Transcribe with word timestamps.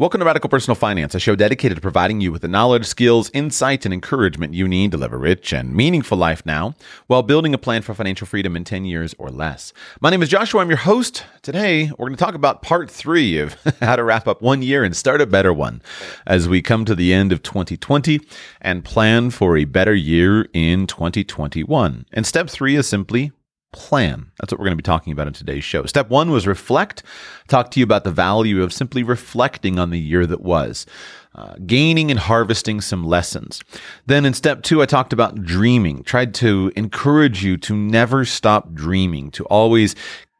Welcome 0.00 0.20
to 0.20 0.26
Radical 0.26 0.48
Personal 0.48 0.76
Finance, 0.76 1.16
a 1.16 1.18
show 1.18 1.34
dedicated 1.34 1.74
to 1.74 1.82
providing 1.82 2.20
you 2.20 2.30
with 2.30 2.42
the 2.42 2.46
knowledge, 2.46 2.86
skills, 2.86 3.32
insight, 3.34 3.84
and 3.84 3.92
encouragement 3.92 4.54
you 4.54 4.68
need 4.68 4.92
to 4.92 4.96
live 4.96 5.12
a 5.12 5.16
rich 5.16 5.52
and 5.52 5.74
meaningful 5.74 6.16
life 6.16 6.46
now 6.46 6.76
while 7.08 7.24
building 7.24 7.52
a 7.52 7.58
plan 7.58 7.82
for 7.82 7.94
financial 7.94 8.24
freedom 8.24 8.54
in 8.54 8.62
10 8.62 8.84
years 8.84 9.12
or 9.18 9.28
less. 9.28 9.72
My 10.00 10.10
name 10.10 10.22
is 10.22 10.28
Joshua. 10.28 10.60
I'm 10.60 10.68
your 10.68 10.76
host. 10.76 11.24
Today, 11.42 11.90
we're 11.98 12.06
going 12.06 12.16
to 12.16 12.24
talk 12.24 12.36
about 12.36 12.62
part 12.62 12.88
three 12.88 13.40
of 13.40 13.56
how 13.80 13.96
to 13.96 14.04
wrap 14.04 14.28
up 14.28 14.40
one 14.40 14.62
year 14.62 14.84
and 14.84 14.96
start 14.96 15.20
a 15.20 15.26
better 15.26 15.52
one 15.52 15.82
as 16.28 16.48
we 16.48 16.62
come 16.62 16.84
to 16.84 16.94
the 16.94 17.12
end 17.12 17.32
of 17.32 17.42
2020 17.42 18.20
and 18.60 18.84
plan 18.84 19.30
for 19.30 19.56
a 19.56 19.64
better 19.64 19.96
year 19.96 20.48
in 20.52 20.86
2021. 20.86 22.06
And 22.12 22.24
step 22.24 22.48
three 22.48 22.76
is 22.76 22.86
simply 22.86 23.32
plan. 23.72 24.30
That's 24.38 24.52
what 24.52 24.58
we're 24.58 24.66
going 24.66 24.76
to 24.76 24.82
be 24.82 24.82
talking 24.82 25.12
about 25.12 25.26
in 25.26 25.32
today's 25.32 25.64
show. 25.64 25.84
Step 25.84 26.08
one 26.08 26.30
was 26.30 26.46
reflect. 26.46 27.02
Talk 27.48 27.70
to 27.72 27.80
you 27.80 27.84
about 27.84 28.04
the 28.04 28.10
value 28.10 28.62
of 28.62 28.72
simply 28.72 29.02
reflecting 29.02 29.78
on 29.78 29.90
the 29.90 29.98
year 29.98 30.26
that 30.26 30.40
was, 30.40 30.86
uh, 31.34 31.54
gaining 31.66 32.10
and 32.10 32.18
harvesting 32.18 32.80
some 32.80 33.04
lessons. 33.04 33.60
Then 34.06 34.24
in 34.24 34.34
step 34.34 34.62
two, 34.62 34.82
I 34.82 34.86
talked 34.86 35.12
about 35.12 35.42
dreaming, 35.44 36.02
tried 36.02 36.34
to 36.34 36.72
encourage 36.76 37.44
you 37.44 37.56
to 37.58 37.76
never 37.76 38.24
stop 38.24 38.72
dreaming, 38.72 39.30
to 39.32 39.44
always 39.44 39.94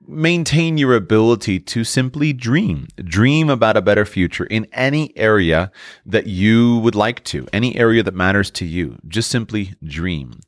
maintain 0.09 0.79
your 0.79 0.95
ability 0.95 1.61
to 1.61 1.85
simply 1.85 2.33
dream. 2.33 2.89
Dream 2.97 3.51
about 3.51 3.77
a 3.77 3.83
better 3.83 4.05
future 4.05 4.45
in 4.45 4.67
any 4.73 5.17
area 5.17 5.71
that 6.07 6.27
you 6.27 6.79
would 6.79 6.95
like 6.95 7.23
to, 7.25 7.47
any 7.53 7.77
area 7.77 8.03
that 8.03 8.15
matters 8.15 8.51
to 8.53 8.65
you. 8.65 8.97
Just 9.07 9.31
simply 9.31 9.75
dream. 9.85 10.41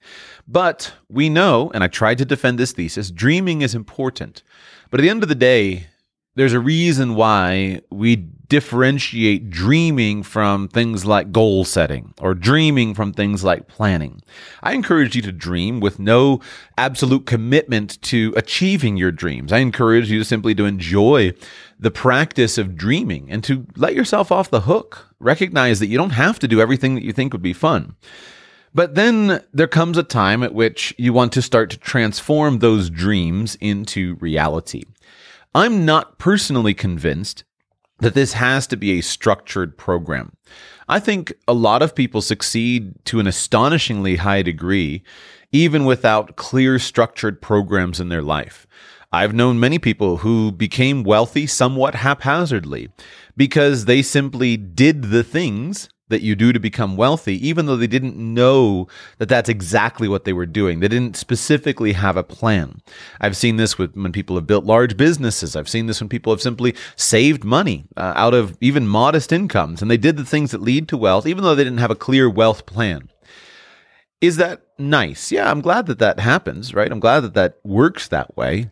But 0.49 0.95
we 1.09 1.29
know, 1.29 1.71
and 1.75 1.85
I 1.85 1.89
tried 1.89 2.19
to 2.19 2.25
defend 2.25 2.59
this 2.59 2.73
thesis, 2.73 3.11
dreaming 3.11 3.61
is 3.63 3.75
important. 3.75 4.43
But 4.91 5.01
at 5.01 5.03
the 5.03 5.11
end 5.11 5.23
of 5.23 5.29
the 5.29 5.35
day, 5.35 5.89
there's 6.35 6.55
a 6.55 6.61
reason 6.61 7.15
why 7.15 7.83
we 7.91 8.29
differentiate 8.51 9.49
dreaming 9.49 10.25
from 10.25 10.67
things 10.69 11.07
like 11.07 11.31
goal 11.31 11.65
setting 11.65 12.13
or 12.21 12.35
dreaming 12.35 12.95
from 12.95 13.13
things 13.13 13.45
like 13.45 13.69
planning. 13.69 14.21
I 14.61 14.75
encourage 14.75 15.15
you 15.15 15.23
to 15.23 15.33
dream 15.33 15.79
with 15.79 16.01
no 16.01 16.41
absolute 16.77 17.27
commitment 17.27 18.03
to 18.03 18.35
achieving 18.37 18.97
your 18.97 19.13
dreams. 19.13 19.53
I 19.53 19.59
encourage 19.59 20.11
you 20.11 20.19
to 20.19 20.25
simply 20.25 20.55
to 20.57 20.67
enjoy 20.67 21.33
the 21.79 21.93
practice 21.93 22.59
of 22.59 22.77
dreaming 22.77 23.31
and 23.31 23.43
to 23.45 23.67
let 23.77 23.95
yourself 23.95 24.33
off 24.33 24.51
the 24.51 24.63
hook. 24.63 25.07
Recognize 25.21 25.79
that 25.79 25.87
you 25.87 25.97
don't 25.97 26.11
have 26.11 26.41
to 26.41 26.49
do 26.49 26.61
everything 26.61 26.97
that 26.97 27.05
you 27.05 27.13
think 27.13 27.33
would 27.33 27.41
be 27.43 27.53
fun. 27.53 27.95
But 28.75 28.97
then 28.97 29.45
there 29.53 29.69
comes 29.69 29.97
a 29.97 30.03
time 30.03 30.43
at 30.43 30.55
which 30.55 30.93
you 30.99 31.13
want 31.13 31.33
to 31.35 31.43
start 31.43 31.71
to 31.71 31.79
transform 31.79 32.59
those 32.59 32.91
dreams 32.91 33.57
into 33.61 34.17
reality. 34.17 34.83
I'm 35.55 35.85
not 35.85 36.19
personally 36.19 36.75
convinced 36.75 37.45
that 38.01 38.15
this 38.15 38.35
has 38.35 38.67
to 38.69 38.77
be 38.77 38.99
a 38.99 39.03
structured 39.03 39.77
program. 39.79 40.33
I 40.89 40.99
think 40.99 41.33
a 41.47 41.53
lot 41.53 41.83
of 41.83 41.95
people 41.95 42.21
succeed 42.21 42.95
to 43.07 43.21
an 43.21 43.27
astonishingly 43.27 44.17
high 44.17 44.43
degree, 44.43 45.05
even 45.53 45.85
without 45.85 46.37
clear 46.37 46.79
structured 46.79 47.41
programs 47.41 48.01
in 48.01 48.09
their 48.09 48.23
life. 48.23 48.67
I've 49.13 49.35
known 49.35 49.59
many 49.59 49.79
people 49.79 50.19
who 50.19 50.53
became 50.53 51.03
wealthy 51.03 51.47
somewhat 51.47 51.97
haphazardly 51.97 52.91
because 53.37 53.85
they 53.85 54.03
simply 54.03 54.57
did 54.57 55.05
the 55.05 55.25
things 55.25 55.89
that 56.11 56.23
you 56.23 56.37
do 56.37 56.53
to 56.53 56.61
become 56.61 56.97
wealthy, 56.97 57.45
even 57.47 57.67
though 57.67 57.77
they 57.77 57.87
didn't 57.87 58.17
know 58.17 58.87
that 59.19 59.29
that's 59.29 59.49
exactly 59.49 60.07
what 60.07 60.25
they 60.25 60.33
were 60.33 60.47
doing. 60.47 60.81
They 60.81 60.89
didn't 60.89 61.17
specifically 61.17 61.95
have 61.95 62.17
a 62.17 62.23
plan. 62.23 62.83
I've 63.21 63.37
seen 63.37 63.57
this 63.57 63.79
with 63.79 63.97
when 63.97 64.13
people 64.13 64.37
have 64.37 64.47
built 64.47 64.65
large 64.65 64.97
businesses. 64.97 65.57
I've 65.57 65.69
seen 65.69 65.87
this 65.87 66.01
when 66.01 66.09
people 66.09 66.33
have 66.33 66.43
simply 66.43 66.75
saved 66.97 67.43
money 67.43 67.87
uh, 67.97 68.13
out 68.15 68.35
of 68.35 68.59
even 68.61 68.87
modest 68.87 69.33
incomes, 69.33 69.81
and 69.81 69.91
they 69.91 69.97
did 69.97 70.17
the 70.17 70.25
things 70.25 70.51
that 70.51 70.63
lead 70.63 70.89
to 70.89 70.97
wealth, 70.97 71.27
even 71.27 71.43
though 71.43 71.55
they 71.55 71.65
didn't 71.65 71.79
have 71.79 71.91
a 71.91 71.97
clear 71.97 72.29
wealth 72.29 72.67
plan. 72.67 73.09
Is 74.21 74.37
that 74.37 74.63
nice? 74.79 75.33
Yeah, 75.33 75.51
I'm 75.51 75.63
glad 75.63 75.87
that 75.87 75.99
that 76.01 76.21
happens, 76.21 76.75
right? 76.75 76.93
I'm 76.93 77.01
glad 77.01 77.21
that 77.21 77.35
that 77.35 77.59
works 77.65 78.09
that 78.09 78.37
way. 78.37 78.71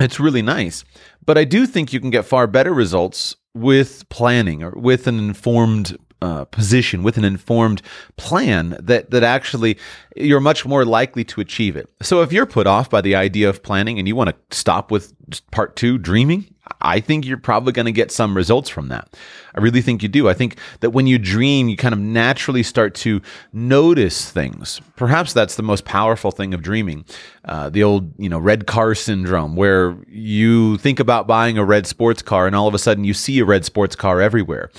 It's 0.00 0.20
really 0.20 0.42
nice. 0.42 0.84
But 1.24 1.36
I 1.36 1.44
do 1.44 1.66
think 1.66 1.92
you 1.92 2.00
can 2.00 2.10
get 2.10 2.24
far 2.24 2.46
better 2.46 2.72
results 2.72 3.36
with 3.54 4.08
planning 4.08 4.62
or 4.62 4.70
with 4.70 5.06
an 5.06 5.18
informed 5.18 5.96
uh, 6.20 6.44
position 6.46 7.02
with 7.02 7.16
an 7.16 7.24
informed 7.24 7.82
plan 8.16 8.76
that 8.80 9.10
that 9.10 9.22
actually 9.22 9.78
you're 10.16 10.40
much 10.40 10.66
more 10.66 10.84
likely 10.84 11.24
to 11.24 11.40
achieve 11.40 11.76
it. 11.76 11.88
So 12.02 12.22
if 12.22 12.32
you're 12.32 12.46
put 12.46 12.66
off 12.66 12.90
by 12.90 13.00
the 13.00 13.14
idea 13.14 13.48
of 13.48 13.62
planning 13.62 13.98
and 13.98 14.08
you 14.08 14.16
want 14.16 14.30
to 14.30 14.56
stop 14.56 14.90
with 14.90 15.14
part 15.50 15.76
2 15.76 15.98
dreaming, 15.98 16.52
I 16.80 17.00
think 17.00 17.24
you're 17.24 17.38
probably 17.38 17.72
going 17.72 17.86
to 17.86 17.92
get 17.92 18.10
some 18.10 18.36
results 18.36 18.68
from 18.68 18.88
that. 18.88 19.16
I 19.54 19.60
really 19.60 19.80
think 19.80 20.02
you 20.02 20.08
do. 20.08 20.28
I 20.28 20.34
think 20.34 20.56
that 20.80 20.90
when 20.90 21.06
you 21.06 21.18
dream, 21.18 21.68
you 21.68 21.76
kind 21.76 21.92
of 21.92 22.00
naturally 22.00 22.62
start 22.62 22.94
to 22.96 23.20
notice 23.52 24.30
things. 24.30 24.80
Perhaps 24.96 25.32
that's 25.32 25.56
the 25.56 25.62
most 25.62 25.84
powerful 25.84 26.30
thing 26.30 26.54
of 26.54 26.62
dreaming. 26.62 27.04
Uh, 27.44 27.70
the 27.70 27.82
old, 27.82 28.12
you 28.18 28.28
know, 28.28 28.38
red 28.38 28.66
car 28.66 28.94
syndrome, 28.94 29.56
where 29.56 29.96
you 30.08 30.78
think 30.78 31.00
about 31.00 31.26
buying 31.26 31.58
a 31.58 31.64
red 31.64 31.86
sports 31.86 32.22
car 32.22 32.46
and 32.46 32.54
all 32.54 32.68
of 32.68 32.74
a 32.74 32.78
sudden 32.78 33.04
you 33.04 33.14
see 33.14 33.38
a 33.38 33.44
red 33.44 33.64
sports 33.64 33.96
car 33.96 34.20
everywhere 34.20 34.70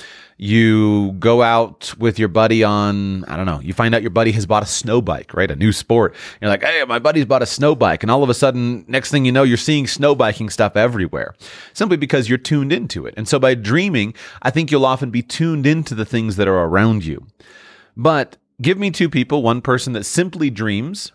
you 0.41 1.11
go 1.19 1.41
out 1.41 1.93
with 1.99 2.17
your 2.17 2.29
buddy 2.29 2.63
on, 2.63 3.25
I 3.25 3.35
don't 3.35 3.45
know, 3.45 3.59
you 3.59 3.73
find 3.73 3.93
out 3.93 4.01
your 4.01 4.09
buddy 4.09 4.31
has 4.31 4.45
bought 4.45 4.63
a 4.63 4.65
snow 4.65 5.01
bike, 5.01 5.33
right? 5.33 5.51
A 5.51 5.55
new 5.55 5.73
sport. 5.73 6.15
You're 6.39 6.49
like, 6.49 6.63
hey, 6.63 6.81
my 6.87 6.97
buddy's 6.97 7.25
bought 7.25 7.41
a 7.41 7.45
snow 7.45 7.75
bike. 7.75 8.03
And 8.03 8.09
all 8.09 8.23
of 8.23 8.29
a 8.29 8.33
sudden, 8.33 8.85
next 8.87 9.11
thing 9.11 9.25
you 9.25 9.33
know, 9.33 9.43
you're 9.43 9.57
seeing 9.57 9.85
snow 9.85 10.15
biking 10.15 10.49
stuff 10.49 10.77
everywhere 10.77 11.35
simply 11.73 11.97
because 11.97 12.29
you're 12.29 12.37
tuned 12.37 12.71
into 12.71 13.05
it. 13.05 13.13
And 13.17 13.27
so 13.27 13.37
by 13.37 13.53
dreaming, 13.53 14.13
I 14.41 14.49
think 14.49 14.71
you'll 14.71 14.85
often 14.85 15.11
be 15.11 15.21
tuned 15.21 15.67
into 15.67 15.93
the 15.93 16.05
things 16.05 16.37
that 16.37 16.47
are 16.47 16.63
around 16.63 17.03
you. 17.03 17.27
But 17.97 18.37
give 18.61 18.77
me 18.77 18.91
two 18.91 19.09
people, 19.09 19.43
one 19.43 19.61
person 19.61 19.91
that 19.91 20.05
simply 20.05 20.49
dreams 20.49 21.11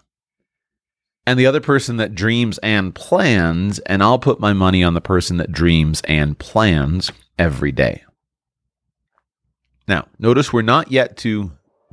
and 1.27 1.39
the 1.39 1.47
other 1.47 1.63
person 1.63 1.97
that 1.97 2.15
dreams 2.15 2.59
and 2.59 2.95
plans, 2.95 3.79
and 3.81 4.03
I'll 4.03 4.19
put 4.19 4.39
my 4.39 4.53
money 4.53 4.85
on 4.85 4.93
the 4.93 5.01
person 5.01 5.39
that 5.39 5.51
dreams 5.51 6.03
and 6.05 6.39
plans 6.39 7.11
every 7.39 7.73
day. 7.73 8.05
Now, 9.87 10.09
notice 10.19 10.53
we're 10.53 10.63
not 10.63 10.91
yet 10.91 11.17
to 11.19 11.53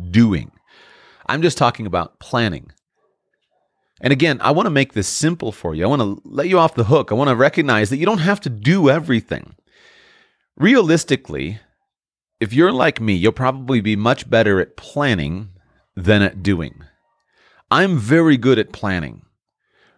doing. 0.09 0.51
I'm 1.27 1.41
just 1.41 1.57
talking 1.57 1.85
about 1.85 2.19
planning. 2.19 2.71
And 4.01 4.11
again, 4.11 4.39
I 4.41 4.51
want 4.51 4.65
to 4.65 4.71
make 4.71 4.93
this 4.93 5.07
simple 5.07 5.51
for 5.51 5.75
you. 5.75 5.83
I 5.83 5.87
want 5.87 6.01
to 6.01 6.21
let 6.25 6.49
you 6.49 6.57
off 6.57 6.75
the 6.75 6.85
hook. 6.85 7.11
I 7.11 7.15
want 7.15 7.29
to 7.29 7.35
recognize 7.35 7.89
that 7.89 7.97
you 7.97 8.05
don't 8.05 8.17
have 8.17 8.41
to 8.41 8.49
do 8.49 8.89
everything. 8.89 9.55
Realistically, 10.57 11.59
if 12.39 12.53
you're 12.53 12.71
like 12.71 12.99
me, 12.99 13.13
you'll 13.13 13.31
probably 13.31 13.81
be 13.81 13.95
much 13.95 14.29
better 14.29 14.59
at 14.59 14.75
planning 14.75 15.49
than 15.95 16.23
at 16.23 16.41
doing. 16.41 16.83
I'm 17.69 17.97
very 17.97 18.37
good 18.37 18.57
at 18.57 18.73
planning. 18.73 19.21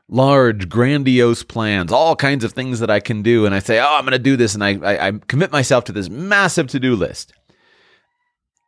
Large, 0.10 0.68
grandiose 0.68 1.44
plans, 1.44 1.92
all 1.92 2.16
kinds 2.18 2.44
of 2.44 2.52
things 2.52 2.82
that 2.82 2.90
I 2.90 3.00
can 3.00 3.22
do. 3.22 3.46
And 3.46 3.56
I 3.56 3.60
say, 3.60 3.80
oh, 3.80 3.96
I'm 3.96 4.04
going 4.04 4.12
to 4.12 4.20
do 4.20 4.36
this. 4.36 4.54
And 4.54 4.64
I, 4.64 4.76
I, 4.76 5.08
I 5.08 5.12
commit 5.28 5.52
myself 5.52 5.86
to 5.86 5.94
this 5.94 6.10
massive 6.10 6.68
to 6.68 6.80
do 6.80 6.96
list. 6.96 7.34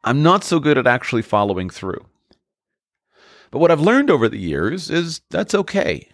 I'm 0.06 0.22
not 0.22 0.44
so 0.44 0.60
good 0.60 0.78
at 0.78 0.88
actually 0.88 1.24
following 1.24 1.70
through. 1.70 2.06
But 3.50 3.60
what 3.60 3.72
I've 3.72 3.82
learned 3.82 4.12
over 4.12 4.30
the 4.30 4.38
years 4.38 4.90
is 4.92 5.22
that's 5.32 5.56
okay. 5.56 6.08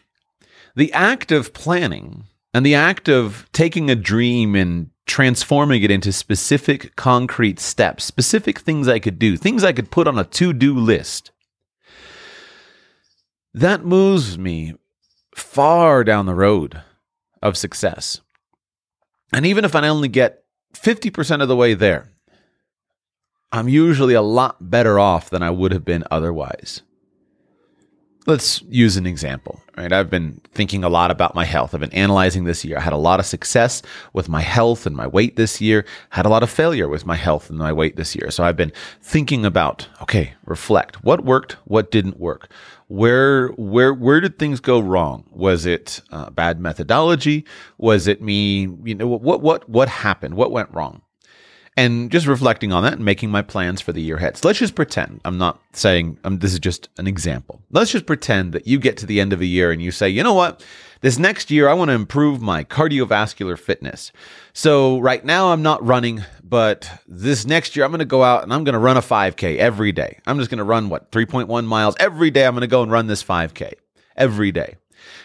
The 0.75 0.93
act 0.93 1.31
of 1.31 1.53
planning 1.53 2.23
and 2.53 2.65
the 2.65 2.75
act 2.75 3.09
of 3.09 3.47
taking 3.51 3.89
a 3.89 3.95
dream 3.95 4.55
and 4.55 4.89
transforming 5.05 5.83
it 5.83 5.91
into 5.91 6.13
specific 6.13 6.95
concrete 6.95 7.59
steps, 7.59 8.05
specific 8.05 8.59
things 8.59 8.87
I 8.87 8.99
could 8.99 9.19
do, 9.19 9.35
things 9.35 9.63
I 9.63 9.73
could 9.73 9.91
put 9.91 10.07
on 10.07 10.17
a 10.17 10.23
to 10.23 10.53
do 10.53 10.73
list, 10.73 11.31
that 13.53 13.83
moves 13.83 14.37
me 14.37 14.75
far 15.35 16.05
down 16.05 16.25
the 16.25 16.35
road 16.35 16.81
of 17.41 17.57
success. 17.57 18.21
And 19.33 19.45
even 19.45 19.65
if 19.65 19.75
I 19.75 19.87
only 19.87 20.07
get 20.07 20.43
50% 20.73 21.41
of 21.41 21.47
the 21.49 21.55
way 21.55 21.73
there, 21.73 22.10
I'm 23.51 23.67
usually 23.69 24.13
a 24.13 24.21
lot 24.21 24.69
better 24.71 24.99
off 24.99 25.29
than 25.29 25.43
I 25.43 25.49
would 25.49 25.71
have 25.73 25.85
been 25.85 26.03
otherwise. 26.11 26.81
let's 28.27 28.61
use 28.69 28.97
an 28.97 29.07
example, 29.07 29.59
right? 29.77 29.91
I've 29.91 30.09
been 30.09 30.39
thinking 30.53 30.83
a 30.83 30.89
lot 30.89 31.09
about 31.09 31.33
my 31.33 31.43
health. 31.43 31.73
I've 31.73 31.79
been 31.79 31.91
analyzing 31.93 32.43
this 32.43 32.63
year. 32.63 32.77
I 32.77 32.81
had 32.81 32.93
a 32.93 32.97
lot 32.97 33.19
of 33.19 33.25
success 33.25 33.81
with 34.13 34.29
my 34.29 34.41
health 34.41 34.85
and 34.85 34.95
my 34.95 35.07
weight 35.07 35.35
this 35.37 35.59
year, 35.59 35.85
had 36.11 36.25
a 36.25 36.29
lot 36.29 36.43
of 36.43 36.49
failure 36.49 36.87
with 36.87 37.05
my 37.05 37.15
health 37.15 37.49
and 37.49 37.57
my 37.57 37.73
weight 37.73 37.95
this 37.95 38.15
year. 38.15 38.29
So 38.29 38.43
I've 38.43 38.55
been 38.55 38.71
thinking 39.01 39.43
about, 39.45 39.87
okay, 40.03 40.33
reflect. 40.45 41.03
What 41.03 41.25
worked? 41.25 41.53
What 41.65 41.89
didn't 41.91 42.19
work? 42.19 42.51
Where 42.87 43.47
where 43.49 43.93
where 43.93 44.19
did 44.19 44.37
things 44.37 44.59
go 44.59 44.79
wrong? 44.79 45.25
Was 45.31 45.65
it 45.65 46.01
uh, 46.11 46.29
bad 46.29 46.59
methodology? 46.59 47.45
Was 47.77 48.05
it 48.07 48.21
me, 48.21 48.67
you 48.83 48.95
know, 48.95 49.07
what 49.07 49.41
what 49.41 49.67
what 49.69 49.87
happened? 49.89 50.35
What 50.35 50.51
went 50.51 50.69
wrong? 50.73 51.01
And 51.77 52.11
just 52.11 52.27
reflecting 52.27 52.73
on 52.73 52.83
that 52.83 52.93
and 52.93 53.05
making 53.05 53.31
my 53.31 53.41
plans 53.41 53.81
for 53.81 53.93
the 53.93 54.01
year 54.01 54.17
ahead. 54.17 54.37
So 54.37 54.47
let's 54.47 54.59
just 54.59 54.75
pretend 54.75 55.21
I'm 55.23 55.37
not 55.37 55.59
saying 55.73 56.17
um, 56.23 56.39
this 56.39 56.53
is 56.53 56.59
just 56.59 56.89
an 56.97 57.07
example. 57.07 57.61
Let's 57.71 57.91
just 57.91 58.05
pretend 58.05 58.53
that 58.53 58.67
you 58.67 58.79
get 58.79 58.97
to 58.97 59.05
the 59.05 59.19
end 59.19 59.33
of 59.33 59.41
a 59.41 59.45
year 59.45 59.71
and 59.71 59.81
you 59.81 59.91
say, 59.91 60.09
you 60.09 60.23
know 60.23 60.33
what? 60.33 60.65
This 60.99 61.17
next 61.17 61.49
year, 61.49 61.67
I 61.67 61.73
want 61.73 61.89
to 61.89 61.95
improve 61.95 62.41
my 62.41 62.63
cardiovascular 62.63 63.57
fitness. 63.57 64.11
So 64.53 64.99
right 64.99 65.25
now, 65.25 65.51
I'm 65.51 65.63
not 65.63 65.83
running, 65.83 66.23
but 66.43 66.91
this 67.07 67.43
next 67.43 67.75
year, 67.75 67.83
I'm 67.83 67.91
going 67.91 67.99
to 67.99 68.05
go 68.05 68.21
out 68.21 68.43
and 68.43 68.53
I'm 68.53 68.63
going 68.63 68.73
to 68.73 68.79
run 68.79 68.97
a 68.97 69.01
5K 69.01 69.57
every 69.57 69.91
day. 69.91 70.19
I'm 70.27 70.37
just 70.37 70.51
going 70.51 70.59
to 70.59 70.63
run 70.63 70.89
what, 70.89 71.11
3.1 71.11 71.65
miles 71.65 71.95
every 71.99 72.29
day. 72.29 72.45
I'm 72.45 72.53
going 72.53 72.61
to 72.61 72.67
go 72.67 72.83
and 72.83 72.91
run 72.91 73.07
this 73.07 73.23
5K 73.23 73.73
every 74.15 74.51
day 74.51 74.75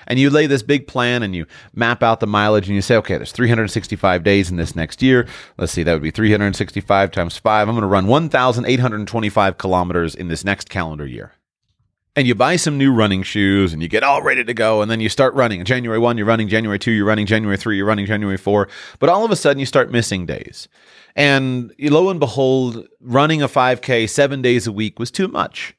and 0.06 0.18
you 0.18 0.30
lay 0.30 0.46
this 0.46 0.62
big 0.62 0.86
plan 0.86 1.22
and 1.22 1.34
you 1.34 1.46
map 1.74 2.02
out 2.02 2.20
the 2.20 2.26
mileage 2.26 2.68
and 2.68 2.74
you 2.74 2.82
say, 2.82 2.96
okay, 2.96 3.16
there's 3.16 3.32
365 3.32 4.22
days 4.22 4.50
in 4.50 4.56
this 4.56 4.76
next 4.76 5.02
year. 5.02 5.26
Let's 5.58 5.72
see, 5.72 5.82
that 5.82 5.92
would 5.92 6.02
be 6.02 6.10
365 6.10 7.10
times 7.10 7.36
five. 7.36 7.68
I'm 7.68 7.74
going 7.74 7.82
to 7.82 7.88
run 7.88 8.06
1,825 8.06 9.58
kilometers 9.58 10.14
in 10.14 10.28
this 10.28 10.44
next 10.44 10.68
calendar 10.68 11.06
year. 11.06 11.32
And 12.16 12.26
you 12.26 12.34
buy 12.34 12.56
some 12.56 12.78
new 12.78 12.94
running 12.94 13.22
shoes 13.22 13.74
and 13.74 13.82
you 13.82 13.88
get 13.88 14.02
all 14.02 14.22
ready 14.22 14.42
to 14.42 14.54
go. 14.54 14.80
And 14.80 14.90
then 14.90 15.00
you 15.00 15.10
start 15.10 15.34
running. 15.34 15.62
January 15.66 15.98
1, 15.98 16.16
you're 16.16 16.26
running. 16.26 16.48
January 16.48 16.78
2, 16.78 16.90
you're 16.90 17.04
running. 17.04 17.26
January 17.26 17.58
3, 17.58 17.76
you're 17.76 17.84
running. 17.84 18.06
January 18.06 18.38
4. 18.38 18.68
But 18.98 19.10
all 19.10 19.26
of 19.26 19.30
a 19.30 19.36
sudden, 19.36 19.60
you 19.60 19.66
start 19.66 19.90
missing 19.90 20.24
days. 20.24 20.66
And 21.14 21.74
lo 21.78 22.08
and 22.08 22.18
behold, 22.18 22.88
running 23.00 23.42
a 23.42 23.48
5K 23.48 24.08
seven 24.08 24.40
days 24.40 24.66
a 24.66 24.72
week 24.72 24.98
was 24.98 25.10
too 25.10 25.28
much. 25.28 25.75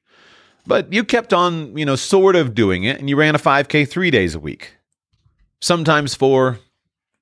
But 0.67 0.91
you 0.91 1.05
kept 1.05 1.33
on, 1.33 1.77
you 1.77 1.85
know, 1.85 1.95
sort 1.95 2.35
of 2.35 2.53
doing 2.53 2.83
it, 2.83 2.99
and 2.99 3.09
you 3.09 3.15
ran 3.15 3.35
a 3.35 3.39
5K 3.39 3.87
three 3.87 4.11
days 4.11 4.35
a 4.35 4.39
week, 4.39 4.75
sometimes 5.61 6.13
four, 6.13 6.59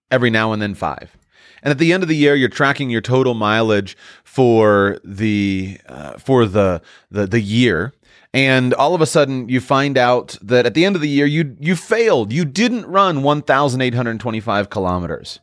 every 0.09 0.31
now 0.31 0.51
and 0.51 0.59
then 0.59 0.73
five. 0.73 1.15
And 1.61 1.71
at 1.71 1.77
the 1.77 1.93
end 1.93 2.01
of 2.01 2.09
the 2.09 2.15
year, 2.15 2.33
you're 2.33 2.49
tracking 2.49 2.89
your 2.89 3.01
total 3.01 3.35
mileage 3.35 3.95
for 4.23 4.99
the 5.03 5.79
uh, 5.87 6.13
for 6.17 6.45
the, 6.45 6.81
the 7.09 7.27
the 7.27 7.39
year, 7.39 7.93
and 8.33 8.73
all 8.73 8.93
of 8.93 9.01
a 9.01 9.05
sudden 9.05 9.47
you 9.47 9.59
find 9.59 9.97
out 9.97 10.37
that 10.41 10.65
at 10.65 10.73
the 10.73 10.85
end 10.85 10.95
of 10.95 11.01
the 11.01 11.09
year 11.09 11.25
you 11.25 11.55
you 11.59 11.75
failed. 11.75 12.33
You 12.33 12.45
didn't 12.45 12.85
run 12.85 13.23
1,825 13.23 14.69
kilometers. 14.69 15.39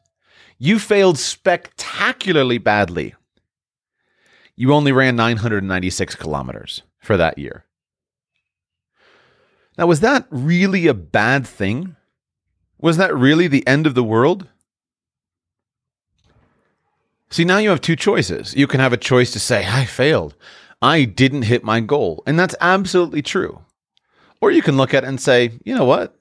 You 0.59 0.79
failed 0.79 1.19
spectacularly 1.19 2.59
badly. 2.59 3.15
You 4.55 4.73
only 4.73 4.93
ran 4.93 5.17
996 5.17 6.15
kilometers 6.17 6.83
for 7.01 7.17
that 7.17 7.39
year. 7.39 7.65
Now, 9.79 9.87
was 9.87 10.01
that 10.01 10.27
really 10.31 10.87
a 10.87 10.95
bad 10.95 11.47
thing? 11.47 11.97
Was 12.79 12.97
that 12.97 13.17
really 13.17 13.47
the 13.47 13.67
end 13.67 13.87
of 13.87 13.95
the 13.95 14.05
world? 14.05 14.49
See, 17.31 17.45
now 17.45 17.59
you 17.59 17.71
have 17.71 17.81
two 17.81 17.97
choices. 17.97 18.55
You 18.55 18.67
can 18.67 18.81
have 18.81 18.93
a 18.93 18.99
choice 18.99 19.31
to 19.33 19.41
say, 19.41 19.67
I 19.67 19.87
failed. 19.87 20.35
I 20.83 21.05
didn't 21.05 21.43
hit 21.43 21.65
my 21.65 21.81
goal. 21.81 22.23
And 22.27 22.39
that's 22.39 22.55
absolutely 22.61 23.23
true. 23.23 23.63
Or 24.41 24.51
you 24.51 24.61
can 24.61 24.77
look 24.77 24.93
at 24.93 25.05
it 25.05 25.09
and 25.09 25.21
say, 25.21 25.53
you 25.65 25.75
know 25.75 25.85
what? 25.85 26.19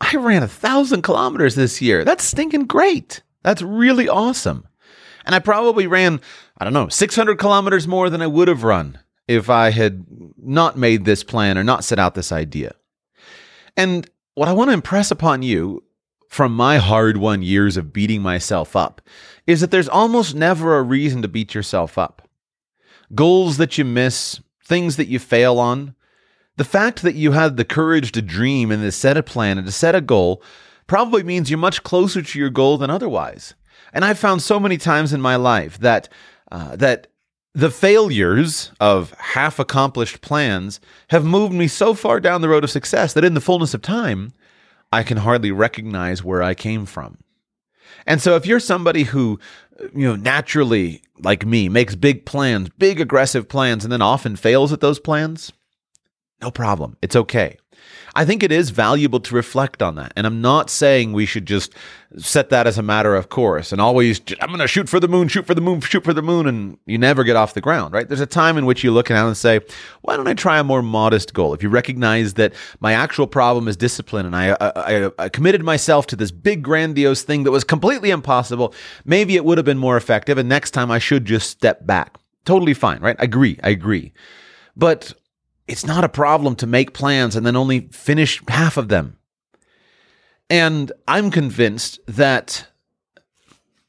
I 0.00 0.16
ran 0.16 0.42
a 0.42 0.48
thousand 0.48 1.02
kilometers 1.02 1.54
this 1.54 1.80
year. 1.80 2.04
That's 2.04 2.24
stinking 2.24 2.66
great. 2.66 3.22
That's 3.42 3.62
really 3.62 4.08
awesome. 4.08 4.66
And 5.24 5.34
I 5.34 5.38
probably 5.38 5.86
ran, 5.86 6.20
I 6.58 6.64
don't 6.64 6.72
know, 6.72 6.88
600 6.88 7.38
kilometers 7.38 7.86
more 7.86 8.10
than 8.10 8.20
I 8.20 8.26
would 8.26 8.48
have 8.48 8.64
run 8.64 8.98
if 9.26 9.48
I 9.48 9.70
had 9.70 10.04
not 10.36 10.76
made 10.76 11.04
this 11.04 11.24
plan 11.24 11.56
or 11.56 11.64
not 11.64 11.84
set 11.84 11.98
out 11.98 12.14
this 12.14 12.32
idea. 12.32 12.74
And 13.76 14.08
what 14.34 14.48
I 14.48 14.52
want 14.52 14.68
to 14.68 14.74
impress 14.74 15.10
upon 15.10 15.42
you 15.42 15.82
from 16.28 16.54
my 16.54 16.78
hard 16.78 17.16
won 17.16 17.42
years 17.42 17.76
of 17.76 17.92
beating 17.92 18.20
myself 18.20 18.74
up 18.74 19.00
is 19.46 19.60
that 19.60 19.70
there's 19.70 19.88
almost 19.88 20.34
never 20.34 20.76
a 20.76 20.82
reason 20.82 21.22
to 21.22 21.28
beat 21.28 21.54
yourself 21.54 21.96
up. 21.96 22.28
Goals 23.14 23.56
that 23.58 23.78
you 23.78 23.84
miss, 23.84 24.40
things 24.64 24.96
that 24.96 25.08
you 25.08 25.18
fail 25.18 25.58
on, 25.58 25.94
the 26.56 26.64
fact 26.64 27.02
that 27.02 27.14
you 27.14 27.32
had 27.32 27.56
the 27.56 27.64
courage 27.64 28.12
to 28.12 28.22
dream 28.22 28.70
and 28.70 28.82
to 28.82 28.92
set 28.92 29.16
a 29.16 29.22
plan 29.22 29.58
and 29.58 29.66
to 29.66 29.72
set 29.72 29.94
a 29.94 30.00
goal 30.00 30.42
probably 30.86 31.22
means 31.22 31.50
you're 31.50 31.58
much 31.58 31.82
closer 31.82 32.22
to 32.22 32.38
your 32.38 32.50
goal 32.50 32.78
than 32.78 32.90
otherwise. 32.90 33.54
And 33.92 34.04
I've 34.04 34.18
found 34.18 34.42
so 34.42 34.60
many 34.60 34.76
times 34.76 35.12
in 35.12 35.20
my 35.20 35.36
life 35.36 35.78
that 35.78 36.08
uh, 36.50 36.76
that 36.76 37.08
the 37.54 37.70
failures 37.70 38.72
of 38.80 39.12
half 39.12 39.58
accomplished 39.58 40.20
plans 40.20 40.80
have 41.10 41.24
moved 41.24 41.52
me 41.52 41.68
so 41.68 41.94
far 41.94 42.18
down 42.18 42.40
the 42.40 42.48
road 42.48 42.64
of 42.64 42.70
success 42.70 43.12
that 43.12 43.24
in 43.24 43.34
the 43.34 43.40
fullness 43.40 43.74
of 43.74 43.82
time, 43.82 44.32
I 44.92 45.02
can 45.02 45.18
hardly 45.18 45.52
recognize 45.52 46.24
where 46.24 46.42
I 46.42 46.54
came 46.54 46.84
from. 46.84 47.18
And 48.06 48.20
so 48.20 48.34
if 48.34 48.44
you're 48.44 48.60
somebody 48.60 49.04
who, 49.04 49.38
you 49.94 50.08
know, 50.08 50.16
naturally, 50.16 51.02
like 51.20 51.46
me, 51.46 51.68
makes 51.68 51.94
big 51.94 52.26
plans, 52.26 52.70
big 52.76 53.00
aggressive 53.00 53.48
plans, 53.48 53.84
and 53.84 53.92
then 53.92 54.02
often 54.02 54.36
fails 54.36 54.72
at 54.72 54.80
those 54.80 54.98
plans, 54.98 55.52
no 56.42 56.50
problem. 56.50 56.96
It's 57.02 57.16
okay. 57.16 57.56
I 58.16 58.24
think 58.24 58.42
it 58.42 58.52
is 58.52 58.70
valuable 58.70 59.20
to 59.20 59.34
reflect 59.34 59.82
on 59.82 59.96
that. 59.96 60.12
And 60.16 60.26
I'm 60.26 60.40
not 60.40 60.70
saying 60.70 61.12
we 61.12 61.26
should 61.26 61.46
just 61.46 61.74
set 62.16 62.50
that 62.50 62.66
as 62.66 62.78
a 62.78 62.82
matter 62.82 63.16
of 63.16 63.28
course 63.28 63.72
and 63.72 63.80
always, 63.80 64.20
I'm 64.40 64.48
going 64.48 64.60
to 64.60 64.68
shoot 64.68 64.88
for 64.88 65.00
the 65.00 65.08
moon, 65.08 65.26
shoot 65.26 65.46
for 65.46 65.54
the 65.54 65.60
moon, 65.60 65.80
shoot 65.80 66.04
for 66.04 66.12
the 66.14 66.22
moon, 66.22 66.46
and 66.46 66.78
you 66.86 66.96
never 66.96 67.24
get 67.24 67.34
off 67.34 67.54
the 67.54 67.60
ground, 67.60 67.92
right? 67.92 68.06
There's 68.06 68.20
a 68.20 68.26
time 68.26 68.56
in 68.56 68.66
which 68.66 68.84
you 68.84 68.92
look 68.92 69.10
it 69.10 69.14
and 69.14 69.36
say, 69.36 69.60
why 70.02 70.16
don't 70.16 70.28
I 70.28 70.34
try 70.34 70.58
a 70.58 70.64
more 70.64 70.82
modest 70.82 71.34
goal? 71.34 71.54
If 71.54 71.62
you 71.62 71.68
recognize 71.68 72.34
that 72.34 72.54
my 72.78 72.92
actual 72.92 73.26
problem 73.26 73.66
is 73.66 73.76
discipline 73.76 74.26
and 74.26 74.36
I, 74.36 74.56
I, 74.60 75.10
I 75.18 75.28
committed 75.28 75.64
myself 75.64 76.06
to 76.08 76.16
this 76.16 76.30
big, 76.30 76.62
grandiose 76.62 77.22
thing 77.22 77.42
that 77.44 77.50
was 77.50 77.64
completely 77.64 78.10
impossible, 78.10 78.74
maybe 79.04 79.34
it 79.34 79.44
would 79.44 79.58
have 79.58 79.64
been 79.64 79.78
more 79.78 79.96
effective. 79.96 80.38
And 80.38 80.48
next 80.48 80.70
time 80.70 80.90
I 80.90 81.00
should 81.00 81.24
just 81.24 81.50
step 81.50 81.84
back. 81.84 82.16
Totally 82.44 82.74
fine, 82.74 83.00
right? 83.00 83.16
I 83.18 83.24
agree. 83.24 83.58
I 83.62 83.70
agree. 83.70 84.12
But 84.76 85.14
it's 85.66 85.86
not 85.86 86.04
a 86.04 86.08
problem 86.08 86.56
to 86.56 86.66
make 86.66 86.94
plans 86.94 87.36
and 87.36 87.46
then 87.46 87.56
only 87.56 87.88
finish 87.90 88.42
half 88.48 88.76
of 88.76 88.88
them. 88.88 89.16
And 90.50 90.92
I'm 91.08 91.30
convinced 91.30 92.00
that 92.06 92.66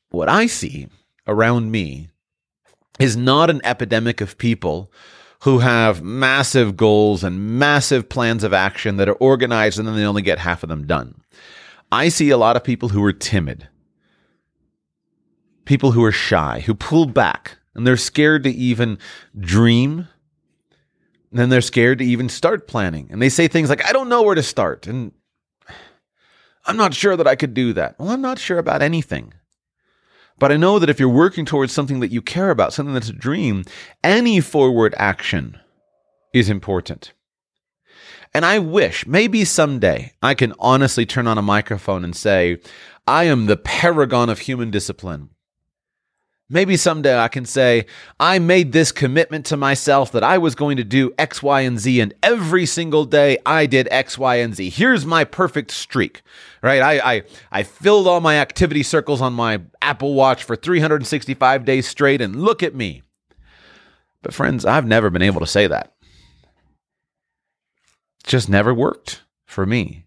what 0.10 0.30
I 0.30 0.48
see 0.48 0.88
around 1.28 1.72
me 1.72 2.10
is 3.00 3.18
not 3.18 3.50
an 3.50 3.62
epidemic 3.64 4.22
of 4.22 4.38
people 4.38 4.92
who 5.42 5.60
have 5.60 6.02
massive 6.02 6.78
goals 6.78 7.24
and 7.24 7.60
massive 7.60 8.08
plans 8.08 8.44
of 8.44 8.54
action 8.54 8.98
that 8.98 9.10
are 9.10 9.14
organized 9.16 9.78
and 9.78 9.88
then 9.88 9.96
they 9.96 10.06
only 10.06 10.22
get 10.22 10.40
half 10.40 10.64
of 10.64 10.70
them 10.70 10.88
done. 10.88 11.22
I 11.92 12.10
see 12.10 12.30
a 12.30 12.38
lot 12.38 12.56
of 12.56 12.64
people 12.64 12.90
who 12.90 13.04
are 13.04 13.14
timid, 13.14 13.68
people 15.66 15.92
who 15.92 16.04
are 16.04 16.12
shy, 16.12 16.62
who 16.66 16.74
pull 16.74 17.06
back, 17.06 17.58
and 17.76 17.86
they're 17.86 17.98
scared 17.98 18.44
to 18.46 18.50
even 18.50 18.98
dream 19.38 20.08
and 21.32 21.40
then 21.40 21.50
they're 21.50 21.62
scared 21.62 22.00
to 22.00 22.06
even 22.06 22.30
start 22.30 22.68
planning. 22.68 23.08
And 23.12 23.22
they 23.22 23.30
say 23.30 23.48
things 23.48 23.70
like, 23.70 23.86
I 23.86 23.92
don't 23.92 24.10
know 24.10 24.24
where 24.24 24.36
to 24.36 24.44
start. 24.44 24.88
And 24.88 25.12
I'm 26.66 26.78
not 26.78 26.94
sure 26.94 27.16
that 27.16 27.28
I 27.28 27.36
could 27.36 27.54
do 27.54 27.74
that. 27.74 28.00
Well, 28.00 28.10
I'm 28.10 28.22
not 28.22 28.40
sure 28.40 28.58
about 28.58 28.82
anything. 28.82 29.34
But 30.38 30.52
I 30.52 30.58
know 30.58 30.80
that 30.80 30.90
if 30.90 31.00
you're 31.00 31.10
working 31.10 31.46
towards 31.46 31.72
something 31.72 32.02
that 32.02 32.12
you 32.12 32.22
care 32.22 32.50
about, 32.50 32.74
something 32.74 32.94
that's 32.94 33.10
a 33.10 33.14
dream, 33.14 33.64
any 34.04 34.42
forward 34.42 34.94
action 34.98 35.60
is 36.34 36.50
important. 36.50 37.14
And 38.34 38.46
I 38.46 38.60
wish 38.60 39.08
maybe 39.08 39.46
someday 39.46 40.12
I 40.22 40.34
can 40.34 40.54
honestly 40.60 41.06
turn 41.06 41.26
on 41.26 41.38
a 41.38 41.42
microphone 41.42 42.04
and 42.04 42.14
say, 42.14 42.60
I 43.08 43.26
am 43.26 43.46
the 43.46 43.56
paragon 43.56 44.30
of 44.30 44.40
human 44.40 44.72
discipline. 44.72 45.30
Maybe 46.48 46.78
someday 46.78 47.18
I 47.18 47.28
can 47.28 47.46
say, 47.46 47.88
I 48.20 48.38
made 48.38 48.72
this 48.72 48.92
commitment 48.92 49.48
to 49.48 49.58
myself 49.58 50.12
that 50.12 50.24
I 50.24 50.38
was 50.38 50.54
going 50.54 50.78
to 50.78 50.84
do 50.84 51.12
X, 51.18 51.42
Y, 51.42 51.62
and 51.62 51.80
Z, 51.80 52.00
and 52.00 52.14
every 52.22 52.68
single 52.68 53.06
day 53.06 53.40
I 53.48 53.66
did 53.66 53.88
X, 53.90 54.16
Y, 54.20 54.36
and 54.36 54.54
Z. 54.54 54.70
Here's 54.70 55.08
my 55.08 55.24
perfect 55.24 55.72
streak, 55.72 56.22
right? 56.62 56.84
I, 56.84 57.16
I, 57.16 57.24
I 57.52 57.64
filled 57.64 58.08
all 58.08 58.22
my 58.22 58.36
activity 58.36 58.84
circles 58.84 59.22
on 59.22 59.34
my 59.34 59.62
Apple 59.82 60.14
Watch 60.14 60.44
for 60.44 60.56
365 60.56 61.66
days 61.66 61.88
straight, 61.88 62.22
and 62.22 62.44
look 62.44 62.62
at 62.62 62.76
me. 62.76 63.02
But, 64.22 64.36
friends, 64.36 64.66
I've 64.66 64.86
never 64.86 65.10
been 65.10 65.24
able 65.24 65.40
to 65.40 65.48
say 65.48 65.66
that. 65.66 65.96
It 68.24 68.28
just 68.28 68.50
never 68.50 68.72
worked 68.72 69.24
for 69.48 69.66
me. 69.66 70.06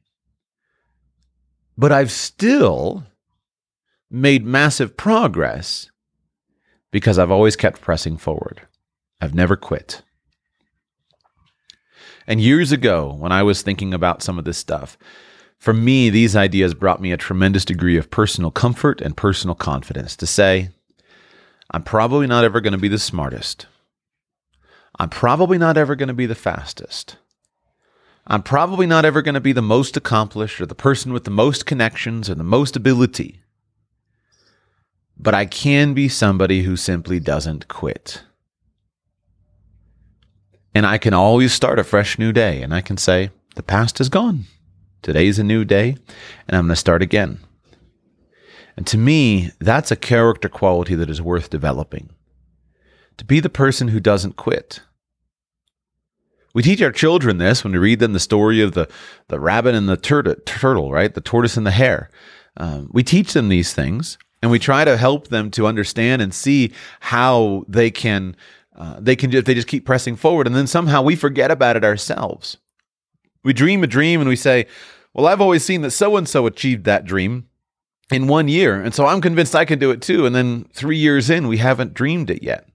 But 1.77 1.91
I've 1.91 2.13
still 2.13 3.07
made 4.09 4.47
massive 4.47 4.97
progress 4.97 5.91
because 6.91 7.19
I've 7.19 7.31
always 7.31 7.57
kept 7.57 7.81
pressing 7.81 8.17
forward. 8.17 8.63
I've 9.21 9.35
never 9.35 9.57
quit. 9.57 10.03
And 12.27 12.41
years 12.41 12.73
ago, 12.73 13.15
when 13.19 13.33
I 13.33 13.43
was 13.43 13.63
thinking 13.63 13.95
about 13.95 14.23
some 14.23 14.39
of 14.39 14.45
this 14.45 14.59
stuff, 14.59 14.99
for 15.59 15.73
me, 15.73 16.09
these 16.11 16.37
ideas 16.37 16.75
brought 16.75 17.01
me 17.01 17.11
a 17.11 17.17
tremendous 17.17 17.65
degree 17.65 17.97
of 17.97 18.11
personal 18.11 18.51
comfort 18.51 19.01
and 19.01 19.17
personal 19.17 19.55
confidence 19.55 20.15
to 20.17 20.27
say, 20.27 20.71
I'm 21.71 21.83
probably 21.83 22.27
not 22.27 22.45
ever 22.45 22.61
going 22.61 22.73
to 22.73 22.79
be 22.79 22.89
the 22.89 22.99
smartest. 22.99 23.67
I'm 24.99 25.09
probably 25.09 25.59
not 25.59 25.77
ever 25.77 25.97
going 25.97 26.09
to 26.09 26.15
be 26.15 26.27
the 26.27 26.35
fastest. 26.35 27.17
I'm 28.27 28.43
probably 28.43 28.87
not 28.87 29.05
ever 29.05 29.23
going 29.23 29.35
to 29.35 29.41
be 29.41 29.53
the 29.53 29.63
most 29.63 29.97
accomplished 29.97 30.61
or 30.61 30.67
the 30.67 30.75
person 30.75 31.13
with 31.13 31.25
the 31.25 31.31
most 31.31 31.67
connections 31.67 32.29
or 32.29 32.35
the 32.35 32.45
most 32.45 32.77
ability. 32.77 33.41
But 35.19 35.35
I 35.35 35.47
can 35.47 35.95
be 35.95 36.09
somebody 36.09 36.63
who 36.63 36.77
simply 36.77 37.19
doesn't 37.19 37.69
quit. 37.69 38.23
And 40.75 40.87
I 40.87 40.99
can 40.99 41.13
always 41.13 41.53
start 41.53 41.79
a 41.79 41.85
fresh 41.85 42.19
new 42.19 42.33
day 42.33 42.63
and 42.63 42.73
I 42.73 42.81
can 42.81 42.97
say, 42.97 43.31
the 43.57 43.63
past 43.63 44.01
is 44.01 44.09
gone. 44.09 44.45
Today's 45.03 45.39
a 45.39 45.45
new 45.45 45.65
day 45.65 45.97
and 46.47 46.57
I'm 46.57 46.67
going 46.67 46.69
to 46.69 46.77
start 46.77 47.03
again. 47.03 47.41
And 48.77 48.87
to 48.87 48.97
me, 48.97 49.51
that's 49.59 49.91
a 49.91 49.97
character 49.97 50.49
quality 50.49 50.95
that 50.95 51.11
is 51.11 51.21
worth 51.21 51.51
developing. 51.51 52.11
To 53.17 53.25
be 53.25 53.41
the 53.41 53.49
person 53.49 53.89
who 53.89 53.99
doesn't 53.99 54.37
quit. 54.37 54.83
We 56.55 56.63
teach 56.63 56.81
our 56.81 56.93
children 56.93 57.39
this 57.39 57.65
when 57.65 57.73
we 57.73 57.79
read 57.81 57.99
them 57.99 58.13
the 58.13 58.21
story 58.21 58.63
of 58.63 58.75
the, 58.75 58.89
the 59.27 59.41
rabbit 59.41 59.75
and 59.75 59.89
the 59.89 59.97
tur- 59.97 60.37
turtle, 60.47 60.93
right? 60.93 61.13
The 61.13 61.21
tortoise 61.21 61.57
and 61.57 61.67
the 61.67 61.73
hare. 61.73 62.09
Um, 62.57 62.89
we 62.93 63.03
teach 63.03 63.33
them 63.33 63.49
these 63.49 63.75
things 63.75 64.17
and 64.41 64.51
we 64.51 64.59
try 64.59 64.85
to 64.85 64.97
help 64.97 65.29
them 65.29 65.51
to 65.53 65.67
understand 65.67 66.23
and 66.23 66.33
see 66.33 66.73
how 67.01 67.65
they 67.69 67.91
can 67.91 68.37
uh, 68.77 68.97
they 69.01 69.17
can 69.17 69.33
if 69.35 69.45
they 69.45 69.55
just 69.55 69.69
keep 69.69 69.85
pressing 69.85 70.17
forward 70.17 70.47
and 70.47 70.55
then 70.55 70.67
somehow 70.67 71.03
we 71.03 71.17
forget 71.17 71.51
about 71.51 71.77
it 71.77 71.85
ourselves 71.85 72.59
we 73.43 73.53
dream 73.53 73.83
a 73.83 73.87
dream 73.87 74.21
and 74.21 74.29
we 74.29 74.37
say 74.37 74.67
well 75.15 75.27
i've 75.27 75.41
always 75.41 75.65
seen 75.65 75.83
that 75.83 75.91
so 75.91 76.17
and 76.17 76.29
so 76.29 76.47
achieved 76.47 76.85
that 76.85 77.05
dream 77.05 77.49
in 78.11 78.27
one 78.27 78.49
year. 78.49 78.81
And 78.81 78.95
so 78.95 79.07
I'm 79.07 79.21
convinced 79.21 79.55
I 79.55 79.65
can 79.65 79.79
do 79.79 79.91
it 79.91 80.01
too. 80.01 80.27
And 80.27 80.35
then 80.35 80.65
three 80.73 80.97
years 80.97 81.31
in, 81.31 81.49
we 81.49 81.59
haven't 81.59 81.95
dreamed 81.95 82.31
it 82.31 82.43
yet. 82.43 82.69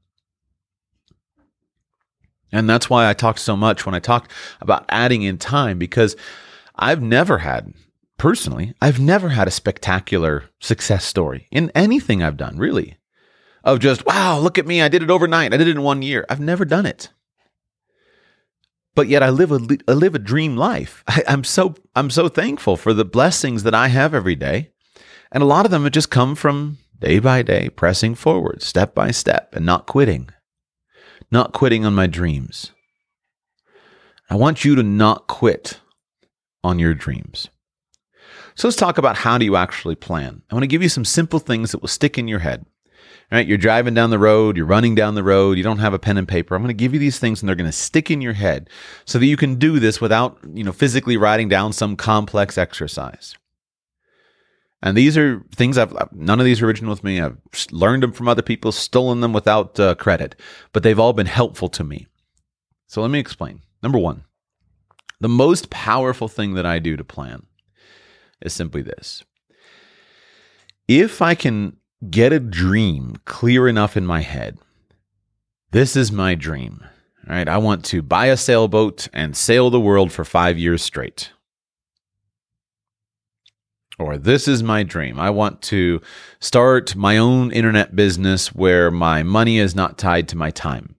And 2.52 2.70
that's 2.70 2.90
why 2.90 3.10
I 3.10 3.14
talk 3.14 3.40
so 3.40 3.56
much 3.58 3.86
when 3.86 3.96
I 3.96 4.00
talk 4.00 4.30
about 4.62 4.86
adding 4.90 5.24
in 5.24 5.40
time, 5.40 5.80
because 5.80 6.16
I've 6.76 7.02
never 7.02 7.40
had, 7.40 7.74
personally, 8.24 8.74
I've 8.82 9.02
never 9.02 9.28
had 9.28 9.50
a 9.50 9.52
spectacular 9.52 10.46
success 10.62 11.04
story 11.04 11.50
in 11.52 11.70
anything 11.76 12.24
I've 12.24 12.38
done, 12.38 12.58
really. 12.58 12.96
Of 13.66 13.80
just, 13.80 14.06
wow, 14.06 14.40
look 14.40 14.58
at 14.58 14.66
me, 14.66 14.82
I 14.82 14.88
did 14.88 15.04
it 15.04 15.10
overnight. 15.10 15.54
I 15.54 15.58
did 15.58 15.68
it 15.68 15.76
in 15.76 15.82
one 15.82 16.02
year. 16.02 16.26
I've 16.30 16.40
never 16.40 16.64
done 16.64 16.86
it. 16.86 17.10
But 18.96 19.10
yet 19.10 19.24
I 19.24 19.30
live 19.30 19.52
a, 19.52 19.60
I 19.90 19.92
live 19.92 20.16
a 20.16 20.20
dream 20.20 20.56
life. 20.56 21.04
I, 21.10 21.24
I'm 21.28 21.44
so 21.44 21.76
I'm 21.98 22.10
so 22.10 22.30
thankful 22.30 22.78
for 22.78 22.94
the 22.94 23.04
blessings 23.04 23.64
that 23.64 23.76
I 23.76 23.90
have 23.90 24.14
every 24.14 24.36
day 24.36 24.72
and 25.30 25.44
a 25.44 25.48
lot 25.48 25.66
of 25.66 25.72
them 25.72 25.84
have 25.84 25.92
just 25.92 26.10
come 26.10 26.34
from 26.34 26.78
day 26.98 27.20
by 27.20 27.42
day, 27.42 27.68
pressing 27.68 28.16
forward, 28.16 28.62
step 28.62 28.96
by 28.96 29.12
step, 29.12 29.54
and 29.54 29.66
not 29.66 29.86
quitting. 29.86 30.30
Not 31.30 31.52
quitting 31.52 31.86
on 31.86 31.94
my 31.94 32.08
dreams. 32.08 32.72
I 34.30 34.36
want 34.36 34.64
you 34.64 34.76
to 34.76 34.84
not 34.84 35.28
quit 35.28 35.82
on 36.64 36.80
your 36.80 36.94
dreams. 36.94 37.50
So 38.56 38.68
let's 38.68 38.78
talk 38.78 38.98
about 38.98 39.18
how 39.18 39.38
do 39.38 39.46
you 39.46 39.56
actually 39.56 39.96
plan. 39.96 40.42
I 40.50 40.56
want 40.56 40.64
to 40.64 40.68
give 40.68 40.84
you 40.84 40.90
some 40.90 41.06
simple 41.06 41.40
things 41.40 41.72
that 41.72 41.82
will 41.82 41.88
stick 41.88 42.18
in 42.18 42.28
your 42.28 42.40
head. 42.40 42.66
All 43.32 43.38
right, 43.38 43.48
you're 43.48 43.58
driving 43.58 43.94
down 43.94 44.12
the 44.12 44.20
road, 44.20 44.58
you're 44.58 44.66
running 44.66 44.94
down 44.94 45.16
the 45.16 45.24
road, 45.24 45.58
you 45.58 45.64
don't 45.64 45.80
have 45.80 45.94
a 45.94 46.00
pen 46.00 46.18
and 46.18 46.28
paper. 46.28 46.54
I'm 46.54 46.62
going 46.62 46.68
to 46.68 46.74
give 46.74 46.94
you 46.94 47.00
these 47.00 47.18
things 47.18 47.42
and 47.42 47.50
they're 47.50 47.56
going 47.56 47.70
to 47.70 47.72
stick 47.72 48.12
in 48.12 48.22
your 48.22 48.34
head 48.34 48.70
so 49.06 49.18
that 49.18 49.26
you 49.26 49.38
can 49.38 49.56
do 49.56 49.80
this 49.80 50.00
without, 50.00 50.38
you 50.54 50.64
know, 50.64 50.72
physically 50.72 51.18
writing 51.18 51.50
down 51.50 51.74
some 51.74 51.96
complex 51.96 52.58
exercise. 52.58 53.36
And 54.84 54.98
these 54.98 55.18
are 55.18 55.42
things 55.56 55.78
I've, 55.78 55.96
none 56.12 56.40
of 56.40 56.46
these 56.46 56.62
are 56.62 56.68
original 56.68 56.92
with 56.92 57.04
me. 57.04 57.22
I've 57.22 57.38
learned 57.72 58.04
them 58.04 58.12
from 58.12 58.28
other 58.28 58.42
people, 58.42 58.72
stolen 58.72 59.22
them 59.22 59.34
without 59.34 59.80
uh, 59.80 59.96
credit, 59.96 60.36
but 60.74 60.84
they've 60.84 61.00
all 61.00 61.14
been 61.14 61.26
helpful 61.26 61.70
to 61.70 61.84
me. 61.84 62.08
So 62.88 63.02
let 63.02 63.10
me 63.10 63.20
explain. 63.20 63.62
Number 63.82 63.98
one, 63.98 64.26
the 65.22 65.30
most 65.30 65.70
powerful 65.70 66.28
thing 66.28 66.54
that 66.56 66.66
I 66.66 66.80
do 66.80 66.98
to 66.98 67.04
plan 67.04 67.48
is 68.44 68.54
simply 68.54 68.82
this. 68.82 69.24
If 70.88 71.22
I 71.22 71.34
can 71.34 71.78
get 72.10 72.34
a 72.34 72.40
dream 72.40 73.16
clear 73.26 73.68
enough 73.68 73.98
in 73.98 74.06
my 74.06 74.22
head, 74.22 74.58
this 75.72 75.96
is 75.96 76.12
my 76.12 76.36
dream. 76.36 76.84
All 77.28 77.36
right. 77.36 77.48
I 77.48 77.58
want 77.58 77.86
to 77.86 78.02
buy 78.02 78.28
a 78.28 78.38
sailboat 78.38 79.08
and 79.14 79.36
sail 79.36 79.70
the 79.70 79.80
world 79.80 80.12
for 80.12 80.26
five 80.26 80.58
years 80.58 80.82
straight. 80.84 81.32
Or 83.98 84.18
this 84.18 84.48
is 84.48 84.64
my 84.64 84.84
dream. 84.84 85.20
I 85.20 85.30
want 85.30 85.62
to 85.64 86.02
start 86.40 86.96
my 86.96 87.18
own 87.18 87.52
internet 87.52 87.96
business 87.96 88.54
where 88.54 88.92
my 88.92 89.24
money 89.24 89.60
is 89.60 89.76
not 89.76 89.98
tied 89.98 90.28
to 90.30 90.38
my 90.38 90.52
time. 90.52 90.96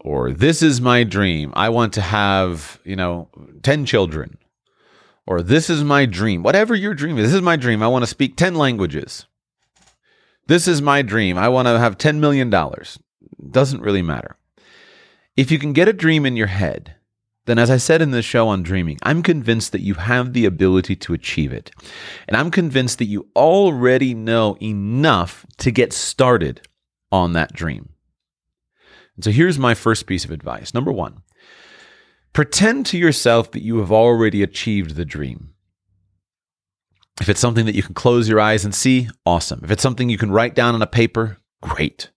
Or 0.00 0.32
this 0.32 0.62
is 0.62 0.80
my 0.80 1.04
dream. 1.04 1.52
I 1.54 1.68
want 1.68 1.92
to 1.94 2.00
have, 2.00 2.80
you 2.84 2.96
know, 2.96 3.28
10 3.62 3.86
children. 3.86 4.38
Or 5.26 5.42
this 5.42 5.70
is 5.70 5.84
my 5.84 6.06
dream. 6.06 6.42
Whatever 6.42 6.74
your 6.74 6.94
dream 6.94 7.18
is, 7.18 7.26
this 7.26 7.34
is 7.34 7.42
my 7.42 7.56
dream. 7.56 7.82
I 7.82 7.88
want 7.88 8.02
to 8.02 8.08
speak 8.08 8.36
10 8.36 8.54
languages. 8.54 9.26
This 10.46 10.66
is 10.66 10.82
my 10.82 11.02
dream. 11.02 11.38
I 11.38 11.48
want 11.48 11.68
to 11.68 11.78
have 11.78 11.98
$10 11.98 12.18
million. 12.18 12.50
Doesn't 12.50 13.80
really 13.80 14.02
matter. 14.02 14.36
If 15.36 15.50
you 15.50 15.58
can 15.58 15.72
get 15.72 15.88
a 15.88 15.92
dream 15.92 16.26
in 16.26 16.36
your 16.36 16.48
head, 16.48 16.96
then 17.46 17.58
as 17.58 17.70
I 17.70 17.76
said 17.76 18.02
in 18.02 18.10
the 18.10 18.22
show 18.22 18.48
on 18.48 18.62
dreaming, 18.62 18.98
I'm 19.02 19.22
convinced 19.22 19.72
that 19.72 19.80
you 19.80 19.94
have 19.94 20.32
the 20.32 20.44
ability 20.44 20.96
to 20.96 21.14
achieve 21.14 21.52
it. 21.52 21.70
And 22.28 22.36
I'm 22.36 22.50
convinced 22.50 22.98
that 22.98 23.06
you 23.06 23.28
already 23.34 24.14
know 24.14 24.56
enough 24.60 25.46
to 25.58 25.70
get 25.70 25.92
started 25.92 26.68
on 27.10 27.32
that 27.32 27.52
dream. 27.52 27.90
And 29.16 29.24
so 29.24 29.30
here's 29.30 29.58
my 29.58 29.74
first 29.74 30.06
piece 30.06 30.24
of 30.24 30.30
advice. 30.30 30.72
Number 30.74 30.92
one, 30.92 31.22
pretend 32.32 32.86
to 32.86 32.98
yourself 32.98 33.50
that 33.52 33.62
you 33.62 33.78
have 33.78 33.92
already 33.92 34.42
achieved 34.42 34.96
the 34.96 35.04
dream. 35.04 35.54
If 37.20 37.28
it's 37.28 37.40
something 37.40 37.66
that 37.66 37.74
you 37.74 37.82
can 37.82 37.94
close 37.94 38.28
your 38.28 38.40
eyes 38.40 38.64
and 38.64 38.74
see, 38.74 39.08
awesome. 39.26 39.60
If 39.62 39.70
it's 39.70 39.82
something 39.82 40.08
you 40.08 40.18
can 40.18 40.32
write 40.32 40.54
down 40.54 40.74
on 40.74 40.82
a 40.82 40.86
paper, 40.86 41.38
great. 41.60 42.10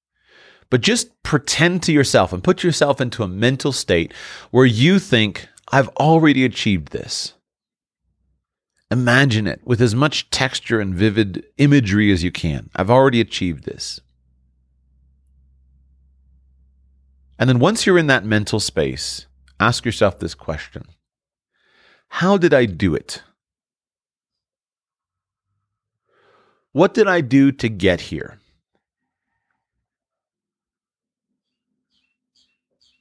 But 0.70 0.82
just 0.82 1.22
pretend 1.22 1.84
to 1.84 1.92
yourself 1.92 2.34
and 2.34 2.44
put 2.44 2.64
yourself 2.64 3.00
into 3.02 3.24
a 3.24 3.28
mental 3.28 3.72
state 3.72 4.14
where 4.52 4.66
you 4.66 5.00
think, 5.00 5.48
I've 5.72 5.90
already 5.90 6.46
achieved 6.46 6.92
this. 6.92 7.34
Imagine 8.92 9.48
it 9.48 9.62
with 9.66 9.82
as 9.82 9.96
much 9.96 10.30
texture 10.30 10.80
and 10.80 10.96
vivid 10.96 11.44
imagery 11.58 12.12
as 12.12 12.24
you 12.24 12.32
can. 12.32 12.70
I've 12.76 12.92
already 12.92 13.20
achieved 13.20 13.66
this. 13.66 14.00
And 17.38 17.50
then 17.50 17.60
once 17.60 17.86
you're 17.86 17.98
in 17.98 18.08
that 18.08 18.24
mental 18.24 18.60
space, 18.60 19.28
ask 19.60 19.86
yourself 19.86 20.20
this 20.20 20.36
question 20.36 20.84
How 22.10 22.38
did 22.38 22.54
I 22.54 22.66
do 22.66 22.96
it? 22.96 23.24
What 26.72 26.94
did 26.94 27.08
I 27.08 27.22
do 27.22 27.52
to 27.54 27.70
get 27.70 28.02
here? 28.02 28.40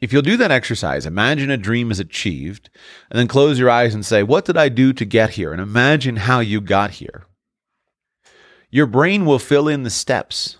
If 0.01 0.13
you'll 0.13 0.23
do 0.23 0.37
that 0.37 0.51
exercise, 0.51 1.07
imagine 1.07 1.51
a 1.51 1.57
dream 1.57 1.91
is 1.91 1.99
achieved, 1.99 2.69
and 3.11 3.19
then 3.19 3.27
close 3.27 3.59
your 3.59 3.71
eyes 3.71 3.95
and 3.95 4.05
say, 4.05 4.23
What 4.23 4.45
did 4.45 4.57
I 4.57 4.69
do 4.69 4.93
to 4.93 5.05
get 5.05 5.31
here? 5.31 5.51
And 5.51 5.63
imagine 5.63 6.17
how 6.17 6.41
you 6.41 6.61
got 6.61 6.93
here. 6.93 7.25
Your 8.71 8.87
brain 8.87 9.25
will 9.25 9.39
fill 9.39 9.67
in 9.67 9.83
the 9.83 9.89
steps. 9.89 10.59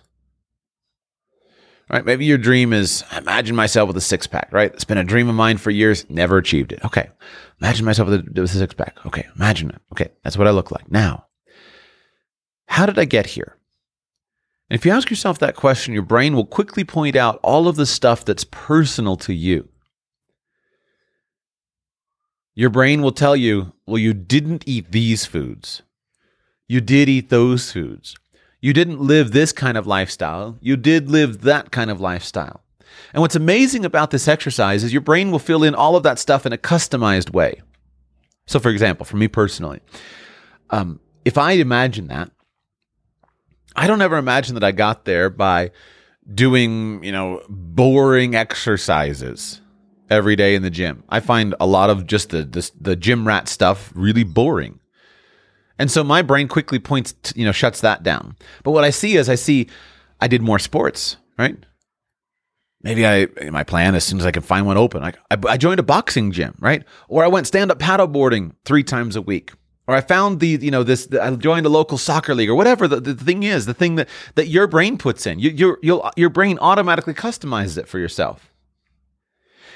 Right? 1.89 2.03
Maybe 2.03 2.25
your 2.25 2.39
dream 2.39 2.73
is 2.73 3.03
imagine 3.15 3.55
myself 3.55 3.87
with 3.87 3.97
a 3.97 4.01
six 4.01 4.25
pack, 4.25 4.49
right? 4.51 4.73
It's 4.73 4.83
been 4.83 4.97
a 4.97 5.03
dream 5.03 5.29
of 5.29 5.35
mine 5.35 5.57
for 5.57 5.69
years, 5.69 6.09
never 6.09 6.37
achieved 6.37 6.71
it. 6.71 6.83
Okay. 6.83 7.09
Imagine 7.61 7.85
myself 7.85 8.09
with 8.09 8.21
a, 8.21 8.41
with 8.41 8.51
a 8.51 8.57
six 8.57 8.73
pack. 8.73 8.97
Okay. 9.05 9.25
Imagine 9.35 9.69
it. 9.69 9.81
Okay. 9.91 10.09
That's 10.23 10.37
what 10.37 10.47
I 10.47 10.51
look 10.51 10.71
like. 10.71 10.91
Now, 10.91 11.27
how 12.67 12.85
did 12.85 12.97
I 12.97 13.05
get 13.05 13.27
here? 13.27 13.55
And 14.69 14.79
if 14.79 14.85
you 14.85 14.91
ask 14.91 15.11
yourself 15.11 15.37
that 15.39 15.55
question, 15.55 15.93
your 15.93 16.03
brain 16.03 16.35
will 16.35 16.45
quickly 16.45 16.83
point 16.83 17.15
out 17.15 17.39
all 17.43 17.67
of 17.67 17.75
the 17.75 17.85
stuff 17.85 18.25
that's 18.25 18.45
personal 18.45 19.15
to 19.17 19.33
you. 19.33 19.69
Your 22.55 22.69
brain 22.71 23.01
will 23.01 23.11
tell 23.11 23.35
you, 23.35 23.73
well, 23.85 23.99
you 23.99 24.13
didn't 24.13 24.63
eat 24.65 24.91
these 24.91 25.25
foods. 25.25 25.83
You 26.67 26.81
did 26.81 27.09
eat 27.09 27.29
those 27.29 27.71
foods. 27.71 28.15
You 28.65 28.73
didn't 28.73 28.99
live 28.99 29.31
this 29.31 29.51
kind 29.51 29.77
of 29.77 29.85
lifestyle. 29.85 30.57
You 30.59 30.75
did 30.75 31.07
live 31.07 31.41
that 31.41 31.69
kind 31.69 31.91
of 31.91 32.01
lifestyle. 32.01 32.63
And 33.13 33.21
what's 33.21 33.35
amazing 33.35 33.85
about 33.85 34.09
this 34.09 34.27
exercise 34.27 34.83
is 34.83 34.91
your 34.91 35.03
brain 35.03 35.29
will 35.29 35.37
fill 35.37 35.63
in 35.63 35.75
all 35.75 35.95
of 35.95 36.01
that 36.01 36.17
stuff 36.17 36.47
in 36.47 36.51
a 36.51 36.57
customized 36.57 37.29
way. 37.29 37.61
So, 38.47 38.59
for 38.59 38.69
example, 38.69 39.05
for 39.05 39.17
me 39.17 39.27
personally, 39.27 39.81
um, 40.71 40.99
if 41.25 41.37
I 41.37 41.51
imagine 41.51 42.07
that, 42.07 42.31
I 43.75 43.85
don't 43.85 44.01
ever 44.01 44.17
imagine 44.17 44.55
that 44.55 44.63
I 44.63 44.71
got 44.71 45.05
there 45.05 45.29
by 45.29 45.69
doing, 46.33 47.03
you 47.03 47.11
know, 47.11 47.43
boring 47.47 48.33
exercises. 48.33 49.61
every 50.09 50.35
day 50.35 50.55
in 50.55 50.61
the 50.61 50.69
gym. 50.69 51.03
I 51.09 51.19
find 51.19 51.55
a 51.59 51.65
lot 51.67 51.89
of 51.91 52.07
just 52.07 52.29
the 52.29 52.43
the, 52.43 52.71
the 52.79 52.95
gym 52.95 53.27
rat 53.27 53.47
stuff 53.47 53.91
really 53.95 54.23
boring. 54.23 54.79
And 55.77 55.91
so 55.91 56.03
my 56.03 56.21
brain 56.21 56.47
quickly 56.47 56.79
points, 56.79 57.13
to, 57.23 57.39
you 57.39 57.45
know, 57.45 57.51
shuts 57.51 57.81
that 57.81 58.03
down. 58.03 58.35
But 58.63 58.71
what 58.71 58.83
I 58.83 58.89
see 58.89 59.17
is 59.17 59.29
I 59.29 59.35
see 59.35 59.67
I 60.21 60.27
did 60.27 60.41
more 60.41 60.59
sports, 60.59 61.17
right? 61.37 61.57
Maybe 62.81 63.05
I 63.05 63.27
my 63.49 63.63
plan 63.63 63.95
as 63.95 64.03
soon 64.03 64.19
as 64.19 64.25
I 64.25 64.31
can 64.31 64.43
find 64.43 64.65
one 64.65 64.77
open. 64.77 65.03
I, 65.03 65.13
I 65.47 65.57
joined 65.57 65.79
a 65.79 65.83
boxing 65.83 66.31
gym, 66.31 66.55
right? 66.59 66.83
Or 67.07 67.23
I 67.23 67.27
went 67.27 67.47
stand 67.47 67.71
up 67.71 67.79
paddleboarding 67.79 68.53
three 68.63 68.83
times 68.83 69.15
a 69.15 69.21
week. 69.21 69.51
Or 69.87 69.95
I 69.95 70.01
found 70.01 70.39
the 70.39 70.59
you 70.61 70.71
know 70.71 70.83
this 70.83 71.07
I 71.19 71.31
joined 71.35 71.65
a 71.65 71.69
local 71.69 71.97
soccer 71.97 72.35
league 72.35 72.49
or 72.49 72.55
whatever 72.55 72.87
the, 72.87 72.99
the 72.99 73.15
thing 73.15 73.43
is 73.43 73.65
the 73.65 73.73
thing 73.73 73.95
that 73.95 74.07
that 74.35 74.47
your 74.47 74.67
brain 74.67 74.97
puts 74.97 75.25
in 75.25 75.39
you, 75.39 75.49
your 75.49 75.79
your 75.81 76.11
your 76.15 76.29
brain 76.29 76.57
automatically 76.59 77.13
customizes 77.13 77.77
it 77.77 77.87
for 77.87 77.99
yourself. 77.99 78.51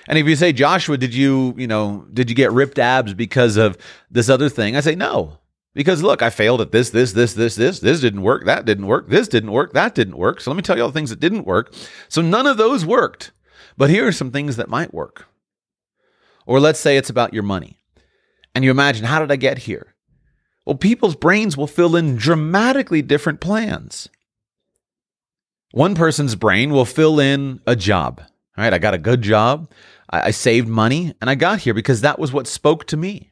And 0.08 0.18
if 0.18 0.28
you 0.28 0.36
say 0.36 0.54
Joshua, 0.54 0.98
did 0.98 1.14
you 1.14 1.54
you 1.58 1.68
know 1.68 2.06
did 2.14 2.30
you 2.30 2.36
get 2.36 2.52
ripped 2.52 2.80
abs 2.80 3.14
because 3.14 3.58
of 3.58 3.78
this 4.10 4.30
other 4.30 4.50
thing? 4.50 4.76
I 4.76 4.82
say 4.82 4.96
no. 4.96 5.40
Because 5.76 6.02
look, 6.02 6.22
I 6.22 6.30
failed 6.30 6.62
at 6.62 6.72
this, 6.72 6.90
this, 6.90 7.14
this, 7.14 7.34
this, 7.34 7.56
this. 7.56 7.80
This 7.80 8.02
didn't 8.02 8.24
work. 8.24 8.46
That 8.46 8.66
didn't 8.66 8.88
work. 8.88 9.10
This 9.10 9.28
didn't 9.28 9.52
work. 9.52 9.74
That 9.74 9.96
didn't 9.96 10.18
work. 10.18 10.42
So 10.42 10.52
let 10.52 10.56
me 10.56 10.64
tell 10.64 10.76
you 10.76 10.84
all 10.84 10.90
the 10.90 10.94
things 10.94 11.12
that 11.12 11.20
didn't 11.20 11.46
work. 11.46 11.74
So 12.08 12.22
none 12.22 12.48
of 12.48 12.58
those 12.58 12.86
worked. 12.86 13.32
But 13.78 13.90
here 13.90 14.08
are 14.08 14.12
some 14.12 14.32
things 14.32 14.56
that 14.56 14.68
might 14.68 14.94
work. 14.94 15.28
Or 16.46 16.60
let's 16.60 16.80
say 16.80 16.98
it's 16.98 17.10
about 17.10 17.34
your 17.34 17.44
money. 17.44 17.78
And 18.56 18.66
you 18.66 18.72
imagine, 18.72 19.06
how 19.06 19.20
did 19.20 19.32
I 19.32 19.36
get 19.36 19.60
here? 19.60 19.94
Well, 20.66 20.76
people's 20.76 21.16
brains 21.16 21.56
will 21.56 21.68
fill 21.68 21.96
in 21.96 22.16
dramatically 22.16 23.02
different 23.02 23.40
plans. 23.40 24.10
One 25.72 25.94
person's 25.96 26.36
brain 26.36 26.72
will 26.72 26.86
fill 26.86 27.20
in 27.20 27.62
a 27.68 27.76
job. 27.76 28.22
All 28.58 28.64
right, 28.64 28.74
I 28.74 28.80
got 28.80 28.96
a 28.96 29.00
good 29.00 29.22
job. 29.22 29.72
I, 30.10 30.32
saved 30.32 30.68
money 30.68 31.14
and 31.22 31.30
I 31.30 31.36
got 31.36 31.60
here 31.60 31.74
because 31.74 32.02
that 32.02 32.18
was 32.18 32.34
what 32.34 32.48
spoke 32.48 32.86
to 32.88 32.98
me. 32.98 33.32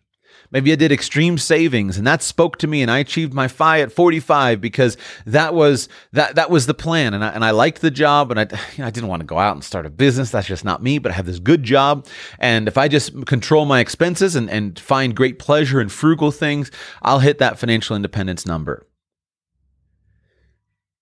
Maybe 0.51 0.71
I 0.71 0.75
did 0.75 0.91
extreme 0.91 1.37
savings 1.37 1.97
and 1.97 2.07
that 2.07 2.23
spoke 2.23 2.57
to 2.59 2.67
me 2.67 2.81
and 2.81 2.89
I 2.89 2.99
achieved 2.99 3.33
my 3.33 3.47
FI 3.47 3.81
at 3.81 3.91
45 3.91 4.61
because 4.61 4.95
that 5.25 5.53
was 5.53 5.89
that 6.13 6.35
that 6.35 6.49
was 6.49 6.65
the 6.65 6.73
plan 6.73 7.13
and 7.13 7.23
I, 7.23 7.29
and 7.29 7.43
I 7.43 7.51
liked 7.51 7.81
the 7.81 7.91
job 7.91 8.31
and 8.31 8.39
I, 8.39 8.43
you 8.75 8.79
know, 8.79 8.87
I 8.87 8.89
didn't 8.89 9.09
want 9.09 9.19
to 9.19 9.25
go 9.25 9.39
out 9.39 9.55
and 9.55 9.63
start 9.63 9.85
a 9.85 9.89
business. 9.89 10.31
That's 10.31 10.47
just 10.47 10.63
not 10.63 10.81
me, 10.81 10.99
but 10.99 11.11
I 11.11 11.15
have 11.15 11.25
this 11.25 11.39
good 11.39 11.63
job. 11.63 12.07
And 12.39 12.67
if 12.67 12.77
I 12.77 12.87
just 12.87 13.25
control 13.25 13.65
my 13.65 13.79
expenses 13.79 14.35
and, 14.35 14.49
and 14.49 14.79
find 14.79 15.15
great 15.15 15.39
pleasure 15.39 15.81
in 15.81 15.89
frugal 15.89 16.31
things, 16.31 16.71
I'll 17.01 17.19
hit 17.19 17.39
that 17.39 17.59
financial 17.59 17.95
independence 17.95 18.45
number. 18.45 18.87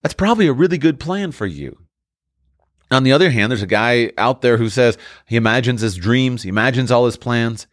That's 0.01 0.13
probably 0.13 0.47
a 0.47 0.53
really 0.53 0.77
good 0.77 0.99
plan 0.99 1.31
for 1.31 1.47
you. 1.47 1.77
On 2.91 3.03
the 3.03 3.11
other 3.11 3.31
hand, 3.31 3.51
there's 3.51 3.63
a 3.63 3.67
guy 3.67 4.11
out 4.17 4.41
there 4.41 4.57
who 4.57 4.69
says 4.69 4.97
he 5.25 5.35
imagines 5.35 5.81
his 5.81 5.95
dreams, 5.95 6.43
he 6.43 6.49
imagines 6.49 6.91
all 6.91 7.05
his 7.05 7.17
plans, 7.17 7.65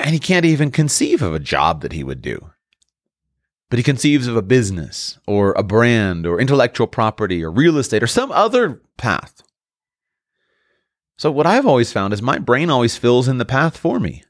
and 0.00 0.14
he 0.14 0.18
can't 0.18 0.46
even 0.46 0.70
conceive 0.70 1.22
of 1.22 1.34
a 1.34 1.38
job 1.38 1.82
that 1.82 1.92
he 1.92 2.02
would 2.02 2.22
do. 2.22 2.50
But 3.68 3.78
he 3.78 3.82
conceives 3.82 4.26
of 4.26 4.36
a 4.36 4.42
business 4.42 5.18
or 5.26 5.52
a 5.52 5.62
brand 5.62 6.26
or 6.26 6.40
intellectual 6.40 6.86
property 6.86 7.44
or 7.44 7.50
real 7.50 7.78
estate 7.78 8.02
or 8.02 8.08
some 8.08 8.32
other 8.32 8.82
path. 8.96 9.42
So, 11.16 11.30
what 11.30 11.46
I've 11.46 11.66
always 11.66 11.92
found 11.92 12.12
is 12.12 12.22
my 12.22 12.38
brain 12.38 12.70
always 12.70 12.96
fills 12.96 13.28
in 13.28 13.38
the 13.38 13.44
path 13.44 13.76
for 13.76 14.00
me. 14.00 14.24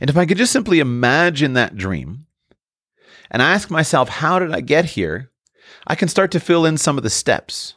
And 0.00 0.08
if 0.08 0.16
I 0.16 0.24
could 0.24 0.38
just 0.38 0.52
simply 0.52 0.80
imagine 0.80 1.52
that 1.54 1.76
dream 1.76 2.26
and 3.30 3.42
ask 3.42 3.70
myself, 3.70 4.08
how 4.08 4.38
did 4.38 4.52
I 4.52 4.60
get 4.60 4.84
here? 4.86 5.30
I 5.86 5.94
can 5.94 6.08
start 6.08 6.30
to 6.32 6.40
fill 6.40 6.64
in 6.64 6.78
some 6.78 6.96
of 6.96 7.02
the 7.02 7.10
steps. 7.10 7.74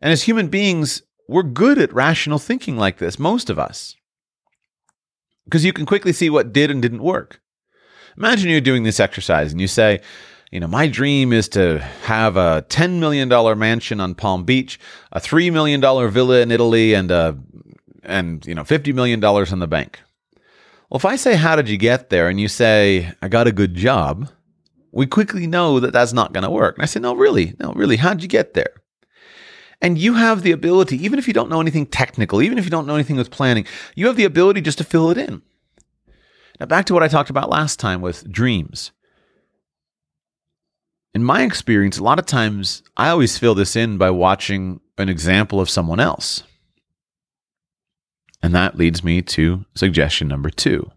And 0.00 0.12
as 0.12 0.24
human 0.24 0.48
beings, 0.48 1.02
we're 1.28 1.42
good 1.42 1.78
at 1.78 1.92
rational 1.92 2.38
thinking 2.38 2.76
like 2.76 2.98
this, 2.98 3.18
most 3.18 3.50
of 3.50 3.58
us, 3.58 3.96
because 5.44 5.64
you 5.64 5.72
can 5.72 5.86
quickly 5.86 6.12
see 6.12 6.30
what 6.30 6.52
did 6.52 6.70
and 6.70 6.82
didn't 6.82 7.02
work. 7.02 7.40
Imagine 8.16 8.50
you're 8.50 8.60
doing 8.60 8.82
this 8.82 9.00
exercise 9.00 9.52
and 9.52 9.60
you 9.60 9.68
say, 9.68 10.00
you 10.50 10.60
know, 10.60 10.68
my 10.68 10.86
dream 10.86 11.32
is 11.32 11.48
to 11.50 11.80
have 12.04 12.36
a 12.36 12.64
$10 12.68 12.98
million 12.98 13.28
mansion 13.58 14.00
on 14.00 14.14
Palm 14.14 14.44
Beach, 14.44 14.78
a 15.12 15.20
$3 15.20 15.52
million 15.52 15.80
villa 16.10 16.40
in 16.40 16.50
Italy, 16.50 16.94
and, 16.94 17.10
a, 17.10 17.36
and 18.04 18.46
you 18.46 18.54
know, 18.54 18.62
$50 18.62 18.94
million 18.94 19.22
in 19.22 19.58
the 19.58 19.66
bank. 19.66 20.00
Well, 20.88 20.98
if 20.98 21.04
I 21.04 21.16
say, 21.16 21.34
How 21.34 21.56
did 21.56 21.68
you 21.68 21.76
get 21.76 22.10
there? 22.10 22.28
and 22.28 22.40
you 22.40 22.48
say, 22.48 23.12
I 23.20 23.28
got 23.28 23.48
a 23.48 23.52
good 23.52 23.74
job, 23.74 24.30
we 24.92 25.06
quickly 25.06 25.46
know 25.46 25.80
that 25.80 25.92
that's 25.92 26.12
not 26.12 26.32
going 26.32 26.44
to 26.44 26.50
work. 26.50 26.76
And 26.76 26.82
I 26.82 26.86
say, 26.86 27.00
No, 27.00 27.14
really, 27.14 27.54
no, 27.58 27.72
really, 27.72 27.96
how'd 27.96 28.22
you 28.22 28.28
get 28.28 28.54
there? 28.54 28.82
And 29.82 29.98
you 29.98 30.14
have 30.14 30.42
the 30.42 30.52
ability, 30.52 31.02
even 31.04 31.18
if 31.18 31.28
you 31.28 31.34
don't 31.34 31.50
know 31.50 31.60
anything 31.60 31.86
technical, 31.86 32.42
even 32.42 32.58
if 32.58 32.64
you 32.64 32.70
don't 32.70 32.86
know 32.86 32.94
anything 32.94 33.16
with 33.16 33.30
planning, 33.30 33.66
you 33.94 34.06
have 34.06 34.16
the 34.16 34.24
ability 34.24 34.62
just 34.62 34.78
to 34.78 34.84
fill 34.84 35.10
it 35.10 35.18
in. 35.18 35.42
Now, 36.58 36.66
back 36.66 36.86
to 36.86 36.94
what 36.94 37.02
I 37.02 37.08
talked 37.08 37.30
about 37.30 37.50
last 37.50 37.78
time 37.78 38.00
with 38.00 38.30
dreams. 38.30 38.92
In 41.14 41.22
my 41.22 41.42
experience, 41.42 41.98
a 41.98 42.02
lot 42.02 42.18
of 42.18 42.26
times 42.26 42.82
I 42.96 43.10
always 43.10 43.38
fill 43.38 43.54
this 43.54 43.76
in 43.76 43.98
by 43.98 44.10
watching 44.10 44.80
an 44.98 45.08
example 45.08 45.60
of 45.60 45.70
someone 45.70 46.00
else. 46.00 46.42
And 48.42 48.54
that 48.54 48.76
leads 48.76 49.02
me 49.02 49.22
to 49.22 49.64
suggestion 49.74 50.28
number 50.28 50.50
two. 50.50 50.90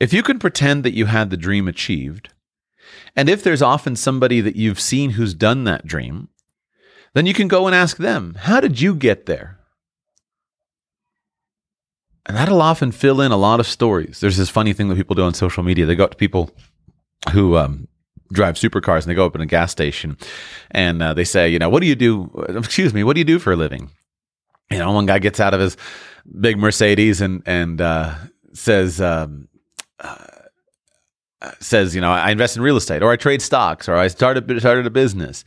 If 0.00 0.12
you 0.12 0.22
can 0.22 0.38
pretend 0.38 0.84
that 0.84 0.94
you 0.94 1.06
had 1.06 1.30
the 1.30 1.36
dream 1.36 1.66
achieved, 1.66 2.30
and 3.16 3.28
if 3.28 3.42
there's 3.42 3.62
often 3.62 3.96
somebody 3.96 4.40
that 4.40 4.56
you've 4.56 4.80
seen 4.80 5.10
who's 5.10 5.34
done 5.34 5.64
that 5.64 5.86
dream, 5.86 6.28
then 7.14 7.26
you 7.26 7.34
can 7.34 7.48
go 7.48 7.66
and 7.66 7.74
ask 7.74 7.96
them, 7.96 8.36
How 8.40 8.60
did 8.60 8.80
you 8.80 8.94
get 8.94 9.26
there? 9.26 9.58
And 12.26 12.36
that'll 12.36 12.60
often 12.60 12.92
fill 12.92 13.22
in 13.22 13.32
a 13.32 13.36
lot 13.36 13.58
of 13.58 13.66
stories. 13.66 14.20
There's 14.20 14.36
this 14.36 14.50
funny 14.50 14.74
thing 14.74 14.88
that 14.88 14.96
people 14.96 15.14
do 15.14 15.22
on 15.22 15.32
social 15.32 15.62
media. 15.62 15.86
They 15.86 15.94
go 15.94 16.04
up 16.04 16.10
to 16.10 16.16
people 16.16 16.50
who 17.32 17.56
um, 17.56 17.88
drive 18.32 18.56
supercars 18.56 19.02
and 19.02 19.10
they 19.10 19.14
go 19.14 19.24
up 19.24 19.34
in 19.34 19.40
a 19.40 19.46
gas 19.46 19.72
station 19.72 20.18
and 20.70 21.02
uh, 21.02 21.14
they 21.14 21.24
say, 21.24 21.48
you 21.48 21.58
know, 21.58 21.70
what 21.70 21.80
do 21.80 21.86
you 21.86 21.94
do? 21.94 22.30
Excuse 22.50 22.92
me, 22.92 23.02
what 23.02 23.14
do 23.14 23.20
you 23.20 23.24
do 23.24 23.38
for 23.38 23.52
a 23.52 23.56
living? 23.56 23.90
You 24.70 24.78
know, 24.78 24.92
one 24.92 25.06
guy 25.06 25.18
gets 25.18 25.40
out 25.40 25.54
of 25.54 25.60
his 25.60 25.78
big 26.38 26.58
Mercedes 26.58 27.20
and 27.20 27.42
and 27.46 27.80
uh, 27.80 28.14
says. 28.52 29.00
Um, 29.00 29.48
uh, 30.00 30.16
says, 31.60 31.94
you 31.94 32.00
know, 32.00 32.10
I 32.10 32.30
invest 32.30 32.56
in 32.56 32.62
real 32.62 32.76
estate, 32.76 33.02
or 33.02 33.12
I 33.12 33.16
trade 33.16 33.40
stocks, 33.40 33.88
or 33.88 33.94
I 33.94 34.08
started 34.08 34.60
started 34.60 34.86
a 34.86 34.90
business, 34.90 35.44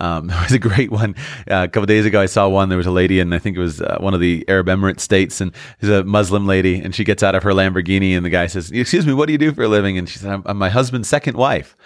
um, 0.00 0.26
there 0.28 0.40
was 0.42 0.52
a 0.52 0.58
great 0.58 0.90
one 0.90 1.14
uh, 1.50 1.64
a 1.64 1.68
couple 1.68 1.86
days 1.86 2.06
ago. 2.06 2.20
I 2.20 2.26
saw 2.26 2.48
one. 2.48 2.68
There 2.68 2.78
was 2.78 2.86
a 2.86 2.92
lady, 2.92 3.20
and 3.20 3.34
I 3.34 3.38
think 3.38 3.56
it 3.56 3.60
was 3.60 3.80
uh, 3.80 3.98
one 4.00 4.14
of 4.14 4.20
the 4.20 4.44
Arab 4.48 4.66
Emirates 4.66 5.00
states, 5.00 5.40
and 5.40 5.52
she's 5.80 5.90
a 5.90 6.04
Muslim 6.04 6.46
lady, 6.46 6.80
and 6.80 6.94
she 6.94 7.04
gets 7.04 7.22
out 7.22 7.34
of 7.34 7.42
her 7.42 7.52
Lamborghini, 7.52 8.16
and 8.16 8.24
the 8.24 8.30
guy 8.30 8.46
says, 8.46 8.70
"Excuse 8.70 9.06
me, 9.06 9.12
what 9.12 9.26
do 9.26 9.32
you 9.32 9.38
do 9.38 9.52
for 9.52 9.62
a 9.62 9.68
living?" 9.68 9.98
And 9.98 10.08
she 10.08 10.18
said, 10.18 10.30
"I'm, 10.30 10.42
I'm 10.46 10.58
my 10.58 10.70
husband's 10.70 11.08
second 11.08 11.36
wife." 11.36 11.76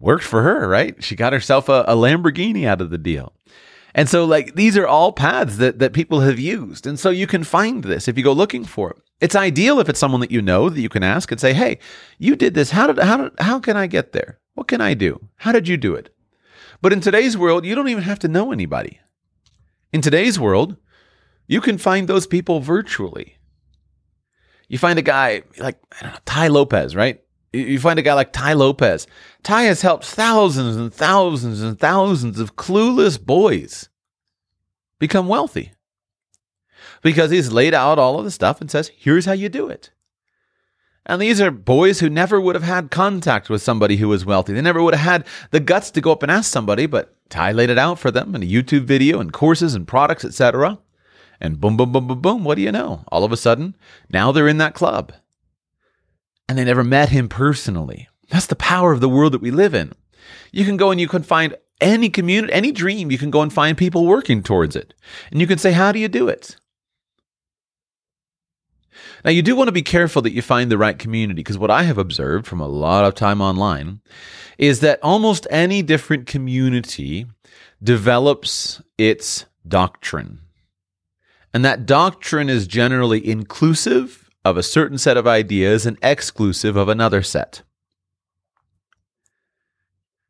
Worked 0.00 0.24
for 0.24 0.42
her, 0.42 0.68
right? 0.68 1.02
She 1.02 1.16
got 1.16 1.32
herself 1.32 1.68
a, 1.68 1.84
a 1.88 1.96
Lamborghini 1.96 2.64
out 2.64 2.80
of 2.80 2.90
the 2.90 2.98
deal. 2.98 3.32
And 3.94 4.08
so, 4.08 4.24
like, 4.24 4.54
these 4.54 4.76
are 4.76 4.86
all 4.86 5.12
paths 5.12 5.56
that, 5.56 5.80
that 5.80 5.92
people 5.92 6.20
have 6.20 6.38
used. 6.38 6.86
And 6.86 7.00
so 7.00 7.10
you 7.10 7.26
can 7.26 7.42
find 7.42 7.82
this 7.82 8.06
if 8.06 8.16
you 8.16 8.22
go 8.22 8.32
looking 8.32 8.64
for 8.64 8.90
it. 8.90 8.96
It's 9.20 9.34
ideal 9.34 9.80
if 9.80 9.88
it's 9.88 9.98
someone 9.98 10.20
that 10.20 10.30
you 10.30 10.40
know 10.40 10.68
that 10.68 10.80
you 10.80 10.88
can 10.88 11.02
ask 11.02 11.32
and 11.32 11.40
say, 11.40 11.52
Hey, 11.52 11.78
you 12.18 12.36
did 12.36 12.54
this. 12.54 12.70
How 12.70 12.86
did, 12.86 12.98
how 12.98 13.16
did, 13.16 13.32
how 13.40 13.58
can 13.58 13.76
I 13.76 13.88
get 13.88 14.12
there? 14.12 14.38
What 14.54 14.68
can 14.68 14.80
I 14.80 14.94
do? 14.94 15.28
How 15.38 15.50
did 15.50 15.66
you 15.66 15.76
do 15.76 15.94
it? 15.94 16.14
But 16.80 16.92
in 16.92 17.00
today's 17.00 17.36
world, 17.36 17.64
you 17.64 17.74
don't 17.74 17.88
even 17.88 18.04
have 18.04 18.18
to 18.20 18.28
know 18.28 18.52
anybody. 18.52 19.00
In 19.92 20.00
today's 20.00 20.38
world, 20.38 20.76
you 21.46 21.60
can 21.60 21.78
find 21.78 22.08
those 22.08 22.26
people 22.26 22.60
virtually. 22.60 23.36
You 24.68 24.78
find 24.78 24.98
a 24.98 25.02
guy 25.02 25.42
like 25.58 25.78
know, 26.02 26.14
Tai 26.26 26.48
Lopez, 26.48 26.94
right? 26.94 27.20
You 27.52 27.80
find 27.80 27.98
a 27.98 28.02
guy 28.02 28.12
like 28.12 28.32
Tai 28.32 28.52
Lopez. 28.52 29.06
Tai 29.42 29.62
has 29.62 29.80
helped 29.80 30.04
thousands 30.04 30.76
and 30.76 30.92
thousands 30.92 31.62
and 31.62 31.78
thousands 31.78 32.38
of 32.38 32.56
clueless 32.56 33.18
boys 33.18 33.88
become 34.98 35.28
wealthy 35.28 35.72
because 37.02 37.30
he's 37.30 37.50
laid 37.52 37.72
out 37.72 37.98
all 37.98 38.18
of 38.18 38.24
the 38.24 38.30
stuff 38.30 38.60
and 38.60 38.70
says, 38.70 38.90
here's 38.94 39.24
how 39.24 39.32
you 39.32 39.48
do 39.48 39.68
it. 39.68 39.90
And 41.08 41.22
these 41.22 41.40
are 41.40 41.50
boys 41.50 42.00
who 42.00 42.10
never 42.10 42.38
would 42.38 42.54
have 42.54 42.64
had 42.64 42.90
contact 42.90 43.48
with 43.48 43.62
somebody 43.62 43.96
who 43.96 44.08
was 44.08 44.26
wealthy. 44.26 44.52
They 44.52 44.60
never 44.60 44.82
would 44.82 44.94
have 44.94 45.10
had 45.10 45.26
the 45.50 45.60
guts 45.60 45.90
to 45.92 46.02
go 46.02 46.12
up 46.12 46.22
and 46.22 46.30
ask 46.30 46.52
somebody, 46.52 46.84
but 46.84 47.16
Tai 47.30 47.52
laid 47.52 47.70
it 47.70 47.78
out 47.78 47.98
for 47.98 48.10
them 48.10 48.34
in 48.34 48.42
a 48.42 48.46
YouTube 48.46 48.84
video 48.84 49.18
and 49.18 49.32
courses 49.32 49.74
and 49.74 49.88
products, 49.88 50.24
etc. 50.24 50.78
And 51.40 51.60
boom, 51.60 51.78
boom, 51.78 51.92
boom, 51.92 52.08
boom, 52.08 52.20
boom. 52.20 52.44
What 52.44 52.56
do 52.56 52.62
you 52.62 52.70
know? 52.70 53.04
All 53.08 53.24
of 53.24 53.32
a 53.32 53.38
sudden, 53.38 53.74
now 54.10 54.32
they're 54.32 54.48
in 54.48 54.58
that 54.58 54.74
club. 54.74 55.14
And 56.46 56.58
they 56.58 56.64
never 56.64 56.84
met 56.84 57.08
him 57.08 57.28
personally. 57.28 58.08
That's 58.28 58.46
the 58.46 58.56
power 58.56 58.92
of 58.92 59.00
the 59.00 59.08
world 59.08 59.32
that 59.32 59.40
we 59.40 59.50
live 59.50 59.74
in. 59.74 59.92
You 60.52 60.66
can 60.66 60.76
go 60.76 60.90
and 60.90 61.00
you 61.00 61.08
can 61.08 61.22
find 61.22 61.56
any 61.80 62.10
community, 62.10 62.52
any 62.52 62.72
dream, 62.72 63.10
you 63.10 63.18
can 63.18 63.30
go 63.30 63.40
and 63.40 63.52
find 63.52 63.78
people 63.78 64.06
working 64.06 64.42
towards 64.42 64.76
it. 64.76 64.94
And 65.30 65.40
you 65.40 65.46
can 65.46 65.58
say, 65.58 65.72
How 65.72 65.92
do 65.92 65.98
you 65.98 66.08
do 66.08 66.28
it? 66.28 66.56
Now, 69.28 69.32
you 69.32 69.42
do 69.42 69.54
want 69.54 69.68
to 69.68 69.72
be 69.72 69.82
careful 69.82 70.22
that 70.22 70.32
you 70.32 70.40
find 70.40 70.70
the 70.70 70.78
right 70.78 70.98
community 70.98 71.40
because 71.40 71.58
what 71.58 71.70
I 71.70 71.82
have 71.82 71.98
observed 71.98 72.46
from 72.46 72.62
a 72.62 72.66
lot 72.66 73.04
of 73.04 73.14
time 73.14 73.42
online 73.42 74.00
is 74.56 74.80
that 74.80 74.98
almost 75.02 75.46
any 75.50 75.82
different 75.82 76.26
community 76.26 77.26
develops 77.82 78.80
its 78.96 79.44
doctrine. 79.68 80.38
And 81.52 81.62
that 81.62 81.84
doctrine 81.84 82.48
is 82.48 82.66
generally 82.66 83.28
inclusive 83.28 84.30
of 84.46 84.56
a 84.56 84.62
certain 84.62 84.96
set 84.96 85.18
of 85.18 85.26
ideas 85.26 85.84
and 85.84 85.98
exclusive 86.00 86.76
of 86.76 86.88
another 86.88 87.22
set. 87.22 87.60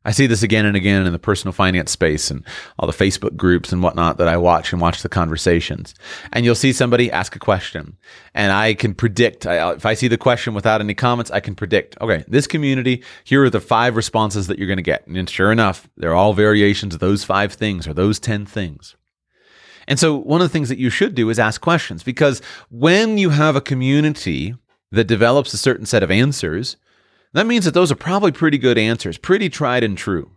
I 0.05 0.11
see 0.11 0.27
this 0.27 0.43
again 0.43 0.65
and 0.65 0.77
again 0.77 1.05
in 1.05 1.11
the 1.11 1.19
personal 1.19 1.51
finance 1.51 1.91
space 1.91 2.31
and 2.31 2.45
all 2.77 2.87
the 2.87 2.93
Facebook 2.93 3.35
groups 3.35 3.73
and 3.73 3.83
whatnot 3.83 4.17
that 4.17 4.29
I 4.29 4.37
watch 4.37 4.71
and 4.71 4.81
watch 4.81 5.01
the 5.01 5.09
conversations. 5.09 5.93
And 6.31 6.45
you'll 6.45 6.55
see 6.55 6.71
somebody 6.71 7.11
ask 7.11 7.35
a 7.35 7.39
question, 7.39 7.97
and 8.33 8.53
I 8.53 8.75
can 8.75 8.93
predict. 8.93 9.45
I, 9.45 9.73
if 9.73 9.85
I 9.85 9.95
see 9.95 10.07
the 10.07 10.17
question 10.17 10.53
without 10.53 10.79
any 10.79 10.93
comments, 10.93 11.31
I 11.31 11.41
can 11.41 11.53
predict. 11.53 11.97
Okay, 11.99 12.23
this 12.29 12.47
community, 12.47 13.03
here 13.25 13.43
are 13.43 13.49
the 13.49 13.59
five 13.59 13.97
responses 13.97 14.47
that 14.47 14.57
you're 14.57 14.67
going 14.67 14.77
to 14.77 14.83
get, 14.83 15.05
and 15.05 15.29
sure 15.29 15.51
enough, 15.51 15.89
they're 15.97 16.15
all 16.15 16.33
variations 16.33 16.93
of 16.93 17.01
those 17.01 17.25
five 17.25 17.51
things 17.51 17.85
or 17.85 17.93
those 17.93 18.19
ten 18.19 18.45
things. 18.45 18.95
And 19.85 19.99
so, 19.99 20.15
one 20.15 20.39
of 20.39 20.45
the 20.45 20.53
things 20.53 20.69
that 20.69 20.77
you 20.77 20.89
should 20.89 21.13
do 21.13 21.29
is 21.29 21.39
ask 21.39 21.59
questions 21.59 22.03
because 22.03 22.41
when 22.69 23.17
you 23.17 23.31
have 23.31 23.57
a 23.57 23.61
community 23.61 24.55
that 24.91 25.07
develops 25.07 25.53
a 25.53 25.57
certain 25.57 25.85
set 25.85 26.03
of 26.03 26.11
answers, 26.11 26.77
that 27.33 27.47
means 27.47 27.65
that 27.65 27.73
those 27.73 27.91
are 27.91 27.95
probably 27.95 28.31
pretty 28.31 28.57
good 28.57 28.77
answers, 28.77 29.17
pretty 29.17 29.49
tried 29.49 29.83
and 29.83 29.97
true. 29.97 30.31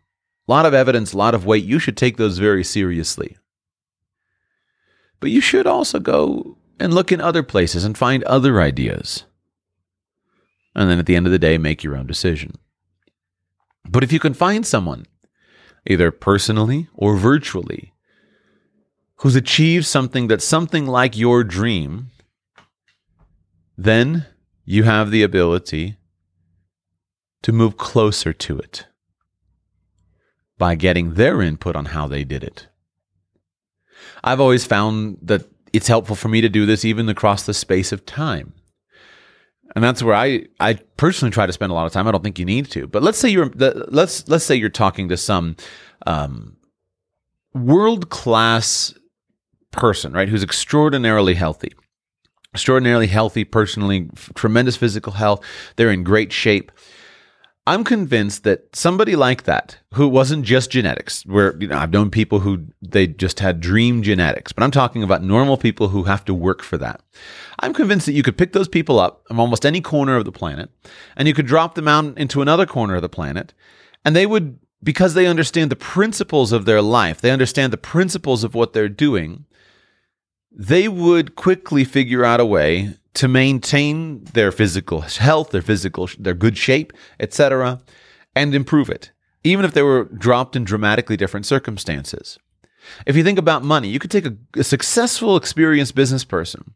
A 0.48 0.50
lot 0.50 0.66
of 0.66 0.74
evidence, 0.74 1.12
a 1.12 1.18
lot 1.18 1.34
of 1.34 1.46
weight. 1.46 1.64
You 1.64 1.78
should 1.78 1.96
take 1.96 2.16
those 2.16 2.38
very 2.38 2.64
seriously. 2.64 3.36
But 5.20 5.30
you 5.30 5.40
should 5.40 5.66
also 5.66 6.00
go 6.00 6.58
and 6.78 6.92
look 6.92 7.12
in 7.12 7.20
other 7.20 7.42
places 7.42 7.84
and 7.84 7.96
find 7.96 8.24
other 8.24 8.60
ideas. 8.60 9.24
And 10.74 10.90
then 10.90 10.98
at 10.98 11.06
the 11.06 11.16
end 11.16 11.26
of 11.26 11.32
the 11.32 11.38
day, 11.38 11.58
make 11.58 11.84
your 11.84 11.96
own 11.96 12.06
decision. 12.06 12.56
But 13.88 14.02
if 14.02 14.12
you 14.12 14.18
can 14.18 14.34
find 14.34 14.66
someone, 14.66 15.06
either 15.86 16.10
personally 16.10 16.88
or 16.94 17.16
virtually, 17.16 17.92
who's 19.16 19.36
achieved 19.36 19.86
something 19.86 20.26
that's 20.26 20.44
something 20.44 20.86
like 20.86 21.16
your 21.16 21.44
dream, 21.44 22.10
then 23.78 24.26
you 24.64 24.82
have 24.82 25.10
the 25.10 25.22
ability 25.22 25.96
to 27.42 27.52
move 27.52 27.76
closer 27.76 28.32
to 28.32 28.58
it 28.58 28.86
by 30.58 30.74
getting 30.74 31.14
their 31.14 31.42
input 31.42 31.74
on 31.74 31.86
how 31.86 32.06
they 32.06 32.24
did 32.24 32.44
it. 32.44 32.68
I've 34.22 34.40
always 34.40 34.64
found 34.64 35.18
that 35.22 35.48
it's 35.72 35.88
helpful 35.88 36.16
for 36.16 36.28
me 36.28 36.40
to 36.40 36.48
do 36.48 36.66
this 36.66 36.84
even 36.84 37.08
across 37.08 37.44
the 37.44 37.54
space 37.54 37.92
of 37.92 38.06
time. 38.06 38.52
And 39.74 39.82
that's 39.82 40.02
where 40.02 40.14
I, 40.14 40.46
I 40.60 40.74
personally 40.96 41.32
try 41.32 41.46
to 41.46 41.52
spend 41.52 41.72
a 41.72 41.74
lot 41.74 41.86
of 41.86 41.92
time. 41.92 42.06
I 42.06 42.12
don't 42.12 42.22
think 42.22 42.38
you 42.38 42.44
need 42.44 42.70
to, 42.72 42.86
but 42.86 43.02
let's 43.02 43.18
say 43.18 43.28
you're 43.30 43.50
let's 43.56 44.28
let's 44.28 44.44
say 44.44 44.54
you're 44.54 44.68
talking 44.68 45.08
to 45.08 45.16
some 45.16 45.56
um, 46.06 46.56
world 47.54 48.10
class 48.10 48.92
person, 49.70 50.12
right, 50.12 50.28
who's 50.28 50.42
extraordinarily 50.42 51.34
healthy, 51.34 51.72
extraordinarily 52.54 53.06
healthy 53.06 53.44
personally, 53.44 54.10
tremendous 54.34 54.76
physical 54.76 55.14
health. 55.14 55.42
They're 55.76 55.90
in 55.90 56.04
great 56.04 56.32
shape. 56.32 56.70
I'm 57.64 57.84
convinced 57.84 58.42
that 58.42 58.74
somebody 58.74 59.14
like 59.14 59.44
that, 59.44 59.78
who 59.94 60.08
wasn't 60.08 60.44
just 60.44 60.70
genetics, 60.70 61.24
where 61.26 61.56
you 61.60 61.68
know 61.68 61.78
I've 61.78 61.92
known 61.92 62.10
people 62.10 62.40
who 62.40 62.66
they 62.80 63.06
just 63.06 63.38
had 63.38 63.60
dream 63.60 64.02
genetics, 64.02 64.52
but 64.52 64.64
I'm 64.64 64.72
talking 64.72 65.04
about 65.04 65.22
normal 65.22 65.56
people 65.56 65.88
who 65.88 66.04
have 66.04 66.24
to 66.24 66.34
work 66.34 66.62
for 66.62 66.76
that. 66.78 67.02
I'm 67.60 67.72
convinced 67.72 68.06
that 68.06 68.14
you 68.14 68.24
could 68.24 68.36
pick 68.36 68.52
those 68.52 68.66
people 68.66 68.98
up 68.98 69.22
from 69.28 69.38
almost 69.38 69.64
any 69.64 69.80
corner 69.80 70.16
of 70.16 70.24
the 70.24 70.32
planet, 70.32 70.70
and 71.16 71.28
you 71.28 71.34
could 71.34 71.46
drop 71.46 71.76
them 71.76 71.86
out 71.86 72.18
into 72.18 72.42
another 72.42 72.66
corner 72.66 72.96
of 72.96 73.02
the 73.02 73.08
planet, 73.08 73.54
and 74.04 74.16
they 74.16 74.26
would, 74.26 74.58
because 74.82 75.14
they 75.14 75.28
understand 75.28 75.70
the 75.70 75.76
principles 75.76 76.50
of 76.50 76.64
their 76.64 76.82
life, 76.82 77.20
they 77.20 77.30
understand 77.30 77.72
the 77.72 77.78
principles 77.78 78.42
of 78.42 78.56
what 78.56 78.72
they're 78.72 78.88
doing, 78.88 79.44
they 80.50 80.88
would 80.88 81.36
quickly 81.36 81.84
figure 81.84 82.24
out 82.24 82.40
a 82.40 82.44
way 82.44 82.94
to 83.14 83.28
maintain 83.28 84.24
their 84.24 84.50
physical 84.50 85.02
health, 85.02 85.50
their 85.50 85.62
physical, 85.62 86.08
their 86.18 86.34
good 86.34 86.56
shape, 86.56 86.92
etc., 87.20 87.80
and 88.34 88.54
improve 88.54 88.88
it, 88.88 89.12
even 89.44 89.64
if 89.64 89.74
they 89.74 89.82
were 89.82 90.04
dropped 90.04 90.56
in 90.56 90.64
dramatically 90.64 91.16
different 91.16 91.46
circumstances. 91.46 92.38
If 93.06 93.16
you 93.16 93.22
think 93.22 93.38
about 93.38 93.62
money, 93.62 93.88
you 93.88 93.98
could 93.98 94.10
take 94.10 94.26
a, 94.26 94.36
a, 94.56 94.64
successful, 94.64 95.36
experienced 95.36 95.94
business 95.94 96.24
person, 96.24 96.74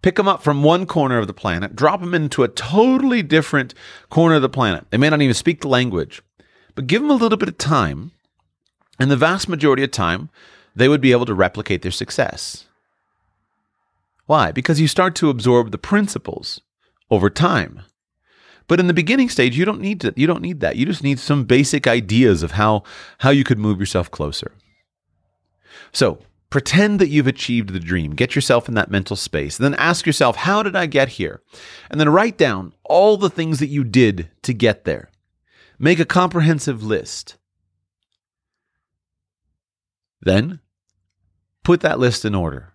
pick 0.00 0.16
them 0.16 0.28
up 0.28 0.42
from 0.42 0.62
one 0.62 0.86
corner 0.86 1.18
of 1.18 1.26
the 1.26 1.34
planet, 1.34 1.76
drop 1.76 2.00
them 2.00 2.14
into 2.14 2.42
a 2.42 2.48
totally 2.48 3.22
different 3.22 3.74
corner 4.08 4.36
of 4.36 4.42
the 4.42 4.48
planet. 4.48 4.86
They 4.90 4.98
may 4.98 5.10
not 5.10 5.20
even 5.20 5.34
speak 5.34 5.60
the 5.60 5.68
language, 5.68 6.22
but 6.74 6.86
give 6.86 7.02
them 7.02 7.10
a 7.10 7.16
little 7.16 7.38
bit 7.38 7.48
of 7.48 7.58
time, 7.58 8.12
and 8.98 9.10
the 9.10 9.16
vast 9.16 9.48
majority 9.48 9.82
of 9.82 9.90
time, 9.90 10.30
they 10.74 10.88
would 10.88 11.00
be 11.00 11.12
able 11.12 11.26
to 11.26 11.34
replicate 11.34 11.82
their 11.82 11.90
success. 11.90 12.66
Why? 14.32 14.50
Because 14.50 14.80
you 14.80 14.88
start 14.88 15.14
to 15.16 15.28
absorb 15.28 15.72
the 15.72 15.76
principles 15.92 16.62
over 17.10 17.28
time. 17.28 17.82
But 18.66 18.80
in 18.80 18.86
the 18.86 18.94
beginning 18.94 19.28
stage, 19.28 19.58
you 19.58 19.66
don't 19.66 19.82
need 19.82 20.00
to, 20.00 20.14
you 20.16 20.26
don't 20.26 20.40
need 20.40 20.60
that. 20.60 20.76
You 20.76 20.86
just 20.86 21.02
need 21.02 21.18
some 21.18 21.44
basic 21.44 21.86
ideas 21.86 22.42
of 22.42 22.52
how 22.52 22.82
how 23.18 23.28
you 23.28 23.44
could 23.44 23.58
move 23.58 23.78
yourself 23.78 24.10
closer. 24.10 24.52
So, 25.92 26.20
pretend 26.48 26.98
that 26.98 27.10
you've 27.10 27.26
achieved 27.26 27.74
the 27.74 27.78
dream. 27.78 28.12
Get 28.14 28.34
yourself 28.34 28.70
in 28.70 28.74
that 28.74 28.90
mental 28.90 29.16
space. 29.16 29.58
Then 29.58 29.74
ask 29.74 30.06
yourself, 30.06 30.36
how 30.36 30.62
did 30.62 30.76
I 30.76 30.86
get 30.86 31.10
here? 31.20 31.42
And 31.90 32.00
then 32.00 32.08
write 32.08 32.38
down 32.38 32.72
all 32.84 33.18
the 33.18 33.28
things 33.28 33.58
that 33.58 33.66
you 33.66 33.84
did 33.84 34.30
to 34.44 34.54
get 34.54 34.86
there. 34.86 35.10
Make 35.78 36.00
a 36.00 36.06
comprehensive 36.06 36.82
list. 36.82 37.36
Then 40.22 40.60
put 41.62 41.82
that 41.82 41.98
list 41.98 42.24
in 42.24 42.34
order. 42.34 42.71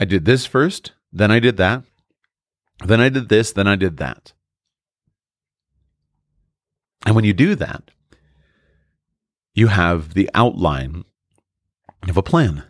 I 0.00 0.06
did 0.06 0.24
this 0.24 0.46
first, 0.46 0.92
then 1.12 1.30
I 1.30 1.38
did 1.38 1.58
that, 1.58 1.84
then 2.84 3.00
I 3.00 3.10
did 3.10 3.28
this, 3.28 3.52
then 3.52 3.68
I 3.68 3.76
did 3.76 3.98
that. 3.98 4.32
And 7.06 7.14
when 7.14 7.24
you 7.24 7.34
do 7.34 7.54
that, 7.54 7.90
you 9.54 9.68
have 9.68 10.14
the 10.14 10.30
outline 10.34 11.04
of 12.08 12.16
a 12.16 12.22
plan. 12.22 12.64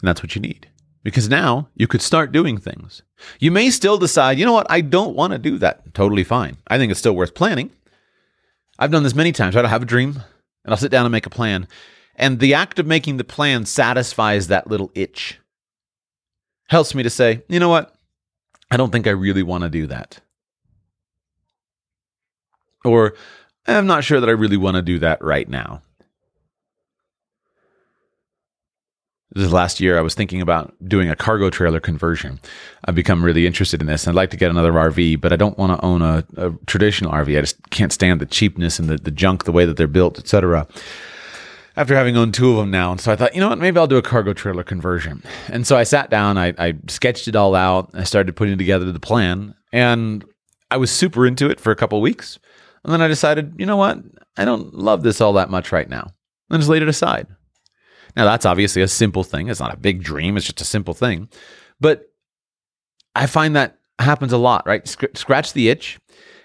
And 0.00 0.08
that's 0.08 0.22
what 0.22 0.34
you 0.34 0.40
need. 0.40 0.68
Because 1.02 1.28
now 1.28 1.68
you 1.74 1.86
could 1.86 2.02
start 2.02 2.32
doing 2.32 2.58
things. 2.58 3.02
You 3.38 3.50
may 3.50 3.70
still 3.70 3.98
decide, 3.98 4.38
you 4.38 4.44
know 4.44 4.52
what, 4.52 4.66
I 4.70 4.80
don't 4.80 5.14
want 5.14 5.32
to 5.32 5.38
do 5.38 5.58
that. 5.58 5.94
Totally 5.94 6.24
fine. 6.24 6.56
I 6.66 6.78
think 6.78 6.90
it's 6.90 6.98
still 6.98 7.14
worth 7.14 7.34
planning. 7.34 7.70
I've 8.78 8.90
done 8.90 9.02
this 9.02 9.14
many 9.14 9.30
times. 9.30 9.54
Right? 9.54 9.64
I 9.64 9.68
have 9.68 9.82
a 9.82 9.86
dream 9.86 10.22
and 10.64 10.72
I'll 10.72 10.76
sit 10.76 10.90
down 10.90 11.04
and 11.04 11.12
make 11.12 11.26
a 11.26 11.30
plan. 11.30 11.68
And 12.16 12.38
the 12.38 12.54
act 12.54 12.78
of 12.78 12.86
making 12.86 13.16
the 13.16 13.24
plan 13.24 13.66
satisfies 13.66 14.46
that 14.48 14.68
little 14.68 14.90
itch. 14.94 15.40
Helps 16.68 16.94
me 16.94 17.02
to 17.02 17.10
say, 17.10 17.42
you 17.48 17.60
know 17.60 17.68
what? 17.68 17.94
I 18.70 18.76
don't 18.76 18.90
think 18.90 19.06
I 19.06 19.10
really 19.10 19.42
want 19.42 19.64
to 19.64 19.70
do 19.70 19.86
that. 19.88 20.20
Or 22.84 23.14
I'm 23.66 23.86
not 23.86 24.04
sure 24.04 24.20
that 24.20 24.28
I 24.28 24.32
really 24.32 24.56
want 24.56 24.76
to 24.76 24.82
do 24.82 24.98
that 25.00 25.22
right 25.22 25.48
now. 25.48 25.82
This 29.32 29.50
last 29.50 29.80
year, 29.80 29.98
I 29.98 30.02
was 30.02 30.14
thinking 30.14 30.40
about 30.40 30.72
doing 30.86 31.10
a 31.10 31.16
cargo 31.16 31.50
trailer 31.50 31.80
conversion. 31.80 32.38
I've 32.84 32.94
become 32.94 33.24
really 33.24 33.48
interested 33.48 33.80
in 33.80 33.88
this. 33.88 34.06
I'd 34.06 34.14
like 34.14 34.30
to 34.30 34.36
get 34.36 34.50
another 34.50 34.72
RV, 34.72 35.20
but 35.20 35.32
I 35.32 35.36
don't 35.36 35.58
want 35.58 35.76
to 35.76 35.84
own 35.84 36.02
a, 36.02 36.24
a 36.36 36.52
traditional 36.66 37.10
RV. 37.10 37.36
I 37.36 37.40
just 37.40 37.70
can't 37.70 37.92
stand 37.92 38.20
the 38.20 38.26
cheapness 38.26 38.78
and 38.78 38.88
the, 38.88 38.96
the 38.96 39.10
junk, 39.10 39.42
the 39.42 39.50
way 39.50 39.64
that 39.64 39.76
they're 39.76 39.88
built, 39.88 40.20
etc 40.20 40.68
after 41.76 41.94
having 41.94 42.16
owned 42.16 42.34
two 42.34 42.50
of 42.50 42.56
them 42.56 42.70
now. 42.70 42.92
And 42.92 43.00
so 43.00 43.12
I 43.12 43.16
thought, 43.16 43.34
you 43.34 43.40
know 43.40 43.48
what, 43.48 43.58
maybe 43.58 43.78
I'll 43.78 43.86
do 43.86 43.96
a 43.96 44.02
cargo 44.02 44.32
trailer 44.32 44.62
conversion. 44.62 45.22
And 45.48 45.66
so 45.66 45.76
I 45.76 45.82
sat 45.82 46.10
down, 46.10 46.38
I, 46.38 46.54
I 46.58 46.74
sketched 46.88 47.28
it 47.28 47.36
all 47.36 47.54
out, 47.54 47.90
I 47.94 48.04
started 48.04 48.36
putting 48.36 48.58
together 48.58 48.90
the 48.90 49.00
plan, 49.00 49.54
and 49.72 50.24
I 50.70 50.76
was 50.76 50.90
super 50.90 51.26
into 51.26 51.50
it 51.50 51.60
for 51.60 51.72
a 51.72 51.76
couple 51.76 52.00
weeks. 52.00 52.38
And 52.84 52.92
then 52.92 53.02
I 53.02 53.08
decided, 53.08 53.54
you 53.58 53.66
know 53.66 53.76
what, 53.76 53.98
I 54.36 54.44
don't 54.44 54.74
love 54.74 55.02
this 55.02 55.20
all 55.20 55.32
that 55.34 55.50
much 55.50 55.72
right 55.72 55.88
now. 55.88 56.10
And 56.50 56.60
just 56.60 56.70
laid 56.70 56.82
it 56.82 56.88
aside. 56.88 57.26
Now, 58.16 58.24
that's 58.24 58.46
obviously 58.46 58.82
a 58.82 58.88
simple 58.88 59.24
thing. 59.24 59.48
It's 59.48 59.60
not 59.60 59.74
a 59.74 59.78
big 59.78 60.02
dream, 60.02 60.36
it's 60.36 60.46
just 60.46 60.60
a 60.60 60.64
simple 60.64 60.94
thing. 60.94 61.28
But 61.80 62.04
I 63.16 63.26
find 63.26 63.56
that 63.56 63.78
happens 63.98 64.32
a 64.32 64.38
lot, 64.38 64.66
right? 64.66 64.86
Scratch 64.86 65.52
the 65.52 65.68
itch 65.68 65.98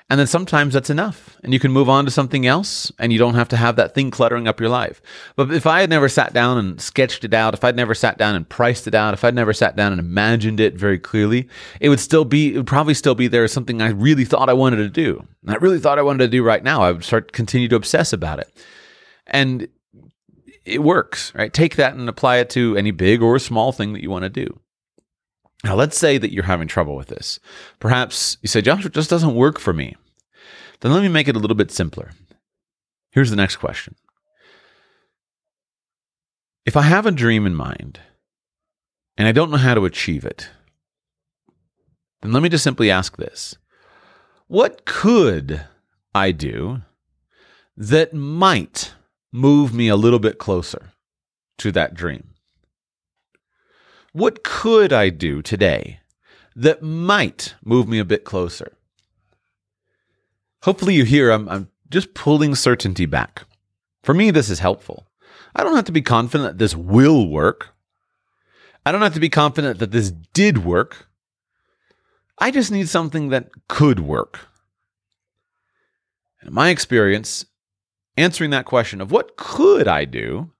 and 0.09 0.19
then 0.19 0.27
sometimes 0.27 0.73
that's 0.73 0.89
enough 0.89 1.37
and 1.43 1.53
you 1.53 1.59
can 1.59 1.71
move 1.71 1.87
on 1.87 2.05
to 2.05 2.11
something 2.11 2.47
else 2.47 2.91
and 2.97 3.13
you 3.13 3.19
don't 3.19 3.35
have 3.35 3.49
to 3.49 3.57
have 3.57 3.75
that 3.75 3.93
thing 3.93 4.09
cluttering 4.09 4.47
up 4.47 4.59
your 4.59 4.69
life. 4.69 5.01
But 5.35 5.51
if 5.51 5.67
I 5.67 5.81
had 5.81 5.89
never 5.89 6.09
sat 6.09 6.33
down 6.33 6.57
and 6.57 6.81
sketched 6.81 7.23
it 7.23 7.33
out, 7.33 7.53
if 7.53 7.63
I'd 7.63 7.75
never 7.75 7.93
sat 7.93 8.17
down 8.17 8.35
and 8.35 8.49
priced 8.49 8.87
it 8.87 8.95
out, 8.95 9.13
if 9.13 9.23
I'd 9.23 9.35
never 9.35 9.53
sat 9.53 9.75
down 9.75 9.91
and 9.91 9.99
imagined 9.99 10.59
it 10.59 10.75
very 10.75 10.97
clearly, 10.97 11.47
it 11.79 11.89
would 11.89 11.99
still 11.99 12.25
be, 12.25 12.53
it 12.53 12.57
would 12.57 12.67
probably 12.67 12.95
still 12.95 13.15
be 13.15 13.27
there 13.27 13.43
as 13.43 13.51
something 13.51 13.81
I 13.81 13.89
really 13.89 14.25
thought 14.25 14.49
I 14.49 14.53
wanted 14.53 14.77
to 14.77 14.89
do. 14.89 15.25
And 15.43 15.51
I 15.51 15.55
really 15.55 15.79
thought 15.79 15.99
I 15.99 16.03
wanted 16.03 16.25
to 16.25 16.27
do 16.27 16.43
right 16.43 16.63
now. 16.63 16.81
I 16.81 16.91
would 16.91 17.03
start 17.03 17.31
continue 17.31 17.67
to 17.67 17.75
obsess 17.75 18.11
about 18.11 18.39
it. 18.39 18.51
And 19.27 19.67
it 20.65 20.83
works, 20.83 21.33
right? 21.35 21.53
Take 21.53 21.75
that 21.75 21.93
and 21.93 22.09
apply 22.09 22.37
it 22.37 22.49
to 22.51 22.75
any 22.77 22.91
big 22.91 23.21
or 23.21 23.37
small 23.37 23.71
thing 23.71 23.93
that 23.93 24.01
you 24.01 24.09
want 24.09 24.23
to 24.23 24.29
do. 24.29 24.59
Now, 25.63 25.75
let's 25.75 25.97
say 25.97 26.17
that 26.17 26.31
you're 26.31 26.45
having 26.45 26.67
trouble 26.67 26.95
with 26.95 27.07
this. 27.07 27.39
Perhaps 27.79 28.37
you 28.41 28.47
say, 28.47 28.61
Josh, 28.61 28.85
it 28.85 28.93
just 28.93 29.09
doesn't 29.09 29.35
work 29.35 29.59
for 29.59 29.73
me. 29.73 29.95
Then 30.79 30.93
let 30.93 31.01
me 31.01 31.09
make 31.09 31.27
it 31.27 31.35
a 31.35 31.39
little 31.39 31.55
bit 31.55 31.71
simpler. 31.71 32.11
Here's 33.11 33.29
the 33.29 33.35
next 33.35 33.57
question 33.57 33.95
If 36.65 36.77
I 36.77 36.83
have 36.83 37.05
a 37.05 37.11
dream 37.11 37.45
in 37.45 37.55
mind 37.55 37.99
and 39.17 39.27
I 39.27 39.31
don't 39.33 39.51
know 39.51 39.57
how 39.57 39.73
to 39.73 39.85
achieve 39.85 40.23
it, 40.23 40.49
then 42.21 42.31
let 42.31 42.43
me 42.43 42.49
just 42.49 42.63
simply 42.63 42.89
ask 42.89 43.17
this 43.17 43.57
What 44.47 44.85
could 44.85 45.65
I 46.15 46.31
do 46.31 46.81
that 47.75 48.13
might 48.13 48.93
move 49.33 49.73
me 49.73 49.89
a 49.89 49.95
little 49.95 50.19
bit 50.19 50.37
closer 50.37 50.93
to 51.57 51.71
that 51.73 51.93
dream? 51.93 52.28
What 54.13 54.43
could 54.43 54.91
I 54.91 55.09
do 55.09 55.41
today 55.41 55.99
that 56.55 56.81
might 56.81 57.55
move 57.63 57.87
me 57.87 57.99
a 57.99 58.05
bit 58.05 58.23
closer? 58.23 58.75
Hopefully, 60.63 60.95
you 60.95 61.05
hear 61.05 61.31
I'm, 61.31 61.47
I'm 61.47 61.69
just 61.89 62.13
pulling 62.13 62.55
certainty 62.55 63.05
back. 63.05 63.43
For 64.03 64.13
me, 64.13 64.31
this 64.31 64.49
is 64.49 64.59
helpful. 64.59 65.07
I 65.55 65.63
don't 65.63 65.75
have 65.75 65.85
to 65.85 65.91
be 65.91 66.01
confident 66.01 66.49
that 66.51 66.57
this 66.57 66.75
will 66.75 67.29
work. 67.29 67.69
I 68.85 68.91
don't 68.91 69.01
have 69.01 69.13
to 69.13 69.19
be 69.19 69.29
confident 69.29 69.79
that 69.79 69.91
this 69.91 70.11
did 70.33 70.63
work. 70.63 71.07
I 72.37 72.51
just 72.51 72.71
need 72.71 72.89
something 72.89 73.29
that 73.29 73.49
could 73.67 73.99
work. 73.99 74.39
In 76.41 76.53
my 76.53 76.69
experience, 76.69 77.45
answering 78.17 78.49
that 78.51 78.65
question 78.65 79.01
of 79.01 79.11
what 79.11 79.37
could 79.37 79.87
I 79.87 80.05
do 80.05 80.51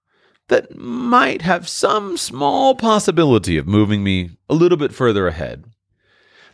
that 0.50 0.76
might 0.76 1.42
have 1.42 1.68
some 1.68 2.16
small 2.16 2.74
possibility 2.74 3.56
of 3.56 3.68
moving 3.68 4.02
me 4.02 4.30
a 4.48 4.54
little 4.54 4.76
bit 4.76 4.92
further 4.92 5.28
ahead, 5.28 5.64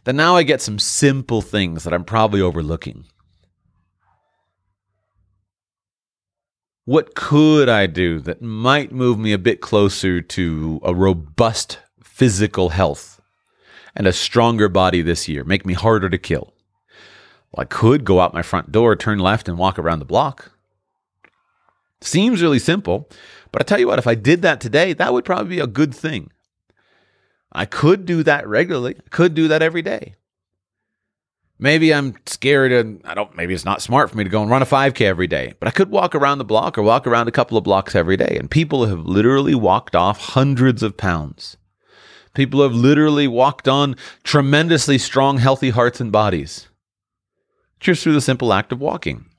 then 0.04 0.16
now 0.16 0.36
I 0.36 0.42
get 0.42 0.60
some 0.60 0.78
simple 0.78 1.40
things 1.40 1.82
that 1.82 1.94
I'm 1.94 2.04
probably 2.04 2.42
overlooking. 2.42 3.06
What 6.84 7.14
could 7.14 7.70
I 7.70 7.86
do 7.86 8.20
that 8.20 8.42
might 8.42 8.92
move 8.92 9.18
me 9.18 9.32
a 9.32 9.38
bit 9.38 9.60
closer 9.62 10.20
to 10.20 10.80
a 10.84 10.94
robust 10.94 11.78
physical 12.04 12.68
health 12.68 13.20
and 13.96 14.06
a 14.06 14.12
stronger 14.12 14.68
body 14.68 15.00
this 15.00 15.26
year, 15.26 15.42
make 15.42 15.64
me 15.64 15.72
harder 15.72 16.10
to 16.10 16.18
kill? 16.18 16.52
Well, 17.50 17.62
I 17.62 17.64
could 17.64 18.04
go 18.04 18.20
out 18.20 18.34
my 18.34 18.42
front 18.42 18.70
door, 18.70 18.94
turn 18.94 19.18
left, 19.18 19.48
and 19.48 19.56
walk 19.56 19.78
around 19.78 20.00
the 20.00 20.04
block. 20.04 20.52
Seems 22.02 22.42
really 22.42 22.58
simple, 22.58 23.08
but 23.56 23.62
I 23.62 23.64
tell 23.64 23.80
you 23.80 23.86
what, 23.86 23.98
if 23.98 24.06
I 24.06 24.14
did 24.14 24.42
that 24.42 24.60
today, 24.60 24.92
that 24.92 25.14
would 25.14 25.24
probably 25.24 25.56
be 25.56 25.60
a 25.60 25.66
good 25.66 25.94
thing. 25.94 26.30
I 27.50 27.64
could 27.64 28.04
do 28.04 28.22
that 28.22 28.46
regularly. 28.46 28.96
I 28.98 29.08
could 29.08 29.32
do 29.32 29.48
that 29.48 29.62
every 29.62 29.80
day. 29.80 30.14
Maybe 31.58 31.94
I'm 31.94 32.16
scared 32.26 32.70
and 32.70 33.00
I 33.06 33.14
don't 33.14 33.34
maybe 33.34 33.54
it's 33.54 33.64
not 33.64 33.80
smart 33.80 34.10
for 34.10 34.18
me 34.18 34.24
to 34.24 34.28
go 34.28 34.42
and 34.42 34.50
run 34.50 34.60
a 34.60 34.66
5k 34.66 35.00
every 35.00 35.26
day, 35.26 35.54
but 35.58 35.68
I 35.68 35.70
could 35.70 35.88
walk 35.88 36.14
around 36.14 36.36
the 36.36 36.44
block 36.44 36.76
or 36.76 36.82
walk 36.82 37.06
around 37.06 37.28
a 37.28 37.32
couple 37.32 37.56
of 37.56 37.64
blocks 37.64 37.94
every 37.94 38.18
day 38.18 38.36
and 38.38 38.50
people 38.50 38.84
have 38.84 39.06
literally 39.06 39.54
walked 39.54 39.96
off 39.96 40.18
hundreds 40.18 40.82
of 40.82 40.98
pounds. 40.98 41.56
People 42.34 42.62
have 42.62 42.74
literally 42.74 43.26
walked 43.26 43.68
on 43.68 43.96
tremendously 44.22 44.98
strong 44.98 45.38
healthy 45.38 45.70
hearts 45.70 45.98
and 45.98 46.12
bodies 46.12 46.68
just 47.80 48.02
through 48.02 48.12
the 48.12 48.20
simple 48.20 48.52
act 48.52 48.70
of 48.70 48.82
walking. 48.82 49.30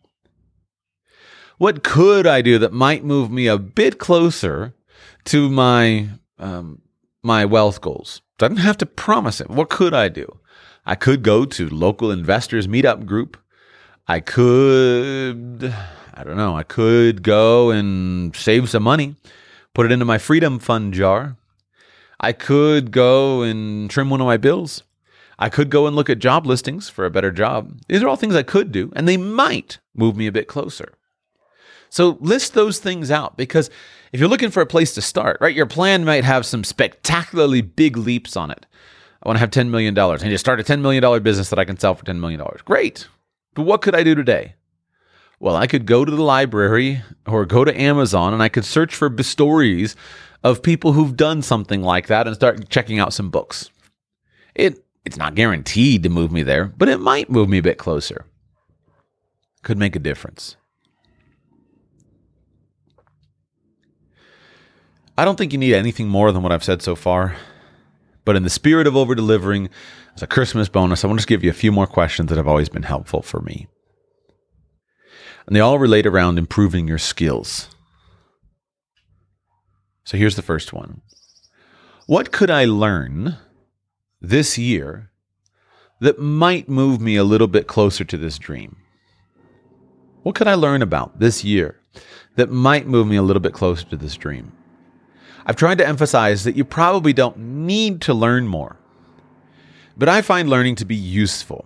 What 1.58 1.84
could 1.84 2.28
I 2.28 2.42
do 2.44 2.60
that 2.60 2.72
might 2.72 3.04
move 3.04 3.32
me 3.32 3.48
a 3.48 3.58
bit 3.58 3.98
closer 3.98 4.76
to 5.26 5.50
my 5.50 6.10
um, 6.38 6.82
my 7.24 7.46
wealth 7.46 7.82
goals? 7.82 8.22
Doesn't 8.38 8.58
have 8.58 8.78
to 8.78 8.86
promise 8.86 9.42
it. 9.42 9.50
What 9.50 9.70
could 9.70 9.94
I 9.94 10.08
do? 10.08 10.40
I 10.86 10.94
could 10.94 11.24
go 11.24 11.46
to 11.46 11.68
local 11.68 12.12
investors 12.12 12.68
meetup 12.68 13.08
group. 13.08 13.38
I 14.08 14.20
could 14.20 15.74
I 16.14 16.24
don't 16.24 16.38
know. 16.38 16.56
I 16.56 16.62
could 16.62 17.24
go 17.24 17.72
and 17.72 18.36
save 18.36 18.70
some 18.70 18.84
money, 18.84 19.16
put 19.74 19.88
it 19.88 19.92
into 19.92 20.06
my 20.06 20.20
freedom 20.20 20.60
fund 20.60 20.94
jar. 20.94 21.38
I 22.20 22.34
could 22.34 22.92
go 22.92 23.42
and 23.42 23.90
trim 23.90 24.12
one 24.12 24.22
of 24.22 24.28
my 24.28 24.38
bills. 24.38 24.84
I 25.40 25.50
could 25.50 25.72
go 25.72 25.88
and 25.88 25.96
look 25.96 26.10
at 26.10 26.20
job 26.20 26.46
listings 26.46 26.88
for 26.88 27.06
a 27.06 27.12
better 27.12 27.32
job. 27.32 27.80
These 27.88 28.04
are 28.04 28.08
all 28.08 28.16
things 28.16 28.36
I 28.36 28.44
could 28.44 28.72
do, 28.72 28.92
and 28.96 29.08
they 29.08 29.18
might 29.18 29.80
move 29.96 30.16
me 30.16 30.28
a 30.28 30.32
bit 30.32 30.48
closer. 30.48 30.94
So 31.98 32.16
list 32.22 32.54
those 32.54 32.78
things 32.78 33.10
out 33.10 33.38
because 33.38 33.72
if 34.12 34.20
you're 34.20 34.30
looking 34.30 34.52
for 34.52 34.62
a 34.62 34.68
place 34.68 34.94
to 34.94 35.02
start, 35.02 35.40
right, 35.42 35.56
your 35.56 35.66
plan 35.66 36.06
might 36.06 36.24
have 36.26 36.46
some 36.46 36.64
spectacularly 36.64 37.62
big 37.62 37.98
leaps 37.98 38.38
on 38.38 38.52
it. 38.52 38.68
I 39.24 39.28
want 39.28 39.38
to 39.38 39.40
have 39.40 39.50
$10 39.50 39.70
million. 39.70 39.98
I 39.98 40.16
need 40.18 40.30
to 40.30 40.38
start 40.38 40.60
a 40.60 40.64
$10 40.64 40.82
million 40.82 41.24
business 41.24 41.50
that 41.50 41.58
I 41.58 41.66
can 41.66 41.80
sell 41.80 41.96
for 41.96 42.06
$10 42.06 42.20
million. 42.20 42.40
Great. 42.66 43.08
But 43.56 43.64
what 43.64 43.82
could 43.82 43.96
I 43.96 44.04
do 44.04 44.14
today? 44.14 44.54
Well, 45.40 45.56
I 45.56 45.66
could 45.66 45.88
go 45.88 46.06
to 46.06 46.12
the 46.12 46.22
library 46.22 47.02
or 47.26 47.48
go 47.48 47.66
to 47.66 47.76
Amazon 47.76 48.32
and 48.32 48.44
I 48.44 48.50
could 48.50 48.64
search 48.64 48.94
for 48.94 49.12
stories 49.24 49.96
of 50.44 50.62
people 50.62 50.94
who've 50.94 51.18
done 51.18 51.42
something 51.42 51.82
like 51.82 52.06
that 52.10 52.28
and 52.28 52.36
start 52.36 52.70
checking 52.70 53.00
out 53.00 53.12
some 53.12 53.32
books. 53.32 53.72
It 54.54 54.86
it's 55.04 55.18
not 55.18 55.34
guaranteed 55.34 56.04
to 56.04 56.10
move 56.10 56.32
me 56.32 56.44
there, 56.44 56.66
but 56.66 56.90
it 56.90 57.00
might 57.00 57.32
move 57.32 57.50
me 57.50 57.58
a 57.58 57.64
bit 57.64 57.80
closer. 57.80 58.28
Could 59.64 59.80
make 59.80 59.96
a 59.96 60.00
difference. 60.00 60.57
I 65.18 65.26
don't 65.26 65.36
think 65.36 65.52
you 65.52 65.58
need 65.58 65.74
anything 65.74 66.08
more 66.08 66.32
than 66.32 66.44
what 66.44 66.52
I've 66.52 66.64
said 66.64 66.82
so 66.82 66.96
far. 66.96 67.36
But 68.24 68.36
in 68.36 68.44
the 68.44 68.50
spirit 68.50 68.86
of 68.86 68.96
over 68.96 69.16
delivering, 69.16 69.70
as 70.16 70.22
a 70.22 70.28
Christmas 70.28 70.70
bonus, 70.70 71.04
I 71.04 71.08
want 71.08 71.20
to 71.20 71.26
give 71.26 71.44
you 71.44 71.50
a 71.50 71.54
few 71.54 71.72
more 71.72 71.88
questions 71.88 72.30
that 72.30 72.38
have 72.38 72.48
always 72.48 72.70
been 72.70 72.84
helpful 72.84 73.22
for 73.22 73.42
me. 73.42 73.68
And 75.48 75.56
they 75.56 75.60
all 75.60 75.80
relate 75.80 76.06
around 76.06 76.38
improving 76.38 76.88
your 76.88 76.98
skills. 76.98 77.70
So 80.04 80.18
here's 80.18 80.36
the 80.36 80.42
first 80.42 80.72
one 80.72 81.02
What 82.06 82.32
could 82.32 82.52
I 82.52 82.66
learn 82.66 83.38
this 84.22 84.58
year 84.58 85.10
that 86.00 86.20
might 86.20 86.70
move 86.70 87.02
me 87.02 87.16
a 87.16 87.24
little 87.24 87.48
bit 87.48 87.66
closer 87.66 88.04
to 88.04 88.18
this 88.18 88.38
dream? 88.38 88.76
What 90.22 90.36
could 90.36 90.48
I 90.48 90.54
learn 90.54 90.82
about 90.82 91.20
this 91.20 91.44
year 91.44 91.80
that 92.36 92.52
might 92.52 92.86
move 92.86 93.08
me 93.08 93.16
a 93.16 93.24
little 93.24 93.40
bit 93.40 93.54
closer 93.54 93.86
to 93.86 93.96
this 93.96 94.16
dream? 94.16 94.52
I've 95.48 95.56
tried 95.56 95.78
to 95.78 95.88
emphasize 95.88 96.44
that 96.44 96.58
you 96.58 96.66
probably 96.66 97.14
don't 97.14 97.38
need 97.38 98.02
to 98.02 98.14
learn 98.14 98.48
more. 98.50 98.76
But 99.96 100.10
I 100.10 100.22
find 100.22 100.50
learning 100.50 100.76
to 100.76 100.86
be 100.86 100.96
useful. 100.96 101.66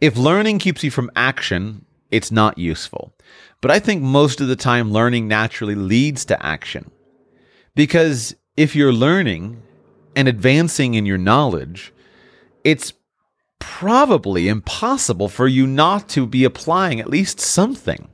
If 0.00 0.16
learning 0.16 0.58
keeps 0.58 0.82
you 0.82 0.90
from 0.90 1.12
action, 1.14 1.84
it's 2.10 2.32
not 2.32 2.58
useful. 2.58 3.14
But 3.60 3.70
I 3.70 3.78
think 3.78 4.02
most 4.02 4.40
of 4.40 4.48
the 4.48 4.56
time, 4.56 4.90
learning 4.90 5.28
naturally 5.28 5.76
leads 5.76 6.24
to 6.26 6.44
action. 6.44 6.90
Because 7.76 8.34
if 8.56 8.74
you're 8.74 8.92
learning 8.92 9.62
and 10.16 10.26
advancing 10.26 10.94
in 10.94 11.06
your 11.06 11.18
knowledge, 11.18 11.92
it's 12.64 12.92
probably 13.60 14.48
impossible 14.48 15.28
for 15.28 15.46
you 15.46 15.68
not 15.68 16.08
to 16.08 16.26
be 16.26 16.42
applying 16.42 16.98
at 16.98 17.08
least 17.08 17.38
something. 17.38 18.07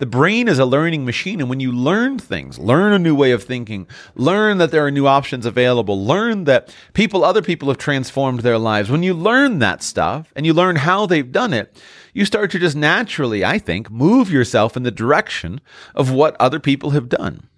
The 0.00 0.06
brain 0.06 0.48
is 0.48 0.58
a 0.58 0.64
learning 0.64 1.04
machine. 1.04 1.40
And 1.40 1.50
when 1.50 1.60
you 1.60 1.70
learn 1.70 2.18
things, 2.18 2.58
learn 2.58 2.94
a 2.94 2.98
new 2.98 3.14
way 3.14 3.32
of 3.32 3.44
thinking, 3.44 3.86
learn 4.14 4.56
that 4.56 4.70
there 4.70 4.86
are 4.86 4.90
new 4.90 5.06
options 5.06 5.44
available, 5.44 6.02
learn 6.02 6.44
that 6.44 6.74
people, 6.94 7.22
other 7.22 7.42
people 7.42 7.68
have 7.68 7.76
transformed 7.76 8.40
their 8.40 8.56
lives. 8.56 8.90
When 8.90 9.02
you 9.02 9.12
learn 9.12 9.58
that 9.58 9.82
stuff 9.82 10.32
and 10.34 10.46
you 10.46 10.54
learn 10.54 10.76
how 10.76 11.04
they've 11.04 11.30
done 11.30 11.52
it, 11.52 11.78
you 12.14 12.24
start 12.24 12.50
to 12.52 12.58
just 12.58 12.74
naturally, 12.74 13.44
I 13.44 13.58
think, 13.58 13.90
move 13.90 14.32
yourself 14.32 14.74
in 14.74 14.84
the 14.84 14.90
direction 14.90 15.60
of 15.94 16.10
what 16.10 16.34
other 16.40 16.60
people 16.60 16.90
have 16.90 17.10
done. 17.10 17.50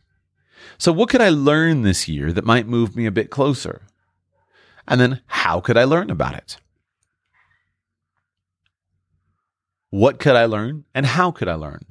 So, 0.78 0.90
what 0.90 1.10
could 1.10 1.22
I 1.22 1.28
learn 1.28 1.82
this 1.82 2.08
year 2.08 2.32
that 2.32 2.44
might 2.44 2.66
move 2.66 2.96
me 2.96 3.06
a 3.06 3.12
bit 3.12 3.30
closer? 3.30 3.82
And 4.88 5.00
then, 5.00 5.20
how 5.26 5.60
could 5.60 5.78
I 5.78 5.84
learn 5.84 6.10
about 6.10 6.34
it? 6.34 6.56
What 9.90 10.18
could 10.18 10.34
I 10.34 10.46
learn 10.46 10.86
and 10.92 11.06
how 11.06 11.30
could 11.30 11.46
I 11.46 11.54
learn? 11.54 11.82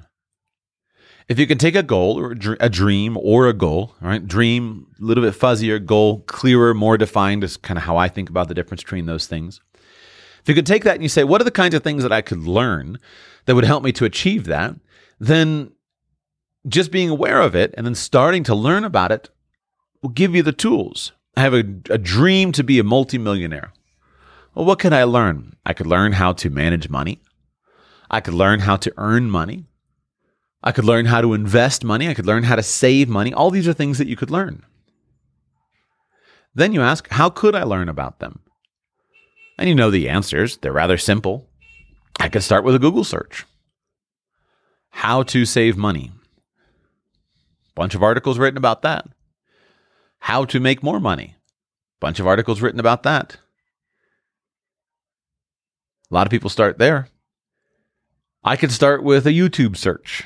If 1.27 1.39
you 1.39 1.47
can 1.47 1.57
take 1.57 1.75
a 1.75 1.84
goal 1.84 2.19
or 2.19 2.36
a 2.60 2.69
dream 2.69 3.17
or 3.17 3.47
a 3.47 3.53
goal, 3.53 3.95
right? 4.01 4.25
Dream, 4.25 4.88
a 4.99 5.03
little 5.03 5.23
bit 5.23 5.34
fuzzier, 5.34 5.84
goal, 5.84 6.21
clearer, 6.21 6.73
more 6.73 6.97
defined 6.97 7.43
is 7.43 7.57
kind 7.57 7.77
of 7.77 7.84
how 7.84 7.97
I 7.97 8.07
think 8.07 8.29
about 8.29 8.47
the 8.47 8.53
difference 8.53 8.84
between 8.84 9.05
those 9.05 9.27
things. 9.27 9.62
If 10.41 10.49
you 10.49 10.55
could 10.55 10.65
take 10.65 10.84
that 10.84 10.95
and 10.95 11.03
you 11.03 11.10
say, 11.10 11.23
what 11.23 11.39
are 11.39 11.45
the 11.45 11.51
kinds 11.51 11.75
of 11.75 11.84
things 11.84 12.03
that 12.03 12.12
I 12.12 12.21
could 12.21 12.39
learn 12.39 12.97
that 13.45 13.55
would 13.55 13.63
help 13.63 13.84
me 13.84 13.91
to 13.93 14.05
achieve 14.05 14.45
that? 14.45 14.75
Then 15.19 15.71
just 16.67 16.91
being 16.91 17.10
aware 17.10 17.41
of 17.41 17.55
it 17.55 17.73
and 17.77 17.86
then 17.86 17.95
starting 17.95 18.43
to 18.45 18.55
learn 18.55 18.84
about 18.84 19.12
it 19.12 19.29
will 20.01 20.10
give 20.10 20.36
you 20.36 20.43
the 20.43 20.51
tools. 20.51 21.12
I 21.36 21.41
have 21.41 21.53
a, 21.53 21.63
a 21.89 21.97
dream 21.97 22.51
to 22.53 22.63
be 22.63 22.79
a 22.79 22.84
multimillionaire. 22.84 23.71
Well, 24.53 24.65
what 24.65 24.79
can 24.79 24.93
I 24.93 25.03
learn? 25.03 25.55
I 25.65 25.73
could 25.73 25.88
learn 25.88 26.13
how 26.13 26.34
to 26.34 26.49
manage 26.49 26.89
money. 26.89 27.21
I 28.10 28.19
could 28.19 28.34
learn 28.34 28.60
how 28.62 28.75
to 28.77 28.93
earn 28.97 29.29
money. 29.29 29.65
I 30.63 30.71
could 30.71 30.86
learn 30.86 31.06
how 31.06 31.21
to 31.21 31.34
invest 31.34 31.84
money. 31.84 32.08
I 32.08 32.13
could 32.13 32.26
learn 32.28 32.43
how 32.43 32.56
to 32.56 32.63
save 32.63 33.10
money. 33.10 33.34
All 33.34 33.50
these 33.50 33.67
are 33.67 33.74
things 33.74 33.97
that 33.97 34.08
you 34.08 34.15
could 34.15 34.30
learn. 34.30 34.63
Then 36.54 36.74
you 36.74 36.82
ask, 36.82 37.10
how 37.10 37.30
could 37.30 37.56
I 37.56 37.63
learn 37.63 37.89
about 37.89 38.19
them? 38.19 38.39
And 39.58 39.69
you 39.69 39.76
know 39.76 39.89
the 39.89 40.10
answers. 40.10 40.58
They're 40.58 40.71
rather 40.71 40.97
simple. 40.97 41.47
I 42.19 42.30
could 42.30 42.43
start 42.43 42.63
with 42.63 42.76
a 42.76 42.80
Google 42.80 43.04
search. 43.04 43.45
How 44.89 45.24
to 45.24 45.45
save 45.45 45.78
money. 45.78 46.12
Bunch 47.74 47.95
of 47.95 48.04
articles 48.04 48.38
written 48.38 48.58
about 48.58 48.82
that. 48.82 49.08
How 50.19 50.45
to 50.45 50.60
make 50.60 50.84
more 50.84 51.00
money. 51.00 51.36
Bunch 52.00 52.19
of 52.19 52.28
articles 52.28 52.62
written 52.62 52.80
about 52.80 53.04
that. 53.04 53.38
A 56.10 56.13
lot 56.13 56.28
of 56.28 56.32
people 56.32 56.50
start 56.50 56.78
there. 56.78 57.08
I 58.43 58.56
could 58.58 58.71
start 58.71 59.04
with 59.04 59.26
a 59.26 59.32
YouTube 59.32 59.78
search. 59.78 60.26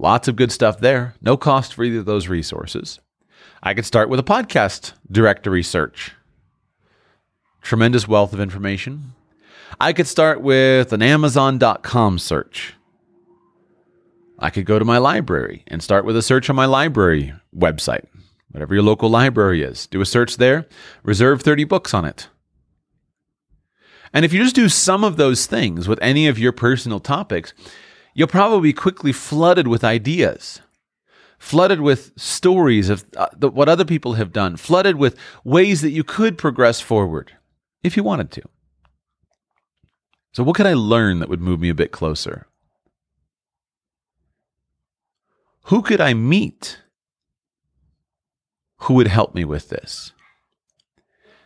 Lots 0.00 0.28
of 0.28 0.36
good 0.36 0.52
stuff 0.52 0.78
there. 0.78 1.14
No 1.20 1.36
cost 1.36 1.74
for 1.74 1.82
either 1.82 1.98
of 1.98 2.04
those 2.04 2.28
resources. 2.28 3.00
I 3.62 3.74
could 3.74 3.84
start 3.84 4.08
with 4.08 4.20
a 4.20 4.24
podcast 4.24 4.92
directory 5.10 5.64
search. 5.64 6.12
Tremendous 7.62 8.06
wealth 8.06 8.32
of 8.32 8.40
information. 8.40 9.14
I 9.80 9.92
could 9.92 10.06
start 10.06 10.40
with 10.40 10.92
an 10.92 11.02
Amazon.com 11.02 12.20
search. 12.20 12.74
I 14.38 14.50
could 14.50 14.66
go 14.66 14.78
to 14.78 14.84
my 14.84 14.98
library 14.98 15.64
and 15.66 15.82
start 15.82 16.04
with 16.04 16.16
a 16.16 16.22
search 16.22 16.48
on 16.48 16.54
my 16.54 16.66
library 16.66 17.34
website, 17.54 18.06
whatever 18.52 18.74
your 18.74 18.84
local 18.84 19.10
library 19.10 19.64
is. 19.64 19.88
Do 19.88 20.00
a 20.00 20.06
search 20.06 20.36
there, 20.36 20.66
reserve 21.02 21.42
30 21.42 21.64
books 21.64 21.92
on 21.92 22.04
it. 22.04 22.28
And 24.14 24.24
if 24.24 24.32
you 24.32 24.42
just 24.42 24.54
do 24.54 24.68
some 24.68 25.02
of 25.02 25.16
those 25.16 25.46
things 25.46 25.88
with 25.88 25.98
any 26.00 26.28
of 26.28 26.38
your 26.38 26.52
personal 26.52 27.00
topics, 27.00 27.52
you'll 28.14 28.28
probably 28.28 28.70
be 28.70 28.72
quickly 28.72 29.12
flooded 29.12 29.68
with 29.68 29.84
ideas, 29.84 30.60
flooded 31.38 31.80
with 31.80 32.12
stories 32.16 32.88
of 32.88 33.04
uh, 33.16 33.28
what 33.40 33.68
other 33.68 33.84
people 33.84 34.14
have 34.14 34.32
done, 34.32 34.56
flooded 34.56 34.96
with 34.96 35.16
ways 35.44 35.80
that 35.82 35.90
you 35.90 36.04
could 36.04 36.38
progress 36.38 36.80
forward 36.80 37.32
if 37.82 37.96
you 37.96 38.02
wanted 38.02 38.30
to. 38.32 38.42
So, 40.32 40.42
what 40.42 40.56
could 40.56 40.66
I 40.66 40.74
learn 40.74 41.18
that 41.18 41.28
would 41.28 41.40
move 41.40 41.60
me 41.60 41.68
a 41.68 41.74
bit 41.74 41.92
closer? 41.92 42.46
Who 45.64 45.82
could 45.82 46.00
I 46.00 46.14
meet 46.14 46.78
who 48.82 48.94
would 48.94 49.08
help 49.08 49.34
me 49.34 49.44
with 49.44 49.68
this? 49.68 50.12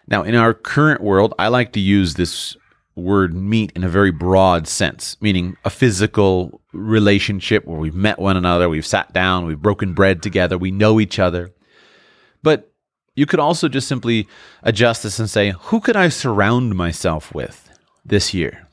Now, 0.07 0.23
in 0.23 0.35
our 0.35 0.53
current 0.53 1.01
world, 1.01 1.35
I 1.39 1.49
like 1.49 1.73
to 1.73 1.81
use 1.81 2.15
this 2.15 2.57
word 2.95 3.35
meet 3.35 3.73
in 3.73 3.85
a 3.85 3.89
very 3.89 4.11
broad 4.11 4.69
sense, 4.69 5.17
meaning 5.21 5.57
a 5.65 5.71
physical 5.71 6.61
relationship 6.73 7.65
where 7.65 7.79
we've 7.79 7.95
met 7.95 8.19
one 8.19 8.37
another, 8.37 8.69
we've 8.69 8.87
sat 8.87 9.13
down, 9.13 9.47
we've 9.47 9.63
broken 9.63 9.95
bread 9.95 10.23
together, 10.23 10.59
we 10.59 10.71
know 10.71 11.01
each 11.01 11.19
other. 11.19 11.51
But 12.43 12.73
you 13.15 13.27
could 13.27 13.41
also 13.41 13.69
just 13.69 13.89
simply 13.89 14.27
adjust 14.63 15.03
this 15.03 15.19
and 15.19 15.29
say, 15.29 15.51
who 15.51 15.81
could 15.81 15.97
I 15.97 16.09
surround 16.09 16.75
myself 16.75 17.35
with 17.35 17.71
this 18.05 18.35
year? 18.35 18.69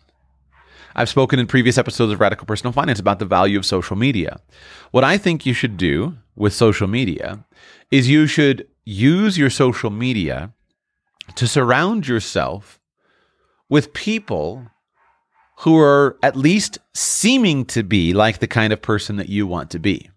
I've 0.96 1.10
spoken 1.10 1.40
in 1.40 1.48
previous 1.48 1.78
episodes 1.78 2.12
of 2.12 2.20
Radical 2.20 2.46
Personal 2.46 2.74
Finance 2.74 3.00
about 3.00 3.20
the 3.20 3.26
value 3.26 3.58
of 3.58 3.66
social 3.66 3.96
media. 3.96 4.40
What 4.92 5.04
I 5.04 5.18
think 5.18 5.46
you 5.46 5.54
should 5.54 5.78
do 5.78 6.18
with 6.36 6.54
social 6.54 6.88
media 6.88 7.46
is 7.92 8.10
you 8.10 8.28
should 8.28 8.68
use 8.86 9.38
your 9.38 9.50
social 9.50 9.92
media 9.92 10.52
to 11.36 11.48
surround 11.48 12.08
yourself 12.08 12.79
with 13.70 13.94
people 13.94 14.68
who 15.60 15.78
are 15.78 16.18
at 16.24 16.36
least 16.36 16.78
seeming 16.94 17.66
to 17.66 17.84
be 17.84 18.14
like 18.14 18.40
the 18.40 18.48
kind 18.48 18.74
of 18.74 18.82
person 18.82 19.18
that 19.18 19.30
you 19.30 19.46
want 19.46 19.70
to 19.72 19.80
be. 19.80 20.10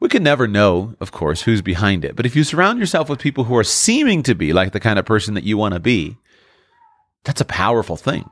We 0.00 0.08
can 0.08 0.22
never 0.22 0.48
know, 0.48 0.94
of 1.00 1.12
course, 1.12 1.42
who's 1.42 1.60
behind 1.60 2.04
it. 2.04 2.16
But 2.16 2.24
if 2.24 2.34
you 2.34 2.42
surround 2.42 2.78
yourself 2.78 3.10
with 3.10 3.18
people 3.18 3.44
who 3.44 3.56
are 3.56 3.64
seeming 3.64 4.22
to 4.22 4.34
be 4.34 4.54
like 4.54 4.72
the 4.72 4.80
kind 4.80 4.98
of 4.98 5.04
person 5.04 5.34
that 5.34 5.44
you 5.44 5.58
want 5.58 5.74
to 5.74 5.80
be, 5.80 6.16
that's 7.24 7.42
a 7.42 7.46
powerful 7.46 7.96
thing. 7.96 8.30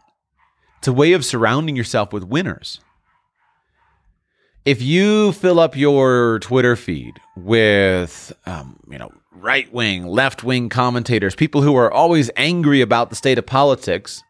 It's 0.79 0.88
a 0.88 0.92
way 0.92 1.12
of 1.12 1.25
surrounding 1.25 1.77
yourself 1.77 2.12
with 2.12 2.25
winners. 2.25 2.81
If 4.64 4.81
you 4.81 5.33
fill 5.33 5.61
up 5.61 5.77
your 5.77 6.38
Twitter 6.40 6.77
feed 6.77 7.21
with, 7.37 8.33
um, 8.47 8.79
you 8.90 8.99
know, 8.99 9.12
right 9.33 9.71
wing, 9.73 10.07
left 10.07 10.42
wing 10.44 10.71
commentators, 10.71 11.35
people 11.35 11.61
who 11.62 11.77
are 11.77 11.92
always 11.92 12.31
angry 12.37 12.81
about 12.81 13.11
the 13.11 13.16
state 13.16 13.38
of 13.38 13.47
politics, 13.47 14.23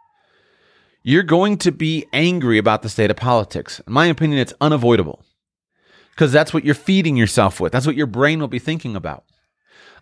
you're 1.02 1.22
going 1.22 1.56
to 1.58 1.72
be 1.72 2.06
angry 2.12 2.58
about 2.58 2.82
the 2.82 2.88
state 2.88 3.10
of 3.10 3.16
politics. 3.16 3.80
In 3.86 3.92
my 3.92 4.06
opinion, 4.06 4.40
it's 4.40 4.54
unavoidable 4.60 5.24
because 6.10 6.32
that's 6.32 6.52
what 6.52 6.64
you're 6.64 6.74
feeding 6.74 7.16
yourself 7.16 7.60
with. 7.60 7.72
That's 7.72 7.86
what 7.86 7.96
your 7.96 8.06
brain 8.06 8.40
will 8.40 8.48
be 8.48 8.58
thinking 8.58 8.96
about. 8.96 9.24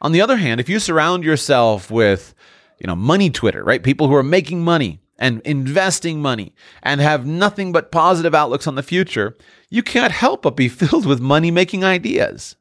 On 0.00 0.12
the 0.12 0.20
other 0.20 0.36
hand, 0.36 0.60
if 0.60 0.68
you 0.68 0.78
surround 0.78 1.24
yourself 1.24 1.90
with, 1.90 2.34
you 2.78 2.86
know, 2.86 2.96
money 2.96 3.30
Twitter, 3.30 3.62
right? 3.62 3.82
People 3.82 4.08
who 4.08 4.14
are 4.14 4.22
making 4.22 4.64
money 4.64 5.00
and 5.18 5.40
investing 5.42 6.20
money 6.20 6.54
and 6.82 7.00
have 7.00 7.26
nothing 7.26 7.72
but 7.72 7.90
positive 7.92 8.34
outlooks 8.34 8.66
on 8.66 8.74
the 8.74 8.82
future, 8.82 9.36
you 9.70 9.82
can't 9.82 10.12
help 10.12 10.42
but 10.42 10.56
be 10.56 10.68
filled 10.70 11.06
with 11.06 11.20
money 11.20 11.50
making 11.50 11.84
ideas. 11.84 12.56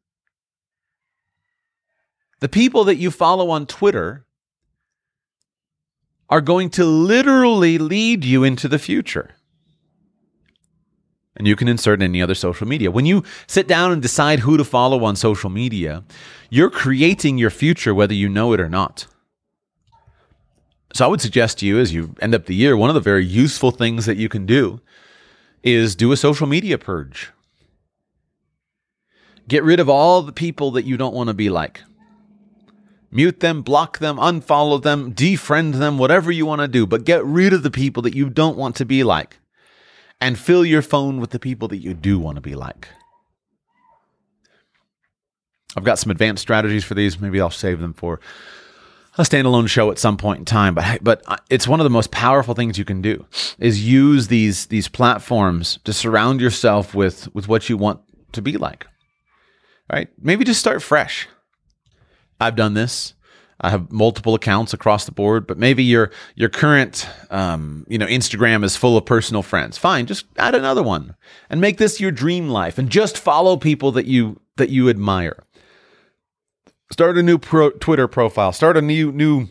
The 2.41 2.49
people 2.49 2.83
that 2.85 2.97
you 2.97 3.11
follow 3.11 3.49
on 3.49 3.65
Twitter 3.65 4.25
are 6.29 6.41
going 6.41 6.69
to 6.71 6.85
literally 6.85 7.77
lead 7.77 8.25
you 8.25 8.43
into 8.43 8.67
the 8.67 8.79
future. 8.79 9.31
And 11.37 11.47
you 11.47 11.55
can 11.55 11.67
insert 11.67 12.01
any 12.01 12.21
other 12.21 12.35
social 12.35 12.67
media. 12.67 12.89
When 12.89 13.05
you 13.05 13.23
sit 13.45 13.67
down 13.67 13.91
and 13.91 14.01
decide 14.01 14.39
who 14.39 14.57
to 14.57 14.63
follow 14.63 15.03
on 15.03 15.15
social 15.15 15.49
media, 15.49 16.03
you're 16.49 16.69
creating 16.69 17.37
your 17.37 17.49
future 17.49 17.93
whether 17.93 18.13
you 18.13 18.29
know 18.29 18.53
it 18.53 18.59
or 18.59 18.69
not. 18.69 19.07
So 20.93 21.03
I 21.03 21.09
would 21.09 21.19
suggest 21.19 21.59
to 21.59 21.65
you 21.65 21.77
as 21.77 21.93
you 21.93 22.15
end 22.21 22.33
up 22.33 22.45
the 22.45 22.55
year, 22.55 22.77
one 22.77 22.89
of 22.89 22.93
the 22.93 23.01
very 23.01 23.25
useful 23.25 23.71
things 23.71 24.05
that 24.05 24.15
you 24.15 24.29
can 24.29 24.45
do 24.45 24.79
is 25.61 25.95
do 25.95 26.13
a 26.13 26.17
social 26.17 26.47
media 26.47 26.77
purge. 26.77 27.31
Get 29.47 29.63
rid 29.63 29.81
of 29.81 29.89
all 29.89 30.21
the 30.21 30.31
people 30.31 30.71
that 30.71 30.85
you 30.85 30.95
don't 30.95 31.13
want 31.13 31.27
to 31.27 31.33
be 31.33 31.49
like. 31.49 31.81
Mute 33.15 33.39
them, 33.39 33.61
block 33.61 33.99
them, 33.99 34.17
unfollow 34.17 34.81
them, 34.81 35.13
defriend 35.13 35.75
them, 35.79 35.97
whatever 35.97 36.33
you 36.33 36.45
want 36.45 36.59
to 36.59 36.67
do, 36.67 36.85
but 36.85 37.05
get 37.05 37.23
rid 37.23 37.53
of 37.53 37.63
the 37.63 37.71
people 37.71 38.03
that 38.03 38.13
you 38.13 38.29
don't 38.29 38.57
want 38.57 38.75
to 38.75 38.83
be 38.83 39.05
like. 39.05 39.37
And 40.19 40.37
fill 40.37 40.65
your 40.65 40.81
phone 40.81 41.21
with 41.21 41.29
the 41.29 41.39
people 41.39 41.69
that 41.69 41.77
you 41.77 41.93
do 41.93 42.19
want 42.19 42.35
to 42.35 42.41
be 42.41 42.55
like. 42.55 42.89
I've 45.77 45.85
got 45.85 45.97
some 45.97 46.11
advanced 46.11 46.41
strategies 46.41 46.83
for 46.83 46.93
these. 46.93 47.17
Maybe 47.17 47.39
I'll 47.39 47.49
save 47.49 47.79
them 47.79 47.93
for 47.93 48.19
a 49.17 49.21
standalone 49.21 49.69
show 49.69 49.91
at 49.91 49.99
some 49.99 50.17
point 50.17 50.39
in 50.39 50.45
time. 50.45 50.75
But 50.75 51.01
but 51.01 51.21
uh, 51.25 51.37
it's 51.49 51.69
one 51.69 51.79
of 51.79 51.85
the 51.85 51.89
most 51.89 52.11
powerful 52.11 52.53
things 52.53 52.77
you 52.77 52.83
can 52.83 53.01
do 53.01 53.25
is 53.59 53.87
use 53.87 54.27
these 54.27 54.65
these 54.65 54.89
platforms 54.89 55.79
to 55.85 55.93
surround 55.93 56.41
yourself 56.41 56.93
with 56.93 57.33
with 57.33 57.47
what 57.47 57.69
you 57.69 57.77
want 57.77 58.01
to 58.33 58.41
be 58.41 58.57
like. 58.57 58.87
Right? 59.89 60.09
Maybe 60.19 60.43
just 60.43 60.59
start 60.59 60.81
fresh. 60.81 61.29
I've 62.39 62.55
done 62.55 62.73
this. 62.73 63.13
I 63.61 63.69
have 63.69 63.91
multiple 63.91 64.35
accounts 64.35 64.73
across 64.73 65.05
the 65.05 65.13
board, 65.13 65.47
but 65.47 65.57
maybe 65.57 65.83
your 65.83 66.11
your 66.35 66.49
current 66.49 67.07
um, 67.31 67.85
you 67.87 67.97
know 67.97 68.05
Instagram 68.05 68.63
is 68.63 68.75
full 68.75 68.97
of 68.97 69.05
personal 69.05 69.43
friends. 69.43 69.77
Fine, 69.77 70.07
just 70.07 70.25
add 70.37 70.55
another 70.55 70.83
one 70.83 71.15
and 71.49 71.61
make 71.61 71.77
this 71.77 72.01
your 72.01 72.11
dream 72.11 72.49
life, 72.49 72.77
and 72.77 72.89
just 72.89 73.17
follow 73.17 73.55
people 73.55 73.91
that 73.93 74.05
you 74.05 74.41
that 74.57 74.69
you 74.69 74.89
admire. 74.89 75.43
Start 76.91 77.17
a 77.17 77.23
new 77.23 77.37
pro- 77.37 77.71
Twitter 77.71 78.07
profile. 78.07 78.51
Start 78.51 78.75
a 78.75 78.81
new 78.81 79.11
new 79.11 79.47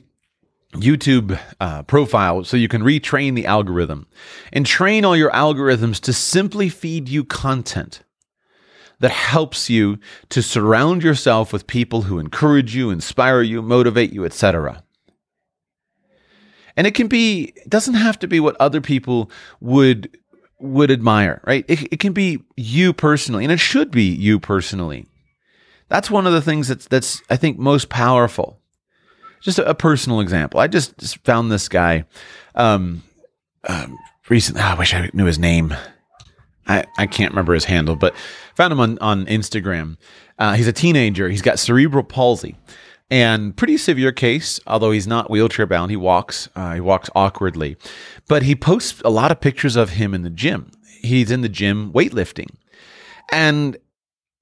YouTube 0.75 1.39
uh, 1.61 1.83
profile 1.85 2.45
so 2.45 2.57
you 2.57 2.69
can 2.69 2.83
retrain 2.83 3.35
the 3.35 3.47
algorithm 3.47 4.07
and 4.53 4.67
train 4.67 5.05
all 5.05 5.17
your 5.17 5.31
algorithms 5.31 6.01
to 6.01 6.13
simply 6.13 6.69
feed 6.69 7.09
you 7.09 7.25
content 7.25 8.03
that 9.05 9.11
helps 9.11 9.69
you 9.69 9.99
to 10.31 10.41
surround 10.41 11.03
yourself 11.03 11.53
with 11.53 11.67
people 11.67 12.01
who 12.01 12.19
encourage 12.19 12.75
you, 12.75 12.89
inspire 12.89 13.43
you, 13.43 13.61
motivate 13.61 14.15
you, 14.15 14.25
etc. 14.25 14.83
And 16.75 16.87
it 16.87 16.95
can 16.95 17.07
be 17.07 17.53
it 17.55 17.69
doesn't 17.69 17.95
have 17.95 18.19
to 18.21 18.27
be 18.27 18.41
what 18.41 18.57
other 18.59 18.81
people 18.81 19.31
would 19.61 20.17
would 20.59 20.91
admire, 20.91 21.43
right? 21.45 21.67
It, 21.69 21.93
it 21.93 22.01
can 22.01 22.15
be 22.15 22.43
you 22.57 22.95
personally, 22.95 23.45
and 23.45 23.53
it 23.53 23.61
should 23.61 23.91
be 23.91 24.05
you 24.05 24.41
personally. 24.41 25.05
That's 25.89 26.11
one 26.11 26.27
of 26.27 26.33
the 26.33 26.41
things 26.41 26.69
that's 26.69 26.89
that's 26.89 27.21
I 27.29 27.37
think 27.37 27.59
most 27.59 27.91
powerful. 27.91 28.59
Just 29.43 29.59
a, 29.59 29.69
a 29.69 29.75
personal 29.75 30.21
example. 30.21 30.61
I 30.61 30.67
just, 30.67 30.97
just 30.97 31.19
found 31.25 31.53
this 31.53 31.69
guy 31.69 32.07
um, 32.55 33.03
um 33.69 33.99
recently. 34.31 34.63
Oh, 34.63 34.69
I 34.69 34.75
wish 34.79 34.95
I 34.95 35.11
knew 35.13 35.27
his 35.27 35.39
name. 35.39 35.75
I, 36.67 36.85
I 36.97 37.07
can't 37.07 37.33
remember 37.33 37.53
his 37.53 37.67
handle, 37.67 37.97
but 37.97 38.15
found 38.55 38.73
him 38.73 38.81
on, 38.81 38.99
on 38.99 39.27
Instagram. 39.27 39.97
Uh, 40.39 40.55
he's 40.55 40.69
a 40.69 40.73
teenager. 40.73 41.29
He's 41.29 41.43
got 41.43 41.59
cerebral 41.59 42.05
palsy 42.05 42.57
and 43.11 43.57
pretty 43.57 43.77
severe 43.77 44.13
case, 44.13 44.59
although 44.67 44.91
he's 44.91 45.07
not 45.07 45.31
wheelchair 45.31 45.67
bound. 45.67 45.91
He 45.91 45.97
walks, 45.97 46.49
uh, 46.57 46.75
he 46.75 46.81
walks 46.81 47.11
awkwardly, 47.15 47.77
but 48.29 48.43
he 48.43 48.57
posts 48.57 49.01
a 49.05 49.11
lot 49.11 49.31
of 49.31 49.41
pictures 49.41 49.77
of 49.77 49.91
him 49.91 50.15
in 50.15 50.23
the 50.23 50.31
gym. 50.31 50.71
He's 51.03 51.31
in 51.31 51.43
the 51.43 51.49
gym 51.49 51.93
weightlifting. 51.93 52.49
And 53.31 53.77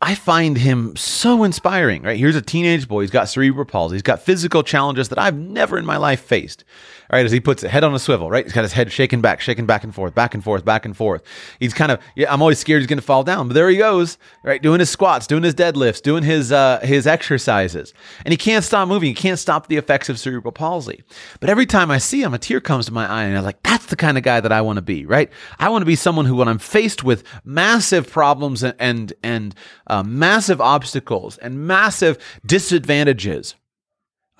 I 0.01 0.15
find 0.15 0.59
him 0.59 0.97
so 0.97 1.45
inspiring, 1.45 2.03
right? 2.03 2.19
Here's 2.19 2.35
a 2.35 2.43
teenage 2.43 2.89
boy. 2.89 3.03
He's 3.03 3.11
got 3.11 3.29
cerebral 3.29 3.65
palsy. 3.65 3.95
He's 3.95 4.03
got 4.03 4.21
physical 4.21 4.63
challenges 4.63 5.09
that 5.11 5.19
I've 5.19 5.37
never 5.37 5.79
in 5.79 5.87
my 5.87 5.97
life 5.97 6.21
faced. 6.21 6.65
Right, 7.13 7.27
as 7.27 7.33
he 7.33 7.41
puts 7.41 7.63
it, 7.63 7.71
head 7.71 7.85
on 7.85 7.93
a 7.93 7.99
swivel, 7.99 8.31
right? 8.31 8.47
He's 8.47 8.55
got 8.55 8.63
his 8.63 8.73
head 8.73 8.91
shaking 8.91 9.21
back, 9.21 9.43
shaking 9.43 9.67
back 9.67 9.85
and 9.85 9.95
forth, 9.95 10.15
back 10.15 10.33
and 10.33 10.43
forth, 10.43 10.65
back 10.65 10.87
and 10.87 10.97
forth. 10.97 11.23
He's 11.61 11.75
kind 11.75 11.93
of, 11.93 12.01
yeah, 12.17 12.33
I'm 12.33 12.41
always 12.41 12.59
scared 12.59 12.81
he's 12.81 12.87
going 12.87 12.99
to 13.01 13.05
fall 13.05 13.23
down, 13.23 13.49
but 13.49 13.55
there 13.55 13.69
he 13.69 13.77
goes, 13.77 14.17
right? 14.43 14.63
Doing 14.63 14.81
his 14.81 14.89
squats, 14.89 15.27
doing 15.27 15.43
his 15.43 15.55
deadlifts, 15.55 16.01
doing 16.01 16.23
his 16.23 16.53
uh, 16.53 16.81
his 16.83 17.07
exercises, 17.07 17.93
and 18.25 18.33
he 18.33 18.39
can't 18.39 18.65
stop 18.65 18.89
moving. 18.89 19.09
He 19.11 19.15
can't 19.15 19.39
stop 19.39 19.67
the 19.67 19.77
effects 19.77 20.09
of 20.09 20.19
cerebral 20.19 20.53
palsy. 20.53 21.05
But 21.39 21.51
every 21.51 21.67
time 21.67 21.91
I 21.91 21.99
see 21.99 22.23
him, 22.23 22.33
a 22.33 22.39
tear 22.39 22.63
comes 22.63 22.87
to 22.87 22.93
my 22.93 23.07
eye, 23.07 23.25
and 23.25 23.37
I'm 23.37 23.45
like, 23.45 23.63
that's 23.63 23.87
the 23.87 23.97
kind 23.97 24.17
of 24.17 24.25
guy 24.25 24.41
that 24.41 24.51
I 24.51 24.63
want 24.63 24.79
to 24.79 24.83
be, 24.83 25.05
right? 25.05 25.31
I 25.59 25.69
want 25.69 25.83
to 25.83 25.87
be 25.87 25.97
someone 25.97 26.25
who, 26.25 26.37
when 26.37 26.49
I'm 26.49 26.59
faced 26.59 27.05
with 27.05 27.25
massive 27.45 28.11
problems 28.11 28.63
and 28.63 28.75
and, 28.79 29.13
and 29.23 29.55
uh, 29.87 30.03
massive 30.03 30.63
obstacles 30.63 31.37
and 31.37 31.67
massive 31.67 32.17
disadvantages 32.47 33.55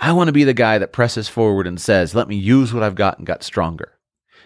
I 0.03 0.11
want 0.11 0.27
to 0.27 0.33
be 0.33 0.43
the 0.43 0.53
guy 0.53 0.79
that 0.79 0.91
presses 0.91 1.29
forward 1.29 1.65
and 1.65 1.81
says, 1.81 2.13
let 2.13 2.27
me 2.27 2.35
use 2.35 2.75
what 2.75 2.83
I've 2.83 2.97
got 2.97 3.19
and 3.19 3.27
got 3.27 3.45
stronger. 3.45 3.93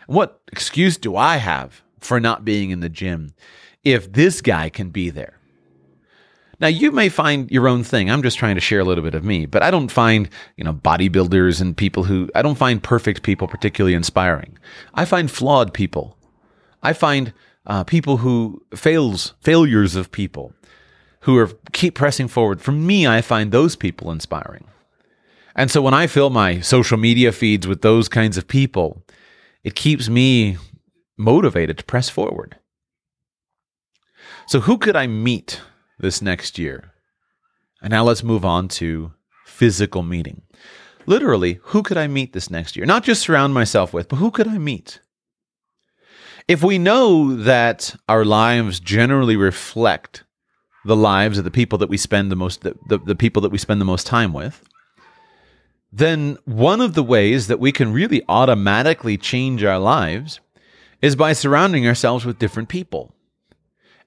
what 0.07 0.43
excuse 0.53 0.99
do 0.99 1.17
I 1.17 1.39
have 1.39 1.83
for 1.99 2.21
not 2.21 2.45
being 2.45 2.69
in 2.69 2.81
the 2.81 2.91
gym 2.91 3.33
if 3.83 4.13
this 4.13 4.43
guy 4.43 4.69
can 4.69 4.91
be 4.91 5.09
there? 5.09 5.41
Now 6.61 6.67
you 6.67 6.93
may 6.93 7.09
find 7.09 7.51
your 7.51 7.69
own 7.69 7.85
thing. 7.85 8.11
I'm 8.11 8.23
just 8.23 8.37
trying 8.37 8.57
to 8.57 8.61
share 8.61 8.81
a 8.81 8.85
little 8.85 9.03
bit 9.03 9.15
of 9.15 9.25
me, 9.25 9.47
but 9.47 9.63
I 9.63 9.71
don't 9.71 9.91
find, 9.91 10.29
you 10.59 10.65
know, 10.65 10.75
bodybuilders 10.75 11.63
and 11.63 11.75
people 11.75 12.05
who 12.05 12.29
I 12.35 12.43
don't 12.43 12.59
find 12.59 12.83
perfect 12.83 13.23
people 13.23 13.49
particularly 13.49 13.95
inspiring. 13.95 14.59
I 14.93 15.07
find 15.07 15.31
flawed 15.31 15.73
people. 15.73 16.19
I 16.83 16.93
find 16.93 17.33
uh, 17.67 17.83
people 17.85 18.19
who 18.19 18.63
fails 18.75 19.33
failures 19.41 19.97
of 19.97 20.13
people 20.13 20.53
who 21.21 21.39
are 21.39 21.49
keep 21.73 21.95
pressing 21.95 22.29
forward. 22.29 22.61
For 22.61 22.73
me, 22.73 23.07
I 23.07 23.23
find 23.23 23.53
those 23.53 23.75
people 23.75 24.11
inspiring. 24.11 24.67
And 25.57 25.71
so 25.71 25.81
when 25.81 25.95
I 25.95 26.07
fill 26.07 26.29
my 26.29 26.61
social 26.61 26.99
media 26.99 27.33
feeds 27.33 27.67
with 27.67 27.81
those 27.81 28.09
kinds 28.09 28.37
of 28.37 28.47
people, 28.47 29.03
it 29.65 29.75
keeps 29.75 30.09
me 30.09 30.59
motivated 31.17 31.79
to 31.79 31.85
press 31.85 32.11
forward. 32.11 32.59
So, 34.47 34.61
who 34.61 34.79
could 34.79 34.95
I 34.95 35.07
meet 35.07 35.61
this 35.99 36.23
next 36.23 36.59
year? 36.59 36.93
And 37.83 37.91
now 37.91 38.05
let's 38.05 38.23
move 38.23 38.45
on 38.45 38.69
to 38.69 39.13
physical 39.45 40.03
meeting. 40.03 40.43
Literally, 41.07 41.59
who 41.63 41.83
could 41.83 41.97
I 41.97 42.07
meet 42.07 42.33
this 42.33 42.51
next 42.51 42.77
year? 42.77 42.85
Not 42.85 43.03
just 43.03 43.23
surround 43.23 43.55
myself 43.55 43.93
with, 43.93 44.09
but 44.09 44.17
who 44.17 44.31
could 44.31 44.47
I 44.47 44.59
meet? 44.59 45.01
If 46.49 46.63
we 46.63 46.79
know 46.79 47.35
that 47.35 47.97
our 48.09 48.25
lives 48.25 48.79
generally 48.79 49.37
reflect 49.37 50.25
the 50.85 50.97
lives 50.97 51.39
of 51.39 51.45
the 51.45 51.51
people 51.51 51.79
that 51.79 51.89
we 51.89 51.97
spend 51.97 52.31
the 52.31 52.37
most 52.37 52.61
the, 52.61 52.77
the, 52.89 52.99
the 52.99 53.15
people 53.17 53.43
that 53.43 53.51
we 53.51 53.59
spend 53.59 53.81
the 53.81 53.85
most 53.85 54.07
time 54.07 54.33
with, 54.33 54.63
then 55.93 56.39
one 56.45 56.81
of 56.81 56.95
the 56.95 57.03
ways 57.03 57.47
that 57.47 57.61
we 57.61 57.73
can 57.73 57.93
really 57.93 58.23
automatically 58.29 59.17
change 59.17 59.65
our 59.65 59.79
lives 59.79 60.41
is 61.01 61.17
by 61.17 61.33
surrounding 61.33 61.87
ourselves 61.87 62.25
with 62.25 62.39
different 62.39 62.69
people. 62.69 63.15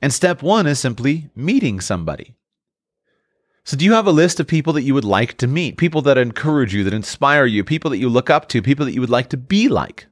And 0.02 0.14
step 0.14 0.42
one 0.42 0.68
is 0.68 0.80
simply 0.80 1.30
meeting 1.36 1.80
somebody. 1.80 2.36
So, 3.64 3.78
do 3.78 3.86
you 3.86 3.94
have 3.94 4.08
a 4.08 4.12
list 4.12 4.40
of 4.40 4.48
people 4.48 4.74
that 4.74 4.84
you 4.84 4.94
would 4.94 5.06
like 5.06 5.38
to 5.38 5.48
meet? 5.48 5.78
People 5.78 6.02
that 6.04 6.18
encourage 6.18 6.74
you, 6.74 6.84
that 6.86 6.94
inspire 6.94 7.46
you, 7.46 7.64
people 7.64 7.92
that 7.92 7.98
you 7.98 8.10
look 8.10 8.30
up 8.30 8.50
to, 8.50 8.62
people 8.62 8.86
that 8.86 8.94
you 8.94 9.02
would 9.02 9.10
like 9.10 9.30
to 9.30 9.38
be 9.38 9.68
like? 9.68 10.08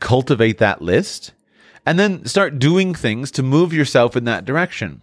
Cultivate 0.00 0.58
that 0.58 0.82
list 0.82 1.32
and 1.86 1.98
then 1.98 2.24
start 2.26 2.58
doing 2.58 2.94
things 2.94 3.30
to 3.32 3.42
move 3.42 3.72
yourself 3.72 4.16
in 4.16 4.24
that 4.24 4.44
direction. 4.44 5.02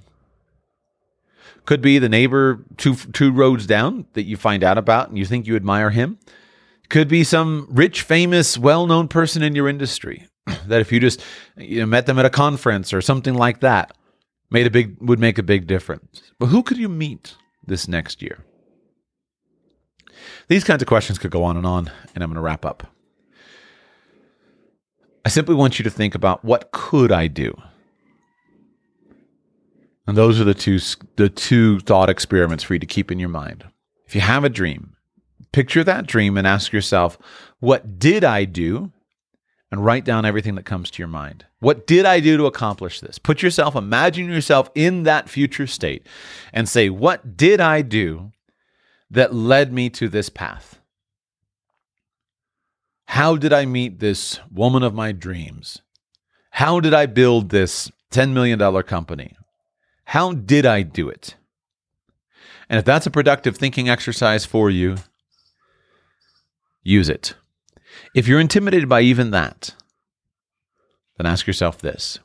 Could 1.66 1.82
be 1.82 2.00
the 2.00 2.10
neighbor 2.10 2.64
two 2.78 2.96
two 2.96 3.32
roads 3.32 3.66
down 3.66 4.06
that 4.14 4.24
you 4.24 4.36
find 4.36 4.64
out 4.64 4.78
about 4.78 5.10
and 5.10 5.18
you 5.18 5.26
think 5.26 5.46
you 5.46 5.56
admire 5.56 5.92
him. 5.92 6.18
Could 6.90 7.08
be 7.08 7.24
some 7.24 7.68
rich, 7.70 8.02
famous, 8.02 8.58
well-known 8.58 9.08
person 9.08 9.44
in 9.44 9.56
your 9.56 9.70
industry 9.70 10.28
that 10.68 10.82
if 10.82 10.92
you 10.92 11.00
just 11.00 11.24
you 11.56 11.80
know, 11.80 11.86
met 11.86 12.06
them 12.06 12.20
at 12.20 12.26
a 12.26 12.30
conference 12.30 12.94
or 12.94 13.02
something 13.02 13.34
like 13.36 13.62
that, 13.62 13.96
made 14.50 14.68
a 14.68 14.72
big 14.72 14.98
would 15.00 15.20
make 15.20 15.38
a 15.38 15.44
big 15.44 15.68
difference. 15.68 16.22
But 16.40 16.48
who 16.48 16.64
could 16.64 16.78
you 16.78 16.90
meet 16.90 17.36
this 17.66 17.88
next 17.88 18.22
year? 18.22 18.40
These 20.48 20.64
kinds 20.64 20.82
of 20.82 20.88
questions 20.88 21.18
could 21.18 21.32
go 21.32 21.44
on 21.44 21.58
and 21.58 21.66
on, 21.66 21.90
and 22.14 22.24
I'm 22.24 22.30
going 22.30 22.36
to 22.36 22.42
wrap 22.42 22.66
up. 22.66 22.88
I 25.24 25.30
simply 25.30 25.56
want 25.56 25.80
you 25.80 25.84
to 25.84 25.90
think 25.90 26.16
about 26.16 26.44
what 26.44 26.72
could 26.72 27.12
I 27.12 27.28
do? 27.28 27.56
And 30.08 30.18
those 30.18 30.40
are 30.40 30.44
the 30.44 30.54
two 30.54 30.80
the 31.16 31.30
two 31.30 31.80
thought 31.82 32.10
experiments 32.10 32.64
for 32.64 32.74
you 32.74 32.80
to 32.80 32.86
keep 32.86 33.12
in 33.12 33.20
your 33.20 33.30
mind. 33.30 33.66
If 34.06 34.16
you 34.16 34.22
have 34.22 34.44
a 34.44 34.50
dream, 34.50 34.96
picture 35.52 35.84
that 35.84 36.08
dream 36.08 36.38
and 36.38 36.48
ask 36.48 36.74
yourself, 36.74 37.18
what 37.60 38.00
did 38.00 38.24
I 38.24 38.46
do? 38.46 38.92
And 39.72 39.86
write 39.86 40.04
down 40.04 40.26
everything 40.26 40.56
that 40.56 40.66
comes 40.66 40.92
to 40.92 41.02
your 41.02 41.08
mind. 41.08 41.46
What 41.60 41.88
did 41.88 42.06
I 42.06 42.20
do 42.20 42.36
to 42.36 42.46
accomplish 42.46 43.00
this? 43.00 43.18
Put 43.18 43.42
yourself, 43.42 43.74
imagine 43.74 44.28
yourself 44.28 44.70
in 44.76 45.04
that 45.04 45.30
future 45.30 45.66
state 45.66 46.06
and 46.52 46.68
say, 46.68 46.90
what 46.90 47.38
did 47.38 47.62
I 47.62 47.82
do 47.82 48.34
that 49.10 49.34
led 49.34 49.72
me 49.72 49.90
to 49.92 50.10
this 50.10 50.28
path? 50.28 50.82
How 53.06 53.38
did 53.38 53.54
I 53.54 53.66
meet 53.66 54.00
this 54.00 54.42
woman 54.52 54.84
of 54.84 54.94
my 54.94 55.14
dreams? 55.14 55.82
How 56.52 56.82
did 56.82 56.94
I 56.94 57.06
build 57.06 57.50
this 57.50 57.90
$10 58.12 58.34
million 58.34 58.84
company? 58.84 59.38
How 60.12 60.34
did 60.34 60.66
I 60.66 60.82
do 60.82 61.08
it? 61.08 61.36
And 62.68 62.78
if 62.78 62.84
that's 62.84 63.06
a 63.06 63.12
productive 63.12 63.56
thinking 63.56 63.88
exercise 63.88 64.46
for 64.46 64.70
you, 64.70 64.98
use 66.84 67.08
it. 67.08 67.36
If 68.14 68.28
you're 68.28 68.42
intimidated 68.42 68.90
by 68.90 69.04
even 69.04 69.32
that, 69.32 69.74
then 71.16 71.26
ask 71.26 71.48
yourself 71.48 71.78
this 71.78 72.20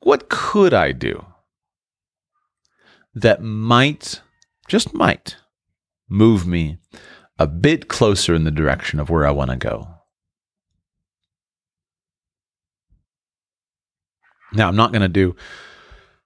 What 0.00 0.28
could 0.28 0.74
I 0.74 0.90
do 0.90 1.24
that 3.14 3.40
might, 3.40 4.20
just 4.66 4.92
might, 4.92 5.36
move 6.08 6.44
me 6.44 6.78
a 7.38 7.46
bit 7.46 7.86
closer 7.86 8.34
in 8.34 8.42
the 8.42 8.50
direction 8.50 8.98
of 8.98 9.10
where 9.10 9.24
I 9.24 9.30
want 9.30 9.52
to 9.52 9.56
go? 9.56 9.86
Now, 14.52 14.66
I'm 14.66 14.76
not 14.76 14.90
going 14.90 15.02
to 15.02 15.08
do 15.08 15.36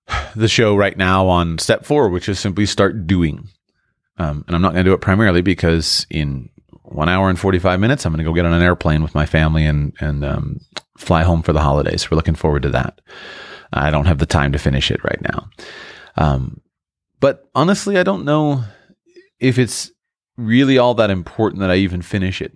the 0.36 0.48
show 0.48 0.76
right 0.76 0.96
now 0.96 1.28
on 1.28 1.58
step 1.58 1.84
four, 1.84 2.08
which 2.08 2.28
is 2.28 2.38
simply 2.38 2.66
start 2.66 3.06
doing. 3.06 3.48
Um, 4.18 4.44
and 4.46 4.56
I'm 4.56 4.62
not 4.62 4.72
going 4.72 4.84
to 4.84 4.90
do 4.90 4.94
it 4.94 5.00
primarily 5.00 5.42
because 5.42 6.06
in 6.08 6.48
one 6.82 7.08
hour 7.08 7.28
and 7.28 7.38
45 7.38 7.80
minutes, 7.80 8.06
I'm 8.06 8.12
going 8.12 8.24
to 8.24 8.30
go 8.30 8.34
get 8.34 8.46
on 8.46 8.52
an 8.52 8.62
airplane 8.62 9.02
with 9.02 9.14
my 9.14 9.26
family 9.26 9.66
and, 9.66 9.92
and 10.00 10.24
um, 10.24 10.60
fly 10.96 11.22
home 11.22 11.42
for 11.42 11.52
the 11.52 11.60
holidays. 11.60 12.10
We're 12.10 12.16
looking 12.16 12.34
forward 12.34 12.62
to 12.62 12.70
that. 12.70 13.00
I 13.72 13.90
don't 13.90 14.06
have 14.06 14.18
the 14.18 14.26
time 14.26 14.52
to 14.52 14.58
finish 14.58 14.90
it 14.90 15.02
right 15.04 15.20
now. 15.20 15.48
Um, 16.16 16.60
but 17.20 17.48
honestly, 17.54 17.98
I 17.98 18.04
don't 18.04 18.24
know 18.24 18.62
if 19.40 19.58
it's 19.58 19.90
really 20.36 20.78
all 20.78 20.94
that 20.94 21.10
important 21.10 21.60
that 21.60 21.70
I 21.70 21.76
even 21.76 22.02
finish 22.02 22.40
it 22.40 22.52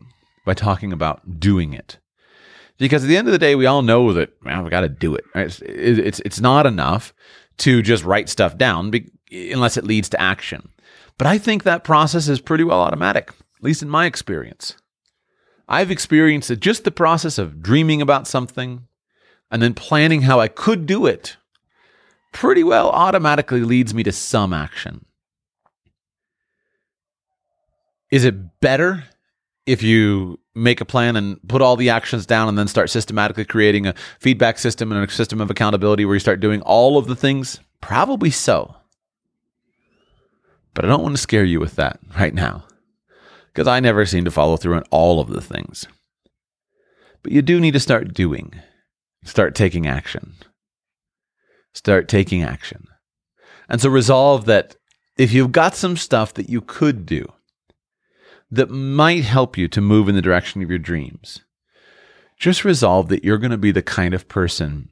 by 0.46 0.54
talking 0.54 0.92
about 0.92 1.40
doing 1.40 1.72
it. 1.72 1.98
Because 2.78 3.04
at 3.04 3.08
the 3.08 3.16
end 3.16 3.28
of 3.28 3.32
the 3.32 3.38
day, 3.38 3.54
we 3.54 3.66
all 3.66 3.82
know 3.82 4.12
that 4.14 4.30
man, 4.42 4.64
we 4.64 4.70
got 4.70 4.80
to 4.80 4.88
do 4.88 5.14
it. 5.14 5.24
It's, 5.34 5.60
it's, 5.60 6.20
it's 6.20 6.40
not 6.40 6.64
enough 6.64 7.12
to 7.60 7.82
just 7.82 8.04
write 8.04 8.28
stuff 8.28 8.56
down 8.56 8.90
be, 8.90 9.10
unless 9.30 9.76
it 9.76 9.84
leads 9.84 10.08
to 10.10 10.20
action. 10.20 10.70
But 11.18 11.26
I 11.26 11.38
think 11.38 11.62
that 11.62 11.84
process 11.84 12.28
is 12.28 12.40
pretty 12.40 12.64
well 12.64 12.80
automatic, 12.80 13.28
at 13.28 13.62
least 13.62 13.82
in 13.82 13.88
my 13.88 14.06
experience. 14.06 14.76
I've 15.68 15.90
experienced 15.90 16.48
that 16.48 16.60
just 16.60 16.84
the 16.84 16.90
process 16.90 17.38
of 17.38 17.62
dreaming 17.62 18.02
about 18.02 18.26
something 18.26 18.88
and 19.50 19.62
then 19.62 19.74
planning 19.74 20.22
how 20.22 20.40
I 20.40 20.48
could 20.48 20.86
do 20.86 21.06
it 21.06 21.36
pretty 22.32 22.64
well 22.64 22.90
automatically 22.90 23.60
leads 23.60 23.94
me 23.94 24.02
to 24.04 24.12
some 24.12 24.52
action. 24.52 25.04
Is 28.10 28.24
it 28.24 28.60
better 28.60 29.04
if 29.66 29.82
you 29.82 30.38
make 30.54 30.80
a 30.80 30.84
plan 30.84 31.16
and 31.16 31.38
put 31.48 31.62
all 31.62 31.76
the 31.76 31.90
actions 31.90 32.26
down 32.26 32.48
and 32.48 32.58
then 32.58 32.68
start 32.68 32.90
systematically 32.90 33.44
creating 33.44 33.86
a 33.86 33.94
feedback 34.18 34.58
system 34.58 34.90
and 34.92 35.08
a 35.08 35.12
system 35.12 35.40
of 35.40 35.50
accountability 35.50 36.04
where 36.04 36.14
you 36.14 36.20
start 36.20 36.40
doing 36.40 36.60
all 36.62 36.98
of 36.98 37.06
the 37.06 37.16
things? 37.16 37.60
Probably 37.80 38.30
so. 38.30 38.74
But 40.74 40.84
I 40.84 40.88
don't 40.88 41.02
want 41.02 41.16
to 41.16 41.22
scare 41.22 41.44
you 41.44 41.60
with 41.60 41.76
that 41.76 42.00
right 42.18 42.34
now 42.34 42.64
because 43.48 43.68
I 43.68 43.80
never 43.80 44.06
seem 44.06 44.24
to 44.24 44.30
follow 44.30 44.56
through 44.56 44.76
on 44.76 44.84
all 44.90 45.20
of 45.20 45.28
the 45.28 45.40
things. 45.40 45.86
But 47.22 47.32
you 47.32 47.42
do 47.42 47.60
need 47.60 47.72
to 47.72 47.80
start 47.80 48.14
doing, 48.14 48.54
start 49.24 49.54
taking 49.54 49.86
action. 49.86 50.34
Start 51.74 52.08
taking 52.08 52.42
action. 52.42 52.86
And 53.68 53.80
so 53.80 53.88
resolve 53.88 54.46
that 54.46 54.76
if 55.16 55.32
you've 55.32 55.52
got 55.52 55.74
some 55.76 55.96
stuff 55.96 56.34
that 56.34 56.48
you 56.48 56.60
could 56.60 57.06
do, 57.06 57.26
that 58.50 58.70
might 58.70 59.24
help 59.24 59.56
you 59.56 59.68
to 59.68 59.80
move 59.80 60.08
in 60.08 60.14
the 60.14 60.22
direction 60.22 60.62
of 60.62 60.70
your 60.70 60.78
dreams. 60.78 61.40
Just 62.38 62.64
resolve 62.64 63.08
that 63.08 63.24
you're 63.24 63.38
going 63.38 63.50
to 63.50 63.58
be 63.58 63.70
the 63.70 63.82
kind 63.82 64.14
of 64.14 64.28
person 64.28 64.90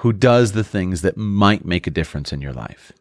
who 0.00 0.12
does 0.12 0.52
the 0.52 0.64
things 0.64 1.02
that 1.02 1.16
might 1.16 1.64
make 1.64 1.86
a 1.86 1.90
difference 1.90 2.32
in 2.32 2.40
your 2.40 2.52
life. 2.52 2.92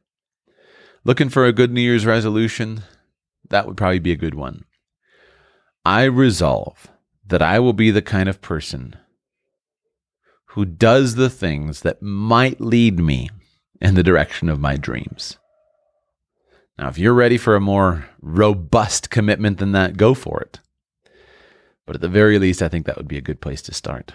Looking 1.03 1.29
for 1.29 1.45
a 1.45 1.53
good 1.53 1.71
New 1.71 1.81
Year's 1.81 2.05
resolution? 2.05 2.83
That 3.49 3.67
would 3.67 3.77
probably 3.77 3.99
be 3.99 4.11
a 4.11 4.17
good 4.17 4.33
one. 4.33 4.65
I 5.83 6.05
resolve 6.05 6.87
that 7.27 7.41
I 7.41 7.59
will 7.59 7.73
be 7.73 7.91
the 7.91 8.01
kind 8.01 8.29
of 8.29 8.41
person 8.41 8.95
who 10.49 10.65
does 10.65 11.15
the 11.15 11.29
things 11.29 11.81
that 11.81 12.01
might 12.01 12.61
lead 12.61 12.97
me 12.97 13.29
in 13.81 13.95
the 13.95 14.03
direction 14.03 14.49
of 14.49 14.59
my 14.59 14.77
dreams. 14.77 15.37
Now, 16.77 16.89
if 16.89 16.97
you're 16.97 17.13
ready 17.13 17.37
for 17.37 17.55
a 17.55 17.61
more 17.61 18.09
robust 18.21 19.09
commitment 19.09 19.59
than 19.59 19.71
that, 19.71 19.97
go 19.97 20.13
for 20.13 20.41
it. 20.41 20.59
But 21.85 21.95
at 21.95 22.01
the 22.01 22.09
very 22.09 22.37
least, 22.39 22.61
I 22.61 22.67
think 22.67 22.85
that 22.85 22.97
would 22.97 23.07
be 23.07 23.17
a 23.17 23.21
good 23.21 23.41
place 23.41 23.61
to 23.63 23.73
start. 23.73 24.13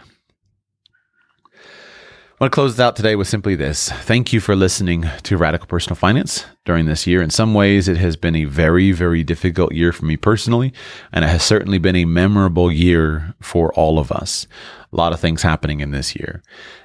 I 2.40 2.44
want 2.44 2.52
to 2.52 2.54
close 2.54 2.80
out 2.80 2.96
today 2.96 3.16
with 3.16 3.28
simply 3.28 3.54
this. 3.54 3.90
Thank 3.90 4.32
you 4.32 4.40
for 4.40 4.56
listening 4.56 5.04
to 5.24 5.36
Radical 5.36 5.66
Personal 5.66 5.94
Finance 5.94 6.46
during 6.64 6.86
this 6.86 7.06
year. 7.06 7.20
In 7.20 7.28
some 7.28 7.52
ways, 7.52 7.86
it 7.86 7.98
has 7.98 8.16
been 8.16 8.34
a 8.34 8.44
very, 8.44 8.92
very 8.92 9.22
difficult 9.22 9.74
year 9.74 9.92
for 9.92 10.06
me 10.06 10.16
personally, 10.16 10.72
and 11.12 11.22
it 11.22 11.28
has 11.28 11.42
certainly 11.42 11.76
been 11.76 11.96
a 11.96 12.06
memorable 12.06 12.72
year 12.72 13.34
for 13.42 13.74
all 13.74 13.98
of 13.98 14.10
us. 14.10 14.46
A 14.90 14.96
lot 14.96 15.12
of 15.12 15.20
things 15.20 15.42
happening 15.42 15.80
in 15.80 15.90
this 15.90 16.16
year. 16.16 16.42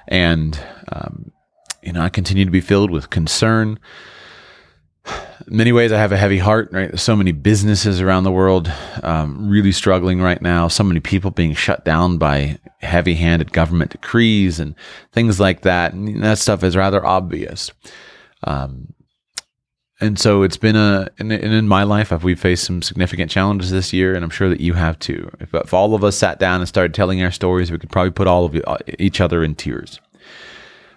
And, 0.08 0.60
um, 0.92 1.32
you 1.82 1.92
know, 1.94 2.02
I 2.02 2.10
continue 2.10 2.44
to 2.44 2.50
be 2.50 2.60
filled 2.60 2.90
with 2.90 3.08
concern 3.08 3.78
in 5.46 5.56
many 5.56 5.72
ways, 5.72 5.92
I 5.92 5.98
have 5.98 6.12
a 6.12 6.16
heavy 6.16 6.38
heart. 6.38 6.70
Right, 6.72 6.88
there's 6.88 7.02
so 7.02 7.16
many 7.16 7.32
businesses 7.32 8.00
around 8.00 8.24
the 8.24 8.32
world 8.32 8.72
um, 9.02 9.48
really 9.48 9.72
struggling 9.72 10.20
right 10.20 10.40
now. 10.42 10.68
So 10.68 10.84
many 10.84 11.00
people 11.00 11.30
being 11.30 11.54
shut 11.54 11.84
down 11.84 12.18
by 12.18 12.58
heavy-handed 12.80 13.52
government 13.52 13.92
decrees 13.92 14.60
and 14.60 14.74
things 15.12 15.38
like 15.38 15.62
that. 15.62 15.92
And 15.92 16.22
that 16.22 16.38
stuff 16.38 16.64
is 16.64 16.76
rather 16.76 17.04
obvious. 17.04 17.70
Um, 18.44 18.92
and 20.00 20.18
so 20.18 20.42
it's 20.42 20.58
been 20.58 20.76
a, 20.76 21.08
and 21.18 21.32
in 21.32 21.68
my 21.68 21.84
life, 21.84 22.12
we've 22.22 22.38
faced 22.38 22.64
some 22.64 22.82
significant 22.82 23.30
challenges 23.30 23.70
this 23.70 23.94
year, 23.94 24.14
and 24.14 24.22
I'm 24.22 24.30
sure 24.30 24.50
that 24.50 24.60
you 24.60 24.74
have 24.74 24.98
too. 24.98 25.30
If, 25.40 25.54
if 25.54 25.72
all 25.72 25.94
of 25.94 26.04
us 26.04 26.18
sat 26.18 26.38
down 26.38 26.60
and 26.60 26.68
started 26.68 26.92
telling 26.92 27.22
our 27.22 27.30
stories, 27.30 27.72
we 27.72 27.78
could 27.78 27.90
probably 27.90 28.10
put 28.10 28.26
all 28.26 28.44
of 28.44 28.60
uh, 28.66 28.76
each 28.98 29.22
other 29.22 29.42
in 29.42 29.54
tears. 29.54 29.98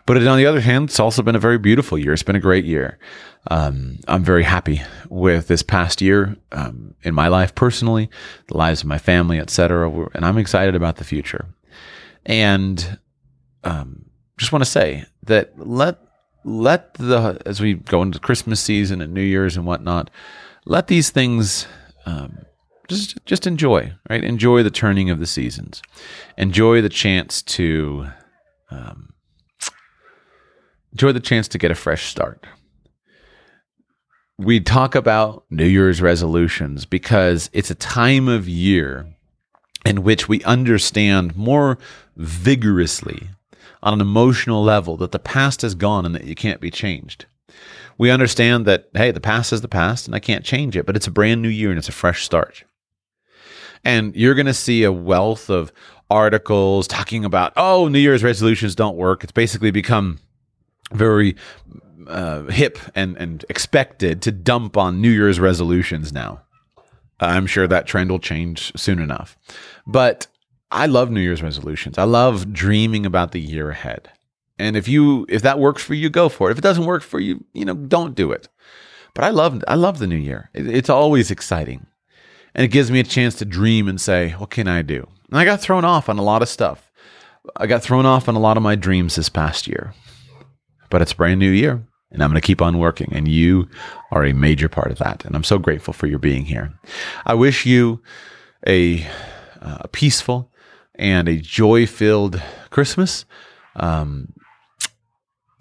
But 0.05 0.17
on 0.17 0.37
the 0.37 0.45
other 0.47 0.59
hand, 0.59 0.89
it's 0.89 0.99
also 0.99 1.21
been 1.21 1.35
a 1.35 1.39
very 1.39 1.59
beautiful 1.59 1.97
year. 1.97 2.13
It's 2.13 2.23
been 2.23 2.35
a 2.35 2.41
great 2.41 2.65
year. 2.65 2.97
Um, 3.47 3.99
I'm 4.07 4.23
very 4.23 4.43
happy 4.43 4.81
with 5.09 5.47
this 5.47 5.63
past 5.63 6.01
year 6.01 6.35
um, 6.51 6.93
in 7.03 7.13
my 7.13 7.29
life 7.29 7.55
personally, 7.55 8.09
the 8.47 8.57
lives 8.57 8.81
of 8.81 8.87
my 8.87 8.97
family, 8.97 9.39
etc. 9.39 9.89
And 10.13 10.25
I'm 10.25 10.37
excited 10.37 10.75
about 10.75 10.97
the 10.97 11.03
future. 11.03 11.47
And 12.25 12.99
um, 13.63 14.05
just 14.37 14.51
want 14.51 14.63
to 14.63 14.69
say 14.69 15.05
that 15.23 15.53
let 15.57 15.99
let 16.43 16.93
the 16.95 17.41
as 17.45 17.61
we 17.61 17.75
go 17.75 18.01
into 18.01 18.19
Christmas 18.19 18.59
season 18.59 19.01
and 19.01 19.13
New 19.13 19.21
Year's 19.21 19.57
and 19.57 19.65
whatnot, 19.65 20.09
let 20.65 20.87
these 20.87 21.09
things 21.09 21.67
um, 22.05 22.45
just 22.87 23.23
just 23.25 23.47
enjoy, 23.47 23.93
right? 24.09 24.23
Enjoy 24.23 24.63
the 24.63 24.71
turning 24.71 25.09
of 25.09 25.19
the 25.19 25.27
seasons, 25.27 25.81
enjoy 26.37 26.81
the 26.81 26.89
chance 26.89 27.41
to 27.43 28.07
um, 28.69 29.13
enjoy 30.91 31.11
the 31.11 31.19
chance 31.19 31.47
to 31.49 31.57
get 31.57 31.71
a 31.71 31.75
fresh 31.75 32.05
start. 32.05 32.45
We 34.39 34.61
talk 34.61 34.95
about 34.95 35.43
New 35.49 35.65
Year's 35.65 36.01
resolutions 36.01 36.85
because 36.85 37.49
it's 37.51 37.71
a 37.71 37.75
time 37.75 38.29
of 38.29 38.47
year 38.47 39.05
in 39.85 40.01
which 40.01 40.29
we 40.29 40.41
understand 40.45 41.35
more 41.35 41.77
vigorously 42.15 43.31
on 43.83 43.95
an 43.95 43.99
emotional 43.99 44.63
level 44.63 44.95
that 44.95 45.11
the 45.11 45.19
past 45.19 45.61
is 45.61 45.75
gone 45.75 46.05
and 46.05 46.15
that 46.15 46.23
you 46.23 46.35
can't 46.35 46.61
be 46.61 46.71
changed. 46.71 47.25
We 47.97 48.11
understand 48.11 48.65
that, 48.65 48.87
hey, 48.93 49.11
the 49.11 49.19
past 49.19 49.51
is 49.51 49.59
the 49.59 49.67
past 49.67 50.07
and 50.07 50.15
I 50.15 50.19
can't 50.19 50.45
change 50.45 50.77
it, 50.77 50.85
but 50.85 50.95
it's 50.95 51.07
a 51.07 51.11
brand 51.11 51.41
new 51.41 51.49
year 51.49 51.69
and 51.69 51.77
it's 51.77 51.89
a 51.89 51.91
fresh 51.91 52.23
start. 52.23 52.63
And 53.83 54.15
you're 54.15 54.35
going 54.35 54.45
to 54.45 54.53
see 54.53 54.83
a 54.83 54.91
wealth 54.91 55.49
of 55.49 55.73
articles 56.09 56.87
talking 56.87 57.25
about, 57.25 57.51
oh, 57.57 57.89
New 57.89 57.99
Year's 57.99 58.23
resolutions 58.23 58.73
don't 58.73 58.95
work. 58.95 59.21
It's 59.21 59.33
basically 59.33 59.71
become 59.71 60.19
very 60.93 61.35
uh, 62.09 62.43
hip 62.45 62.77
and, 62.95 63.17
and 63.17 63.45
expected 63.49 64.21
to 64.23 64.31
dump 64.31 64.77
on 64.77 65.01
New 65.01 65.09
Year's 65.09 65.39
resolutions 65.39 66.11
now. 66.11 66.41
I'm 67.19 67.47
sure 67.47 67.67
that 67.67 67.85
trend 67.85 68.09
will 68.09 68.19
change 68.19 68.71
soon 68.75 68.99
enough. 68.99 69.37
But 69.85 70.27
I 70.71 70.85
love 70.85 71.11
New 71.11 71.19
Year's 71.19 71.43
resolutions. 71.43 71.97
I 71.97 72.03
love 72.03 72.53
dreaming 72.53 73.05
about 73.05 73.31
the 73.31 73.41
year 73.41 73.69
ahead. 73.69 74.09
And 74.57 74.75
if 74.75 74.87
you 74.87 75.25
if 75.29 75.41
that 75.41 75.59
works 75.59 75.83
for 75.83 75.93
you, 75.93 76.09
go 76.09 76.29
for 76.29 76.49
it. 76.49 76.53
If 76.53 76.57
it 76.57 76.61
doesn't 76.61 76.85
work 76.85 77.03
for 77.03 77.19
you, 77.19 77.43
you 77.53 77.65
know, 77.65 77.73
don't 77.73 78.15
do 78.15 78.31
it. 78.31 78.49
But 79.13 79.23
I 79.23 79.29
love 79.29 79.63
I 79.67 79.75
love 79.75 79.99
the 79.99 80.07
new 80.07 80.15
year. 80.15 80.49
It, 80.53 80.67
it's 80.67 80.89
always 80.89 81.31
exciting. 81.31 81.85
And 82.55 82.65
it 82.65 82.69
gives 82.69 82.91
me 82.91 82.99
a 82.99 83.03
chance 83.03 83.35
to 83.35 83.45
dream 83.45 83.87
and 83.87 84.01
say, 84.01 84.31
what 84.31 84.49
can 84.49 84.67
I 84.67 84.81
do? 84.81 85.07
And 85.29 85.39
I 85.39 85.45
got 85.45 85.61
thrown 85.61 85.85
off 85.85 86.09
on 86.09 86.17
a 86.17 86.23
lot 86.23 86.41
of 86.41 86.49
stuff. 86.49 86.91
I 87.55 87.67
got 87.67 87.83
thrown 87.83 88.05
off 88.05 88.27
on 88.27 88.35
a 88.35 88.39
lot 88.39 88.57
of 88.57 88.63
my 88.63 88.75
dreams 88.75 89.15
this 89.15 89.29
past 89.29 89.67
year 89.67 89.93
but 90.89 91.01
it's 91.01 91.13
a 91.13 91.15
brand 91.15 91.39
new 91.39 91.49
year 91.49 91.83
and 92.11 92.23
I'm 92.23 92.29
going 92.29 92.41
to 92.41 92.45
keep 92.45 92.61
on 92.61 92.79
working. 92.79 93.09
And 93.13 93.27
you 93.27 93.69
are 94.11 94.25
a 94.25 94.33
major 94.33 94.69
part 94.69 94.91
of 94.91 94.97
that. 94.99 95.25
And 95.25 95.35
I'm 95.35 95.43
so 95.43 95.57
grateful 95.57 95.93
for 95.93 96.07
your 96.07 96.19
being 96.19 96.45
here. 96.45 96.73
I 97.25 97.33
wish 97.33 97.65
you 97.65 98.01
a, 98.67 99.07
uh, 99.61 99.83
peaceful 99.91 100.51
and 100.95 101.27
a 101.27 101.37
joy 101.37 101.85
filled 101.85 102.41
Christmas 102.69 103.25
um, 103.75 104.33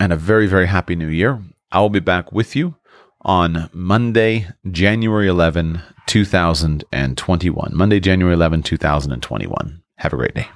and 0.01 0.13
a 0.13 0.17
very, 0.17 0.47
very 0.47 0.67
happy 0.67 0.97
new 0.97 1.09
year. 1.09 1.43
I 1.71 1.81
will 1.81 1.91
be 1.91 2.01
back 2.01 2.33
with 2.33 2.57
you 2.57 2.77
on 3.23 3.69
Monday, 3.73 4.49
January 4.71 5.29
11, 5.29 5.83
2021. 6.07 7.71
Monday, 7.75 8.01
January 8.01 8.35
11, 8.35 8.63
2021. 8.63 9.83
Have 9.97 10.13
a 10.13 10.17
great 10.17 10.35
day. 10.35 10.49